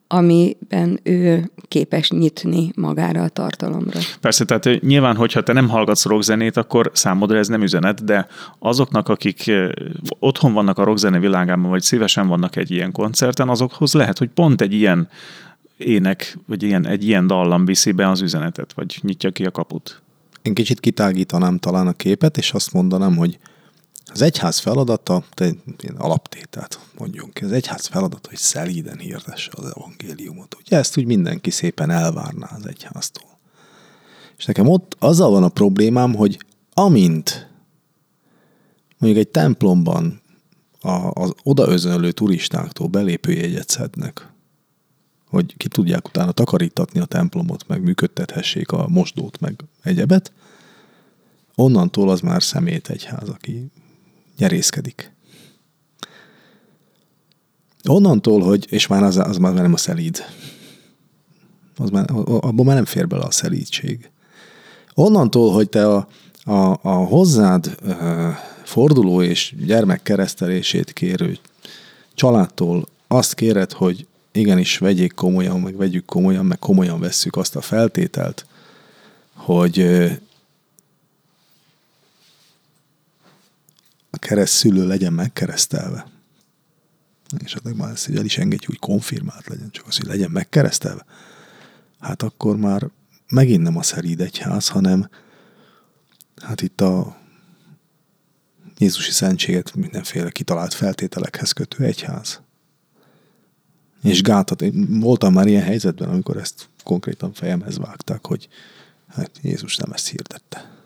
amiben 0.07 0.99
ő 1.03 1.51
képes 1.67 2.09
nyitni 2.09 2.71
magára 2.75 3.23
a 3.23 3.29
tartalomra. 3.29 3.99
Persze, 4.19 4.45
tehát 4.45 4.81
nyilván, 4.81 5.15
hogyha 5.15 5.43
te 5.43 5.53
nem 5.53 5.69
hallgatsz 5.69 6.05
rockzenét, 6.05 6.57
akkor 6.57 6.91
számodra 6.93 7.37
ez 7.37 7.47
nem 7.47 7.61
üzenet, 7.61 8.03
de 8.03 8.27
azoknak, 8.59 9.09
akik 9.09 9.51
otthon 10.19 10.53
vannak 10.53 10.77
a 10.77 10.83
rockzene 10.83 11.19
világában, 11.19 11.69
vagy 11.69 11.81
szívesen 11.81 12.27
vannak 12.27 12.55
egy 12.55 12.71
ilyen 12.71 12.91
koncerten, 12.91 13.49
azokhoz 13.49 13.93
lehet, 13.93 14.17
hogy 14.17 14.29
pont 14.29 14.61
egy 14.61 14.73
ilyen 14.73 15.09
ének, 15.77 16.37
vagy 16.45 16.63
ilyen, 16.63 16.87
egy 16.87 17.07
ilyen 17.07 17.27
dallam 17.27 17.65
viszi 17.65 17.91
be 17.91 18.09
az 18.09 18.21
üzenetet, 18.21 18.73
vagy 18.73 18.99
nyitja 19.01 19.31
ki 19.31 19.45
a 19.45 19.51
kaput. 19.51 20.01
Én 20.41 20.53
kicsit 20.53 20.79
kitágítanám 20.79 21.57
talán 21.57 21.87
a 21.87 21.93
képet, 21.93 22.37
és 22.37 22.51
azt 22.51 22.73
mondanám, 22.73 23.15
hogy 23.15 23.39
az 24.13 24.21
egyház 24.21 24.59
feladata, 24.59 25.23
én 25.83 25.95
alaptételt 25.97 26.79
mondjunk, 26.97 27.39
az 27.41 27.51
egyház 27.51 27.85
feladata, 27.85 28.29
hogy 28.29 28.37
szelíden 28.37 28.97
hirdesse 28.97 29.51
az 29.55 29.73
evangéliumot. 29.75 30.55
Ugye 30.59 30.77
ezt 30.77 30.97
úgy 30.97 31.05
mindenki 31.05 31.49
szépen 31.49 31.89
elvárná 31.89 32.47
az 32.55 32.65
egyháztól. 32.65 33.37
És 34.37 34.45
nekem 34.45 34.67
ott 34.67 34.95
azzal 34.99 35.29
van 35.29 35.43
a 35.43 35.49
problémám, 35.49 36.15
hogy 36.15 36.39
amint 36.73 37.49
mondjuk 38.97 39.25
egy 39.25 39.31
templomban 39.31 40.21
az 41.13 41.33
odaözönlő 41.43 42.11
turistáktól 42.11 42.87
belépőjegyet 42.87 43.69
szednek, 43.69 44.31
hogy 45.29 45.57
ki 45.57 45.67
tudják 45.67 46.07
utána 46.07 46.31
takarítatni 46.31 46.99
a 46.99 47.05
templomot, 47.05 47.67
meg 47.67 47.81
működtethessék 47.81 48.71
a 48.71 48.87
mosdót, 48.87 49.39
meg 49.39 49.63
egyebet, 49.83 50.31
onnantól 51.55 52.09
az 52.09 52.19
már 52.19 52.43
szemét 52.43 52.89
egyház, 52.89 53.29
aki 53.29 53.71
nyerészkedik. 54.37 55.11
Onnantól, 57.87 58.41
hogy, 58.41 58.67
és 58.69 58.87
már 58.87 59.03
az, 59.03 59.17
az 59.17 59.37
már 59.37 59.53
nem 59.53 59.73
a 59.73 59.77
szelíd. 59.77 60.25
Az 61.77 61.89
már, 61.89 62.09
abban 62.11 62.65
már 62.65 62.75
nem 62.75 62.85
fér 62.85 63.07
bele 63.07 63.23
a 63.23 63.31
szelídség. 63.31 64.09
Onnantól, 64.93 65.53
hogy 65.53 65.69
te 65.69 65.87
a, 65.87 66.07
a, 66.43 66.79
a 66.81 66.89
hozzád 66.89 67.77
uh, 67.83 67.95
forduló 68.63 69.21
és 69.21 69.55
gyermek 69.65 70.03
keresztelését 70.03 70.93
kérő 70.93 71.37
családtól 72.13 72.87
azt 73.07 73.33
kéred, 73.33 73.71
hogy 73.71 74.07
igenis 74.31 74.77
vegyék 74.77 75.13
komolyan, 75.13 75.59
meg 75.59 75.77
vegyük 75.77 76.05
komolyan, 76.05 76.45
meg 76.45 76.59
komolyan 76.59 76.99
vesszük 76.99 77.35
azt 77.35 77.55
a 77.55 77.61
feltételt, 77.61 78.45
hogy 79.33 80.07
a 84.17 84.19
keresztszülő 84.19 84.87
legyen 84.87 85.13
megkeresztelve. 85.13 86.07
És 87.43 87.53
hát 87.53 87.75
már 87.75 87.91
ezt 87.91 88.09
el 88.09 88.25
is 88.25 88.37
engedjük, 88.37 88.69
hogy 88.69 88.79
konfirmált 88.79 89.47
legyen, 89.47 89.69
csak 89.71 89.87
az, 89.87 89.97
hogy 89.97 90.05
legyen 90.05 90.31
megkeresztelve. 90.31 91.05
Hát 91.99 92.21
akkor 92.21 92.57
már 92.57 92.89
megint 93.29 93.63
nem 93.63 93.77
a 93.77 93.83
szeríd 93.83 94.21
egyház, 94.21 94.67
hanem 94.67 95.09
hát 96.41 96.61
itt 96.61 96.81
a 96.81 97.17
Jézusi 98.77 99.11
szentséget 99.11 99.75
mindenféle 99.75 100.29
kitalált 100.29 100.73
feltételekhez 100.73 101.51
kötő 101.51 101.83
egyház. 101.83 102.41
És 104.03 104.21
gátat, 104.21 104.61
én 104.61 104.99
voltam 104.99 105.33
már 105.33 105.47
ilyen 105.47 105.63
helyzetben, 105.63 106.09
amikor 106.09 106.37
ezt 106.37 106.69
konkrétan 106.83 107.33
fejemhez 107.33 107.77
vágták, 107.77 108.25
hogy 108.25 108.47
hát 109.07 109.31
Jézus 109.41 109.75
nem 109.75 109.91
ezt 109.91 110.07
hirdette. 110.07 110.76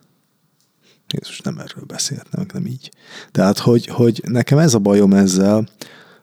Jézus 1.14 1.40
nem 1.40 1.58
erről 1.58 1.84
beszélt, 1.88 2.28
nem, 2.32 2.46
nem 2.54 2.66
így. 2.66 2.92
Tehát, 3.32 3.58
hogy, 3.58 3.86
hogy 3.86 4.22
nekem 4.26 4.58
ez 4.58 4.74
a 4.74 4.80
bajom 4.80 5.14
ezzel, 5.14 5.68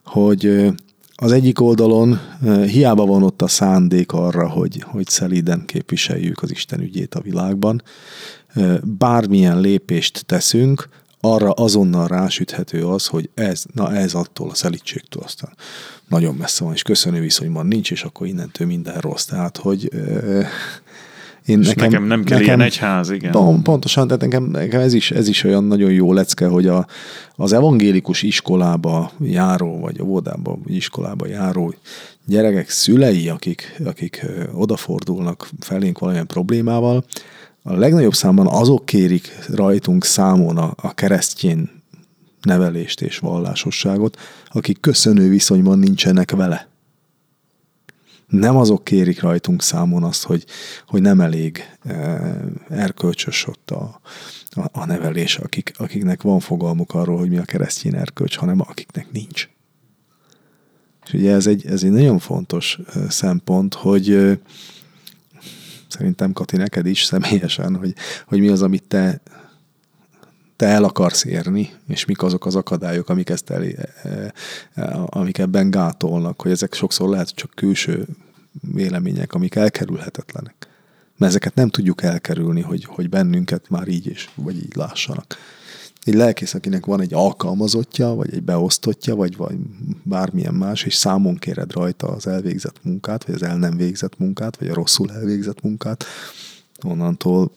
hogy 0.04 0.66
az 1.14 1.32
egyik 1.32 1.60
oldalon 1.60 2.20
hiába 2.66 3.06
van 3.06 3.22
ott 3.22 3.42
a 3.42 3.48
szándék 3.48 4.12
arra, 4.12 4.48
hogy, 4.48 4.84
hogy 4.86 5.06
szelíden 5.06 5.64
képviseljük 5.66 6.42
az 6.42 6.50
Isten 6.50 6.80
ügyét 6.80 7.14
a 7.14 7.20
világban, 7.20 7.82
bármilyen 8.82 9.60
lépést 9.60 10.24
teszünk, 10.26 10.88
arra 11.20 11.50
azonnal 11.50 12.06
rásüthető 12.06 12.86
az, 12.86 13.06
hogy 13.06 13.30
ez, 13.34 13.64
na 13.74 13.92
ez 13.92 14.14
attól 14.14 14.50
a 14.50 14.54
szelítségtől 14.54 15.22
aztán 15.22 15.52
nagyon 16.08 16.34
messze 16.34 16.64
van, 16.64 16.72
és 16.72 16.82
köszönő 16.82 17.20
viszonyban 17.20 17.66
nincs, 17.66 17.90
és 17.90 18.02
akkor 18.02 18.26
innentől 18.26 18.66
minden 18.66 19.00
rossz. 19.00 19.24
Tehát, 19.24 19.56
hogy 19.56 19.90
én 21.48 21.58
nekem, 21.58 21.84
nekem 21.84 22.04
nem 22.04 22.24
kell 22.24 22.38
nekem, 22.38 22.58
ilyen 22.58 22.70
ház, 22.78 23.10
igen. 23.10 23.30
Pont, 23.30 23.62
pontosan, 23.62 24.06
tehát 24.06 24.22
nekem, 24.22 24.44
nekem 24.44 24.80
ez, 24.80 24.92
is, 24.92 25.10
ez 25.10 25.28
is 25.28 25.44
olyan 25.44 25.64
nagyon 25.64 25.90
jó 25.92 26.12
lecke, 26.12 26.46
hogy 26.46 26.66
a, 26.66 26.86
az 27.36 27.52
evangélikus 27.52 28.22
iskolába 28.22 29.10
járó, 29.20 29.78
vagy 29.80 29.98
a 29.98 30.02
óvodába, 30.02 30.58
vagy 30.64 30.74
iskolába 30.74 31.26
járó 31.26 31.74
gyerekek 32.26 32.70
szülei, 32.70 33.28
akik, 33.28 33.80
akik 33.84 34.26
odafordulnak 34.54 35.48
felénk 35.60 35.98
valamilyen 35.98 36.26
problémával, 36.26 37.04
a 37.62 37.74
legnagyobb 37.74 38.14
számban 38.14 38.46
azok 38.46 38.86
kérik 38.86 39.38
rajtunk 39.54 40.04
számon 40.04 40.56
a, 40.56 40.72
a 40.76 40.94
keresztjén 40.94 41.70
nevelést 42.42 43.00
és 43.00 43.18
vallásosságot, 43.18 44.18
akik 44.48 44.80
köszönő 44.80 45.28
viszonyban 45.28 45.78
nincsenek 45.78 46.30
vele. 46.30 46.67
Nem 48.28 48.56
azok 48.56 48.84
kérik 48.84 49.20
rajtunk 49.20 49.62
számon 49.62 50.02
azt, 50.02 50.24
hogy, 50.24 50.44
hogy 50.86 51.02
nem 51.02 51.20
elég 51.20 51.76
eh, 51.82 52.36
erkölcsös 52.68 53.46
ott 53.46 53.70
a, 53.70 54.00
a, 54.50 54.80
a 54.80 54.84
nevelés, 54.84 55.36
akik, 55.36 55.72
akiknek 55.76 56.22
van 56.22 56.40
fogalmuk 56.40 56.94
arról, 56.94 57.18
hogy 57.18 57.28
mi 57.28 57.38
a 57.38 57.44
keresztény 57.44 57.94
erkölcs, 57.94 58.36
hanem 58.36 58.60
akiknek 58.60 59.12
nincs. 59.12 59.48
És 61.06 61.12
ugye 61.12 61.32
ez 61.32 61.46
egy, 61.46 61.66
ez 61.66 61.82
egy 61.82 61.90
nagyon 61.90 62.18
fontos 62.18 62.78
eh, 62.94 63.10
szempont, 63.10 63.74
hogy 63.74 64.10
eh, 64.10 64.38
szerintem 65.88 66.32
Kati 66.32 66.56
neked 66.56 66.86
is 66.86 67.02
személyesen, 67.02 67.76
hogy, 67.76 67.94
hogy 68.26 68.40
mi 68.40 68.48
az, 68.48 68.62
amit 68.62 68.84
te 68.88 69.20
te 70.58 70.66
el 70.66 70.84
akarsz 70.84 71.24
érni, 71.24 71.70
és 71.88 72.04
mik 72.04 72.22
azok 72.22 72.46
az 72.46 72.54
akadályok, 72.54 73.08
amik, 73.08 73.30
ezt 73.30 73.50
el, 73.50 73.62
e, 73.64 74.32
e, 74.74 75.00
amik 75.06 75.38
ebben 75.38 75.70
gátolnak, 75.70 76.42
hogy 76.42 76.50
ezek 76.50 76.74
sokszor 76.74 77.08
lehet 77.08 77.34
csak 77.34 77.50
külső 77.54 78.06
vélemények, 78.72 79.32
amik 79.32 79.54
elkerülhetetlenek. 79.54 80.54
Mert 81.16 81.30
ezeket 81.32 81.54
nem 81.54 81.68
tudjuk 81.68 82.02
elkerülni, 82.02 82.60
hogy, 82.60 82.84
hogy 82.84 83.08
bennünket 83.08 83.68
már 83.68 83.88
így 83.88 84.06
is, 84.06 84.30
vagy 84.34 84.56
így 84.56 84.76
lássanak. 84.76 85.36
Egy 86.04 86.14
lelkész, 86.14 86.54
akinek 86.54 86.86
van 86.86 87.00
egy 87.00 87.14
alkalmazottja, 87.14 88.08
vagy 88.08 88.34
egy 88.34 88.42
beosztottja, 88.42 89.14
vagy, 89.14 89.36
vagy 89.36 89.56
bármilyen 90.02 90.54
más, 90.54 90.82
és 90.82 90.94
számon 90.94 91.36
kéred 91.36 91.72
rajta 91.72 92.06
az 92.06 92.26
elvégzett 92.26 92.84
munkát, 92.84 93.24
vagy 93.24 93.34
az 93.34 93.42
el 93.42 93.56
nem 93.56 93.76
végzett 93.76 94.18
munkát, 94.18 94.58
vagy 94.58 94.68
a 94.68 94.74
rosszul 94.74 95.12
elvégzett 95.12 95.62
munkát, 95.62 96.04
onnantól 96.82 97.50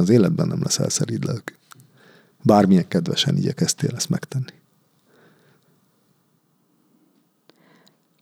az 0.00 0.08
életben 0.08 0.46
nem 0.46 0.62
leszel 0.62 0.88
szerid 0.88 1.24
lelkű. 1.24 1.54
Bármilyen 2.42 2.88
kedvesen 2.88 3.36
igyekeztél 3.36 3.94
ezt 3.94 4.08
megtenni. 4.08 4.52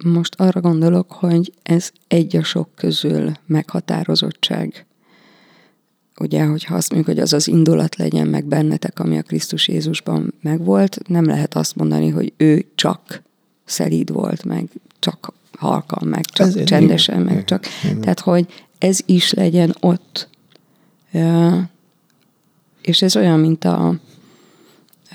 Most 0.04 0.34
arra 0.34 0.60
gondolok, 0.60 1.12
hogy 1.12 1.52
ez 1.62 1.90
egy 2.08 2.36
a 2.36 2.42
sok 2.42 2.68
közül 2.74 3.32
meghatározottság. 3.46 4.86
Ugye, 6.18 6.44
hogyha 6.44 6.74
azt 6.74 6.92
mondjuk, 6.92 7.14
hogy 7.14 7.24
az 7.24 7.32
az 7.32 7.48
indulat 7.48 7.96
legyen 7.96 8.26
meg 8.26 8.44
bennetek, 8.44 8.98
ami 8.98 9.18
a 9.18 9.22
Krisztus 9.22 9.68
Jézusban 9.68 10.34
megvolt, 10.40 11.08
nem 11.08 11.24
lehet 11.24 11.54
azt 11.54 11.74
mondani, 11.74 12.08
hogy 12.08 12.32
ő 12.36 12.66
csak 12.74 13.22
szelíd 13.64 14.12
volt, 14.12 14.44
meg 14.44 14.68
csak 14.98 15.32
halkan, 15.58 16.08
meg 16.08 16.24
csak 16.24 16.46
ez 16.46 16.64
csendesen, 16.64 17.22
meg 17.22 17.44
csak. 17.44 17.64
Tehát, 18.00 18.20
hogy 18.20 18.64
ez 18.78 18.98
is 19.06 19.32
legyen 19.32 19.76
ott 19.80 20.28
és 22.82 23.02
ez 23.02 23.16
olyan, 23.16 23.40
mint 23.40 23.64
a 23.64 23.94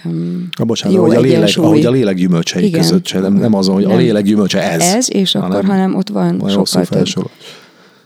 Um, 0.05 0.49
a 0.57 0.63
bocsánat, 0.63 0.97
ahogy 0.97 1.15
a, 1.15 1.19
lélek, 1.19 1.57
ahogy 1.57 1.85
a 1.85 1.91
lélek 1.91 2.15
gyümölcsei 2.15 2.65
Igen. 2.65 2.79
között 2.79 3.05
se, 3.05 3.19
nem, 3.19 3.33
nem 3.33 3.53
azon, 3.53 3.75
hogy 3.75 3.85
nem. 3.85 3.95
a 3.95 3.97
lélek 3.97 4.23
gyümölcse 4.23 4.71
ez. 4.71 4.81
Ez, 4.81 5.13
és 5.13 5.31
hanem, 5.31 5.51
akkor, 5.51 5.65
hanem 5.65 5.95
ott 5.95 6.09
van 6.09 6.49
sokkal 6.49 6.85
több. 6.85 7.05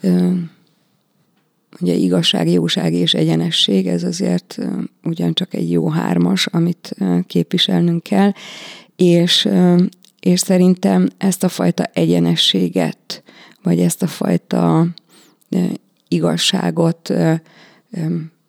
Uh, 0.01 0.33
ugye 1.79 1.93
igazság, 1.93 2.49
jóság 2.49 2.93
és 2.93 3.13
egyenesség, 3.13 3.87
ez 3.87 4.03
azért 4.03 4.57
ugyancsak 5.03 5.53
egy 5.53 5.71
jó 5.71 5.89
hármas, 5.89 6.47
amit 6.47 6.95
képviselnünk 7.27 8.03
kell, 8.03 8.31
és, 8.95 9.49
és 10.19 10.39
szerintem 10.39 11.09
ezt 11.17 11.43
a 11.43 11.49
fajta 11.49 11.83
egyenességet, 11.93 13.23
vagy 13.63 13.79
ezt 13.79 14.01
a 14.01 14.07
fajta 14.07 14.87
igazságot 16.07 17.13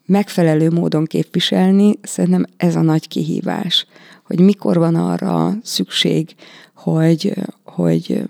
megfelelő 0.06 0.70
módon 0.70 1.04
képviselni, 1.04 1.98
szerintem 2.02 2.44
ez 2.56 2.76
a 2.76 2.80
nagy 2.80 3.08
kihívás, 3.08 3.86
hogy 4.24 4.40
mikor 4.40 4.76
van 4.76 4.94
arra 4.94 5.56
szükség, 5.62 6.34
hogy, 6.74 7.32
hogy 7.64 8.22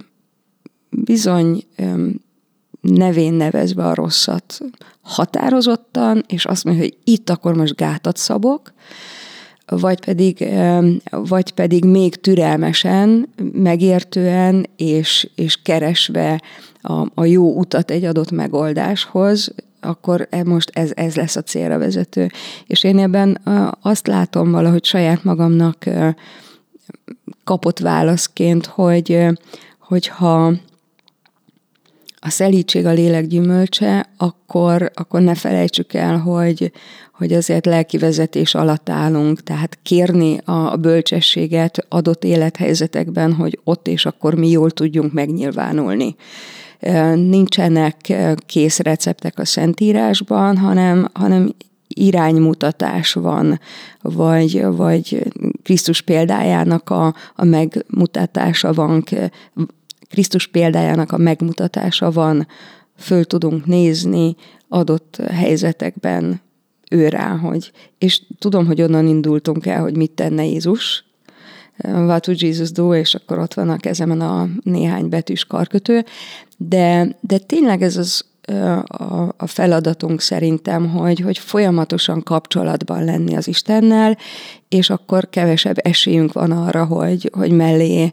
bizony 0.91 1.65
nevén 2.81 3.33
nevezve 3.33 3.87
a 3.87 3.95
rosszat 3.95 4.61
határozottan, 5.01 6.25
és 6.27 6.45
azt 6.45 6.65
mondja, 6.65 6.83
hogy 6.83 6.97
itt 7.05 7.31
akkor 7.31 7.55
most 7.55 7.77
gátat 7.77 8.17
szabok, 8.17 8.73
vagy 9.67 10.05
pedig, 10.05 10.49
vagy 11.11 11.53
pedig 11.53 11.85
még 11.85 12.15
türelmesen, 12.15 13.29
megértően 13.53 14.67
és, 14.77 15.31
és 15.35 15.63
keresve 15.63 16.43
a, 16.83 17.07
a 17.15 17.25
jó 17.25 17.59
utat 17.59 17.91
egy 17.91 18.05
adott 18.05 18.31
megoldáshoz, 18.31 19.55
akkor 19.81 20.27
e 20.31 20.45
most 20.45 20.71
ez, 20.73 20.91
ez 20.95 21.15
lesz 21.17 21.37
a 21.37 21.43
célra 21.43 21.79
vezető. 21.79 22.31
És 22.67 22.85
én 22.85 22.99
ebben 22.99 23.41
azt 23.81 24.07
látom 24.07 24.51
valahogy 24.51 24.85
saját 24.85 25.25
magamnak 25.25 25.85
kapott 27.45 27.79
válaszként, 27.79 28.67
hogy 28.67 29.27
hogyha 29.79 30.53
a 32.23 32.31
szelítség 32.31 32.87
a 32.87 32.93
lélek 32.93 33.27
gyümölcse, 33.27 34.09
akkor, 34.17 34.91
akkor 34.95 35.21
ne 35.21 35.35
felejtsük 35.35 35.95
el, 35.95 36.19
hogy, 36.19 36.73
hogy 37.15 37.33
azért 37.33 37.67
lelki 37.67 37.99
vezetés 37.99 38.55
alatt 38.55 38.89
állunk, 38.89 39.43
tehát 39.43 39.79
kérni 39.83 40.41
a 40.45 40.77
bölcsességet 40.77 41.87
adott 41.89 42.25
élethelyzetekben, 42.25 43.33
hogy 43.33 43.59
ott 43.65 43.89
és 43.89 44.07
akkor 44.07 44.35
mi 44.35 44.51
jól 44.51 44.71
tudjunk 44.71 45.13
megnyilvánulni 45.13 46.17
nincsenek 47.15 48.13
kész 48.47 48.79
receptek 48.79 49.39
a 49.39 49.45
Szentírásban, 49.45 50.57
hanem, 50.57 51.09
hanem 51.13 51.55
iránymutatás 51.89 53.13
van, 53.13 53.61
vagy, 54.01 54.65
vagy 54.65 55.33
Krisztus 55.63 56.01
példájának 56.01 56.91
a, 56.91 57.15
a 57.35 57.45
megmutatása 57.45 58.73
van, 58.73 59.05
Krisztus 60.11 60.47
példájának 60.47 61.13
a 61.13 61.17
megmutatása 61.17 62.11
van, 62.11 62.47
föl 62.97 63.25
tudunk 63.25 63.67
nézni 63.67 64.37
adott 64.69 65.17
helyzetekben 65.31 66.41
ő 66.91 67.09
rá, 67.09 67.37
hogy, 67.37 67.73
és 67.99 68.23
tudom, 68.39 68.67
hogy 68.67 68.83
onnan 68.83 69.07
indultunk 69.07 69.67
el, 69.67 69.81
hogy 69.81 69.97
mit 69.97 70.11
tenne 70.11 70.45
Jézus, 70.45 71.05
what 71.85 72.27
would 72.27 72.43
Jesus 72.43 72.73
do, 72.73 72.95
és 72.95 73.15
akkor 73.15 73.39
ott 73.39 73.55
van 73.55 73.69
a 73.69 73.77
kezemen 73.77 74.21
a 74.21 74.49
néhány 74.63 75.09
betűs 75.09 75.45
karkötő, 75.45 76.05
de, 76.57 77.17
de 77.21 77.39
tényleg 77.39 77.83
ez 77.83 77.97
az 77.97 78.25
a, 78.87 79.35
a 79.37 79.47
feladatunk 79.47 80.21
szerintem, 80.21 80.89
hogy, 80.89 81.21
hogy 81.21 81.39
folyamatosan 81.39 82.23
kapcsolatban 82.23 83.05
lenni 83.05 83.37
az 83.37 83.49
Istennel, 83.49 84.19
és 84.69 84.91
akkor 84.91 85.29
kevesebb 85.31 85.77
esélyünk 85.83 86.33
van 86.33 86.51
arra, 86.51 86.85
hogy, 86.85 87.31
hogy 87.33 87.51
mellé 87.51 88.13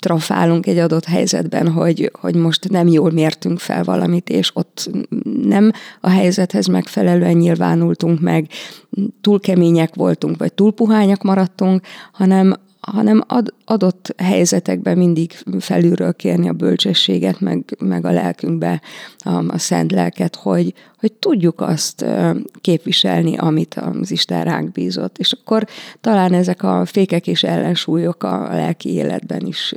trafálunk 0.00 0.66
egy 0.66 0.78
adott 0.78 1.04
helyzetben, 1.04 1.68
hogy, 1.68 2.10
hogy 2.20 2.34
most 2.34 2.68
nem 2.68 2.88
jól 2.88 3.10
mértünk 3.10 3.58
fel 3.58 3.84
valamit, 3.84 4.28
és 4.28 4.50
ott 4.54 4.90
nem 5.42 5.72
a 6.00 6.10
helyzethez 6.10 6.66
megfelelően 6.66 7.36
nyilvánultunk 7.36 8.20
meg, 8.20 8.48
túl 9.20 9.40
kemények 9.40 9.94
voltunk, 9.94 10.38
vagy 10.38 10.52
túl 10.52 10.72
puhányak 10.72 11.22
maradtunk, 11.22 11.86
hanem, 12.12 12.54
hanem 12.80 13.24
ad, 13.26 13.54
adott 13.64 14.14
helyzetekben 14.16 14.98
mindig 14.98 15.32
felülről 15.58 16.12
kérni 16.12 16.48
a 16.48 16.52
bölcsességet, 16.52 17.40
meg, 17.40 17.76
meg 17.78 18.04
a 18.04 18.10
lelkünkbe 18.10 18.80
a, 19.18 19.30
a 19.30 19.58
szent 19.58 19.92
lelket, 19.92 20.36
hogy, 20.36 20.74
hogy 20.98 21.12
tudjuk 21.12 21.60
azt 21.60 22.04
képviselni, 22.60 23.36
amit 23.36 23.74
az 23.74 24.10
Isten 24.10 24.44
ránk 24.44 24.72
bízott. 24.72 25.18
És 25.18 25.32
akkor 25.32 25.66
talán 26.00 26.32
ezek 26.32 26.62
a 26.62 26.84
fékek 26.84 27.26
és 27.26 27.42
ellensúlyok 27.42 28.22
a 28.22 28.48
lelki 28.50 28.92
életben 28.92 29.46
is 29.46 29.74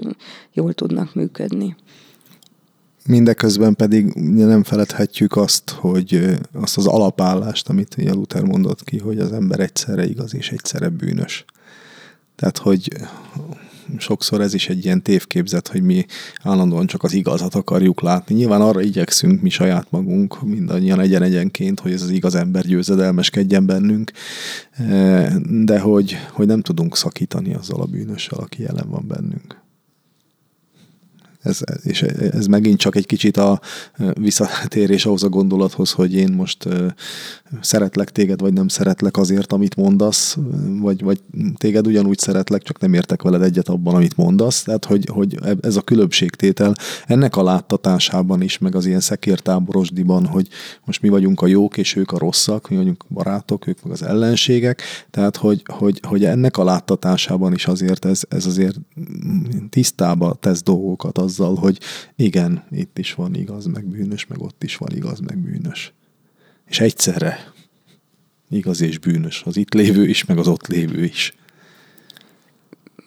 jól 0.54 0.74
tudnak 0.74 1.14
működni. 1.16 1.76
Mindeközben 3.06 3.76
pedig 3.76 4.06
nem 4.34 4.64
feledhetjük 4.64 5.36
azt, 5.36 5.70
hogy 5.70 6.38
azt 6.54 6.78
az 6.78 6.88
alapállást, 6.88 7.70
amit 7.70 7.95
Luther 7.95 8.43
mondott 8.43 8.84
ki, 8.84 8.97
hogy 8.97 9.20
az 9.20 9.32
ember 9.32 9.60
egyszerre 9.60 10.06
igaz 10.06 10.36
és 10.36 10.51
egyszerre 10.51 10.89
bűnös. 10.89 11.45
Tehát, 12.36 12.58
hogy 12.58 12.90
sokszor 13.98 14.42
ez 14.42 14.54
is 14.54 14.70
egy 14.70 14.86
ilyen 14.86 15.02
tévképzet, 15.02 15.68
hogy 15.68 15.82
mi 15.82 16.06
állandóan 16.42 16.86
csak 16.88 17.04
az 17.04 17.14
igazat 17.14 17.56
akarjuk 17.56 18.02
látni. 18.02 18.36
Nyilván 18.36 18.62
arra 18.62 18.82
igyekszünk 18.82 19.42
mi 19.42 19.50
saját 19.50 19.88
magunk, 19.90 20.42
mindannyian 20.42 21.00
egyen-egyenként, 21.00 21.80
hogy 21.80 21.92
ez 21.92 22.02
az 22.02 22.10
igaz 22.10 22.36
ember 22.36 22.66
győzedelmeskedjen 22.66 23.66
bennünk, 23.66 24.12
de 25.64 25.80
hogy, 25.80 26.18
hogy 26.32 26.48
nem 26.48 26.62
tudunk 26.62 26.98
szakítani 26.98 27.54
azzal 27.54 27.82
a 27.82 27.86
bűnössel, 27.86 28.40
aki 28.40 28.62
jelen 28.62 28.90
van 28.90 29.06
bennünk. 29.08 29.62
Ez, 31.44 31.60
és 31.84 32.02
ez 32.02 32.46
megint 32.46 32.80
csak 32.80 32.96
egy 32.96 33.06
kicsit 33.06 33.38
a 33.38 33.60
visszatérés 34.14 35.06
ahhoz 35.06 35.24
a 35.24 35.30
gondolathoz, 35.30 35.91
hogy 35.91 36.14
én 36.14 36.32
most 36.32 36.68
szeretlek 37.62 38.12
téged, 38.12 38.41
vagy 38.41 38.54
nem 38.54 38.68
szeretlek 38.68 39.18
azért, 39.18 39.54
amit 39.54 39.76
mondasz, 39.76 40.38
vagy, 40.80 41.04
vagy 41.04 41.22
téged 41.58 41.88
ugyanúgy 41.88 42.18
szeretlek, 42.18 42.62
csak 42.62 42.80
nem 42.80 42.94
értek 42.94 43.22
veled 43.22 43.41
egyet 43.41 43.70
abban, 43.70 43.96
amit 43.96 44.18
mondasz. 44.18 44.64
Tehát, 44.64 44.86
hogy, 44.86 45.08
hogy 45.12 45.39
ez 45.62 45.76
a 45.76 45.82
különbségtétel 45.82 46.76
ennek 47.06 47.36
a 47.36 47.44
láttatásában 47.44 48.41
is, 48.41 48.58
meg 48.58 48.76
az 48.76 48.86
ilyen 48.86 49.00
szekértáborosdiban, 49.00 50.26
hogy 50.26 50.48
most 50.86 51.02
mi 51.02 51.10
vagyunk 51.10 51.41
a 51.41 51.48
jók, 51.48 51.78
és 51.78 51.96
ők 51.96 52.12
a 52.12 52.18
rosszak, 52.18 52.70
mi 52.70 52.76
vagyunk 52.76 53.06
barátok, 53.10 53.68
ők 53.68 53.84
meg 53.84 53.91
az 53.91 54.04
ellenségek. 54.04 54.82
Tehát, 55.12 55.38
hogy, 55.38 55.64
hogy, 55.66 56.00
hogy 56.08 56.26
ennek 56.26 56.58
a 56.58 56.64
láttatásában 56.64 57.54
is 57.54 57.68
azért 57.68 58.06
ez, 58.06 58.22
ez 58.30 58.46
azért 58.46 58.76
tisztába 59.70 60.38
tesz 60.39 60.64
dolgokat 60.64 61.18
azzal, 61.40 61.56
hogy 61.56 61.80
igen, 62.16 62.64
itt 62.72 62.98
is 62.98 63.14
van 63.14 63.36
igaz, 63.36 63.66
meg 63.66 63.86
bűnös, 63.86 64.28
meg 64.28 64.42
ott 64.42 64.64
is 64.64 64.78
van 64.78 64.96
igaz, 64.96 65.20
meg 65.20 65.38
bűnös 65.38 65.94
és 66.66 66.80
egyszerre 66.80 67.54
igaz 68.50 68.82
és 68.82 68.98
bűnös 68.98 69.42
az 69.46 69.58
itt 69.58 69.74
lévő 69.74 70.08
is, 70.08 70.26
meg 70.26 70.38
az 70.38 70.48
ott 70.48 70.68
lévő 70.68 71.04
is. 71.04 71.34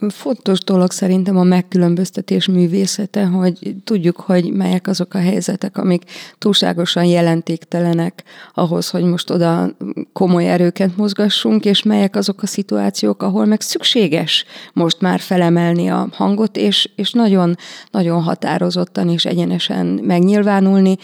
Fontos 0.08 0.58
dolog 0.58 0.90
szerintem 0.90 1.36
a 1.36 1.42
megkülönböztetés 1.42 2.46
művészete, 2.46 3.24
hogy 3.24 3.74
tudjuk, 3.84 4.20
hogy 4.20 4.52
melyek 4.52 4.86
azok 4.86 5.14
a 5.14 5.18
helyzetek, 5.18 5.78
amik 5.78 6.02
túlságosan 6.38 7.04
jelentéktelenek 7.04 8.24
ahhoz, 8.54 8.90
hogy 8.90 9.02
most 9.02 9.30
oda 9.30 9.76
komoly 10.12 10.48
erőket 10.48 10.96
mozgassunk, 10.96 11.64
és 11.64 11.82
melyek 11.82 12.16
azok 12.16 12.42
a 12.42 12.46
szituációk, 12.46 13.22
ahol 13.22 13.44
meg 13.44 13.60
szükséges 13.60 14.44
most 14.72 15.00
már 15.00 15.20
felemelni 15.20 15.88
a 15.88 16.08
hangot, 16.12 16.56
és, 16.56 16.90
és 16.96 17.12
nagyon, 17.12 17.56
nagyon 17.90 18.22
határozottan 18.22 19.08
és 19.08 19.24
egyenesen 19.24 19.86
megnyilvánulni, 19.86 20.96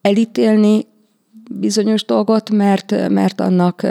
elítélni, 0.00 0.86
bizonyos 1.50 2.04
dolgot, 2.04 2.50
mert, 2.50 3.08
mert 3.08 3.40
annak 3.40 3.86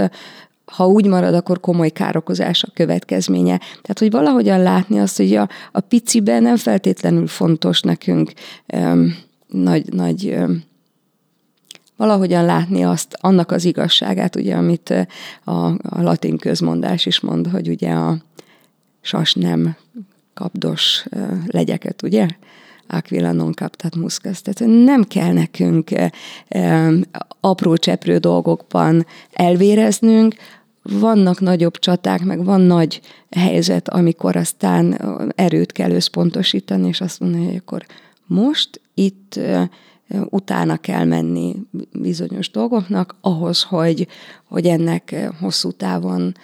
ha 0.66 0.88
úgy 0.88 1.06
marad, 1.06 1.34
akkor 1.34 1.60
komoly 1.60 1.90
károkozás 1.90 2.64
a 2.64 2.72
következménye. 2.74 3.58
Tehát, 3.58 4.00
hogy 4.00 4.12
valahogyan 4.12 4.62
látni 4.62 5.00
azt, 5.00 5.18
hogy 5.18 5.34
a, 5.36 5.50
a 5.72 5.80
piciben 5.80 6.42
nem 6.42 6.58
feltétlenül 6.58 7.28
fontos 7.28 7.82
nekünk 7.82 8.34
öm, 8.66 9.16
nagy, 9.48 9.94
nagy 9.94 10.28
öm, 10.28 10.64
valahogyan 11.98 12.46
látni 12.46 12.84
azt, 12.84 13.18
annak 13.20 13.52
az 13.52 13.66
igazságát, 13.66 14.36
ugye, 14.36 14.56
amit 14.56 15.08
a, 15.44 15.66
a 15.68 16.02
latin 16.02 16.38
közmondás 16.38 17.06
is 17.06 17.20
mond, 17.20 17.48
hogy 17.48 17.70
ugye 17.70 17.92
a 17.92 18.18
sas 19.02 19.34
nem 19.34 19.76
kapdos 20.34 21.06
legyeket, 21.48 22.02
ugye? 22.02 22.28
Aquila 22.88 23.32
non 23.32 23.54
captat 23.54 23.96
muscas. 23.96 24.42
Tehát 24.42 24.74
nem 24.74 25.04
kell 25.04 25.34
nekünk 25.34 25.90
apró 27.40 27.76
cseprő 27.76 28.18
dolgokban 28.18 29.06
elvéreznünk, 29.32 30.36
vannak 30.82 31.40
nagyobb 31.40 31.78
csaták, 31.78 32.24
meg 32.24 32.44
van 32.44 32.62
nagy 32.62 33.02
helyzet, 33.32 33.90
amikor 33.90 34.36
aztán 34.36 35.02
erőt 35.36 35.72
kell 35.72 35.92
összpontosítani, 35.92 36.88
és 36.88 37.02
azt 37.02 37.20
mondani, 37.20 37.46
hogy 37.46 37.56
akkor 37.56 37.86
most 38.26 38.82
itt 38.94 39.40
utána 40.30 40.78
kell 40.78 41.06
menni 41.06 41.56
bizonyos 41.92 42.52
dolgoknak, 42.52 43.16
ahhoz, 43.22 43.64
hogy, 43.64 44.08
hogy 44.48 44.66
ennek 44.66 45.32
hosszú 45.40 45.72
távon 45.72 46.36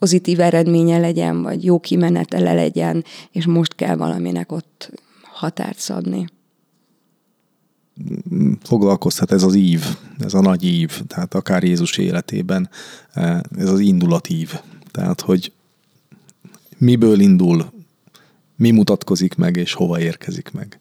pozitív 0.00 0.40
eredménye 0.40 0.98
legyen, 0.98 1.42
vagy 1.42 1.64
jó 1.64 1.80
kimenetele 1.80 2.54
legyen, 2.54 3.04
és 3.30 3.46
most 3.46 3.74
kell 3.74 3.96
valaminek 3.96 4.52
ott 4.52 4.92
határt 5.22 5.78
szabni 5.78 6.26
foglalkozhat 8.62 9.32
ez 9.32 9.42
az 9.42 9.54
ív, 9.54 9.84
ez 10.18 10.34
a 10.34 10.40
nagy 10.40 10.64
ív, 10.64 11.02
tehát 11.06 11.34
akár 11.34 11.62
Jézus 11.62 11.98
életében 11.98 12.68
eh, 13.12 13.40
ez 13.56 13.68
az 13.68 13.80
indulatív. 13.80 14.54
Tehát, 14.90 15.20
hogy 15.20 15.52
miből 16.78 17.20
indul, 17.20 17.72
mi 18.56 18.70
mutatkozik 18.70 19.34
meg, 19.34 19.56
és 19.56 19.72
hova 19.72 20.00
érkezik 20.00 20.50
meg 20.50 20.80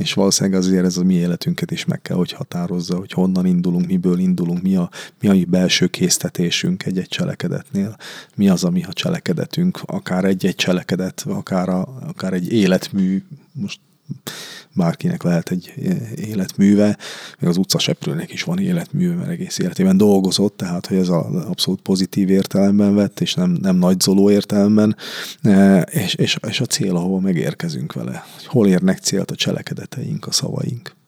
és 0.00 0.12
valószínűleg 0.12 0.58
azért 0.58 0.84
ez 0.84 0.96
a 0.96 1.04
mi 1.04 1.14
életünket 1.14 1.70
is 1.70 1.84
meg 1.84 2.02
kell, 2.02 2.16
hogy 2.16 2.32
határozza, 2.32 2.96
hogy 2.96 3.12
honnan 3.12 3.46
indulunk, 3.46 3.86
miből 3.86 4.18
indulunk, 4.18 4.62
mi 4.62 4.76
a, 4.76 4.90
mi 5.20 5.28
a 5.28 5.46
belső 5.46 5.86
késztetésünk 5.86 6.84
egy-egy 6.86 7.08
cselekedetnél, 7.08 7.96
mi 8.36 8.48
az, 8.48 8.64
ami 8.64 8.84
a 8.84 8.92
cselekedetünk, 8.92 9.80
akár 9.84 10.24
egy-egy 10.24 10.54
cselekedet, 10.54 11.24
akár, 11.28 11.68
a, 11.68 11.88
akár 12.06 12.32
egy 12.32 12.52
életmű, 12.52 13.22
most 13.52 13.80
bárkinek 14.74 15.22
lehet 15.22 15.50
egy 15.50 15.72
életműve, 16.16 16.98
még 17.38 17.50
az 17.50 17.56
utcaseprőnek 17.56 18.32
is 18.32 18.42
van 18.42 18.58
életműve, 18.58 19.14
mert 19.14 19.30
egész 19.30 19.58
életében 19.58 19.96
dolgozott, 19.96 20.56
tehát 20.56 20.86
hogy 20.86 20.96
ez 20.96 21.08
az 21.08 21.44
abszolút 21.44 21.80
pozitív 21.80 22.30
értelemben 22.30 22.94
vett, 22.94 23.20
és 23.20 23.34
nem, 23.34 23.50
nem 23.50 23.76
nagy 23.76 24.00
zoló 24.00 24.30
értelemben, 24.30 24.96
e, 25.42 25.80
és, 25.80 26.14
és, 26.14 26.38
és 26.48 26.60
a 26.60 26.66
cél, 26.66 26.96
ahova 26.96 27.20
megérkezünk 27.20 27.92
vele, 27.92 28.24
hol 28.44 28.66
érnek 28.66 28.98
célt 28.98 29.30
a 29.30 29.34
cselekedeteink, 29.34 30.26
a 30.26 30.32
szavaink. 30.32 30.98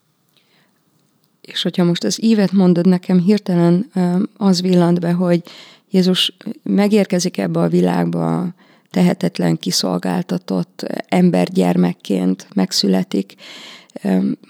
És 1.41 1.63
hogyha 1.63 1.85
most 1.85 2.05
az 2.05 2.23
ívet 2.23 2.53
mondod 2.53 2.87
nekem, 2.87 3.19
hirtelen 3.19 3.91
az 4.37 4.61
villant 4.61 5.01
be, 5.01 5.13
hogy 5.13 5.43
Jézus 5.91 6.37
megérkezik 6.63 7.39
ebbe 7.39 7.61
a 7.61 7.69
világba, 7.69 8.55
tehetetlen, 8.93 9.57
kiszolgáltatott 9.57 10.87
embergyermekként 11.09 12.47
megszületik, 12.55 13.35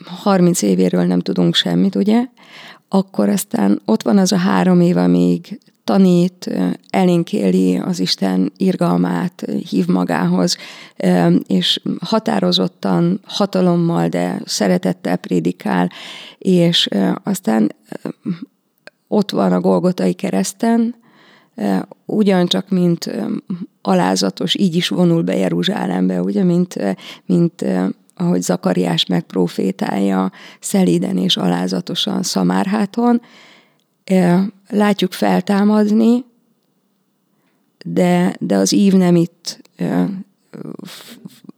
30 0.05 0.63
évéről 0.63 1.05
nem 1.05 1.21
tudunk 1.21 1.55
semmit, 1.55 1.95
ugye? 1.95 2.25
Akkor 2.89 3.29
aztán 3.29 3.81
ott 3.85 4.03
van 4.03 4.19
az 4.19 4.33
a 4.33 4.37
három 4.37 4.81
év, 4.81 4.97
amíg 4.97 5.61
tanít, 5.85 6.51
elinkéli 6.91 7.77
az 7.77 8.01
Isten 8.01 8.53
irgalmát, 8.57 9.45
hív 9.69 9.87
magához, 9.87 10.57
és 11.47 11.81
határozottan, 12.01 13.21
hatalommal, 13.25 14.09
de 14.09 14.41
szeretettel 14.45 15.17
prédikál, 15.17 15.91
és 16.39 16.89
aztán 17.23 17.75
ott 19.09 19.31
van 19.31 19.53
a 19.53 19.61
Golgotai 19.61 20.13
kereszten, 20.13 20.95
ugyancsak, 22.07 22.69
mint 22.69 23.11
alázatos, 23.83 24.55
így 24.55 24.77
is 24.77 24.89
vonul 24.89 25.23
be 25.23 25.37
Jeruzsálembe, 25.37 26.21
ugye, 26.21 26.43
mint, 26.43 26.97
mint 27.27 27.65
ahogy 28.15 28.43
Zakariás 28.43 29.07
megprofétálja 29.07 30.33
szelíden 30.61 31.17
és 31.17 31.37
alázatosan 31.37 32.23
Szamárháton. 32.23 33.21
Látjuk 34.69 35.13
feltámadni, 35.13 36.25
de, 37.85 38.37
de 38.39 38.57
az 38.57 38.73
ív 38.73 38.93
nem 38.93 39.17
itt 39.17 39.61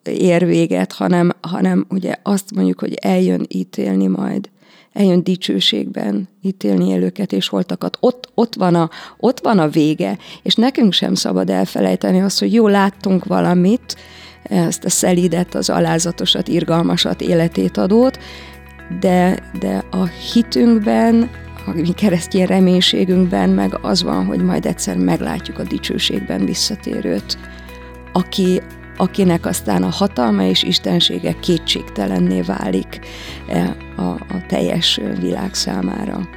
ér 0.03 0.47
véget, 0.47 0.93
hanem, 0.93 1.33
hanem 1.41 1.87
ugye 1.89 2.15
azt 2.23 2.55
mondjuk, 2.55 2.81
hogy 2.81 2.95
eljön 2.95 3.47
ítélni 3.49 4.07
majd 4.07 4.51
eljön 4.95 5.23
dicsőségben 5.23 6.29
ítélni 6.43 6.89
élőket 6.89 7.33
és 7.33 7.49
holtakat. 7.49 7.97
Ott, 8.01 8.31
ott, 8.35 8.55
van 8.55 8.75
a, 8.75 8.91
ott 9.17 9.41
van 9.41 9.59
a 9.59 9.69
vége, 9.69 10.19
és 10.43 10.55
nekünk 10.55 10.93
sem 10.93 11.15
szabad 11.15 11.51
elfelejteni 11.51 12.21
azt, 12.21 12.39
hogy 12.39 12.53
jó, 12.53 12.69
láttunk 12.69 13.25
valamit, 13.25 13.97
ezt 14.43 14.85
a 14.85 14.91
szelidet, 14.91 15.55
az 15.55 15.71
alázatosat, 15.71 16.49
irgalmasat, 16.49 17.21
életét 17.21 17.77
adót, 17.77 18.19
de, 19.01 19.51
de 19.59 19.85
a 19.91 20.05
hitünkben, 20.07 21.31
a 21.67 21.71
mi 21.71 21.93
keresztény 21.93 22.47
reménységünkben 22.47 23.51
meg 23.51 23.79
az 23.83 24.03
van, 24.03 24.27
hogy 24.27 24.43
majd 24.43 24.67
egyszer 24.67 24.97
meglátjuk 24.97 25.59
a 25.59 25.63
dicsőségben 25.63 26.45
visszatérőt, 26.45 27.39
aki, 28.13 28.61
akinek 28.97 29.47
aztán 29.47 29.83
a 29.83 29.89
hatalma 29.89 30.45
és 30.45 30.63
istensége 30.63 31.33
kétségtelenné 31.33 32.41
válik 32.41 33.01
e, 33.49 33.77
a, 33.97 34.03
a 34.11 34.47
teljes 34.49 35.01
világ 35.21 35.55
számára. 35.55 36.29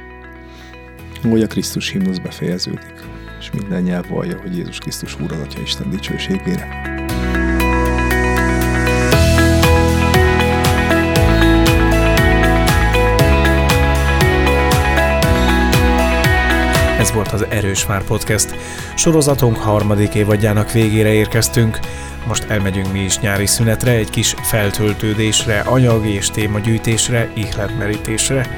Hogy 1.22 1.42
a 1.42 1.46
Krisztus 1.46 1.90
himnusz 1.90 2.18
befejeződik, 2.18 3.04
és 3.40 3.50
minden 3.50 3.82
nyelv 3.82 4.08
vallja, 4.08 4.40
hogy 4.40 4.56
Jézus 4.56 4.78
Krisztus 4.78 5.20
Úr 5.20 5.32
az 5.32 5.40
Atya 5.40 5.60
Isten 5.60 5.90
dicsőségére. 5.90 6.96
Ez 16.98 17.12
volt 17.12 17.32
az 17.32 17.46
Erős 17.48 17.86
Már 17.86 18.04
Podcast. 18.04 18.54
Sorozatunk 18.98 19.56
harmadik 19.56 20.14
évadjának 20.14 20.72
végére 20.72 21.12
érkeztünk, 21.12 21.78
most 22.26 22.44
elmegyünk 22.44 22.92
mi 22.92 22.98
is 22.98 23.18
nyári 23.18 23.46
szünetre, 23.46 23.90
egy 23.90 24.10
kis 24.10 24.34
feltöltődésre, 24.42 25.60
anyag 25.60 26.06
és 26.06 26.30
témagyűjtésre, 26.30 27.30
ihletmerítésre. 27.34 28.50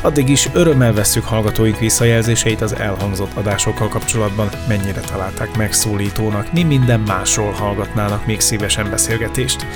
Addig 0.00 0.28
is 0.28 0.48
örömmel 0.52 0.92
vesszük 0.92 1.24
hallgatóink 1.24 1.78
visszajelzéseit 1.78 2.60
az 2.60 2.74
elhangzott 2.74 3.32
adásokkal 3.34 3.88
kapcsolatban, 3.88 4.48
mennyire 4.68 5.00
találták 5.00 5.56
megszólítónak, 5.56 6.52
mi 6.52 6.62
minden 6.62 7.00
másról 7.00 7.52
hallgatnának 7.52 8.26
még 8.26 8.40
szívesen 8.40 8.90
beszélgetést. 8.90 9.66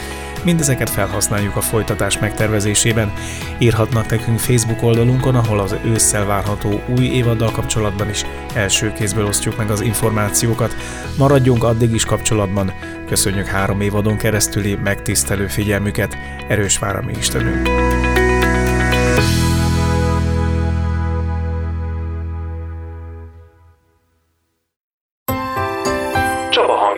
Mindezeket 0.44 0.90
felhasználjuk 0.90 1.56
a 1.56 1.60
folytatás 1.60 2.18
megtervezésében. 2.18 3.12
Írhatnak 3.58 4.10
nekünk 4.10 4.38
Facebook 4.38 4.82
oldalunkon, 4.82 5.34
ahol 5.34 5.58
az 5.60 5.76
ősszel 5.84 6.26
várható 6.26 6.80
új 6.98 7.04
évaddal 7.04 7.50
kapcsolatban 7.50 8.08
is 8.08 8.24
első 8.54 8.92
kézből 8.92 9.26
osztjuk 9.26 9.56
meg 9.56 9.70
az 9.70 9.80
információkat. 9.80 10.74
Maradjunk 11.18 11.64
addig 11.64 11.94
is 11.94 12.04
kapcsolatban. 12.04 12.72
Köszönjük 13.06 13.46
három 13.46 13.80
évadon 13.80 14.16
keresztüli 14.16 14.74
megtisztelő 14.74 15.46
figyelmüket. 15.46 16.16
Erős 16.48 16.78
vár 16.78 16.96
a 16.96 17.02
mi 17.02 17.12
Istenünk! 17.18 17.68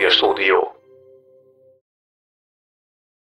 Stúdió 0.09 0.74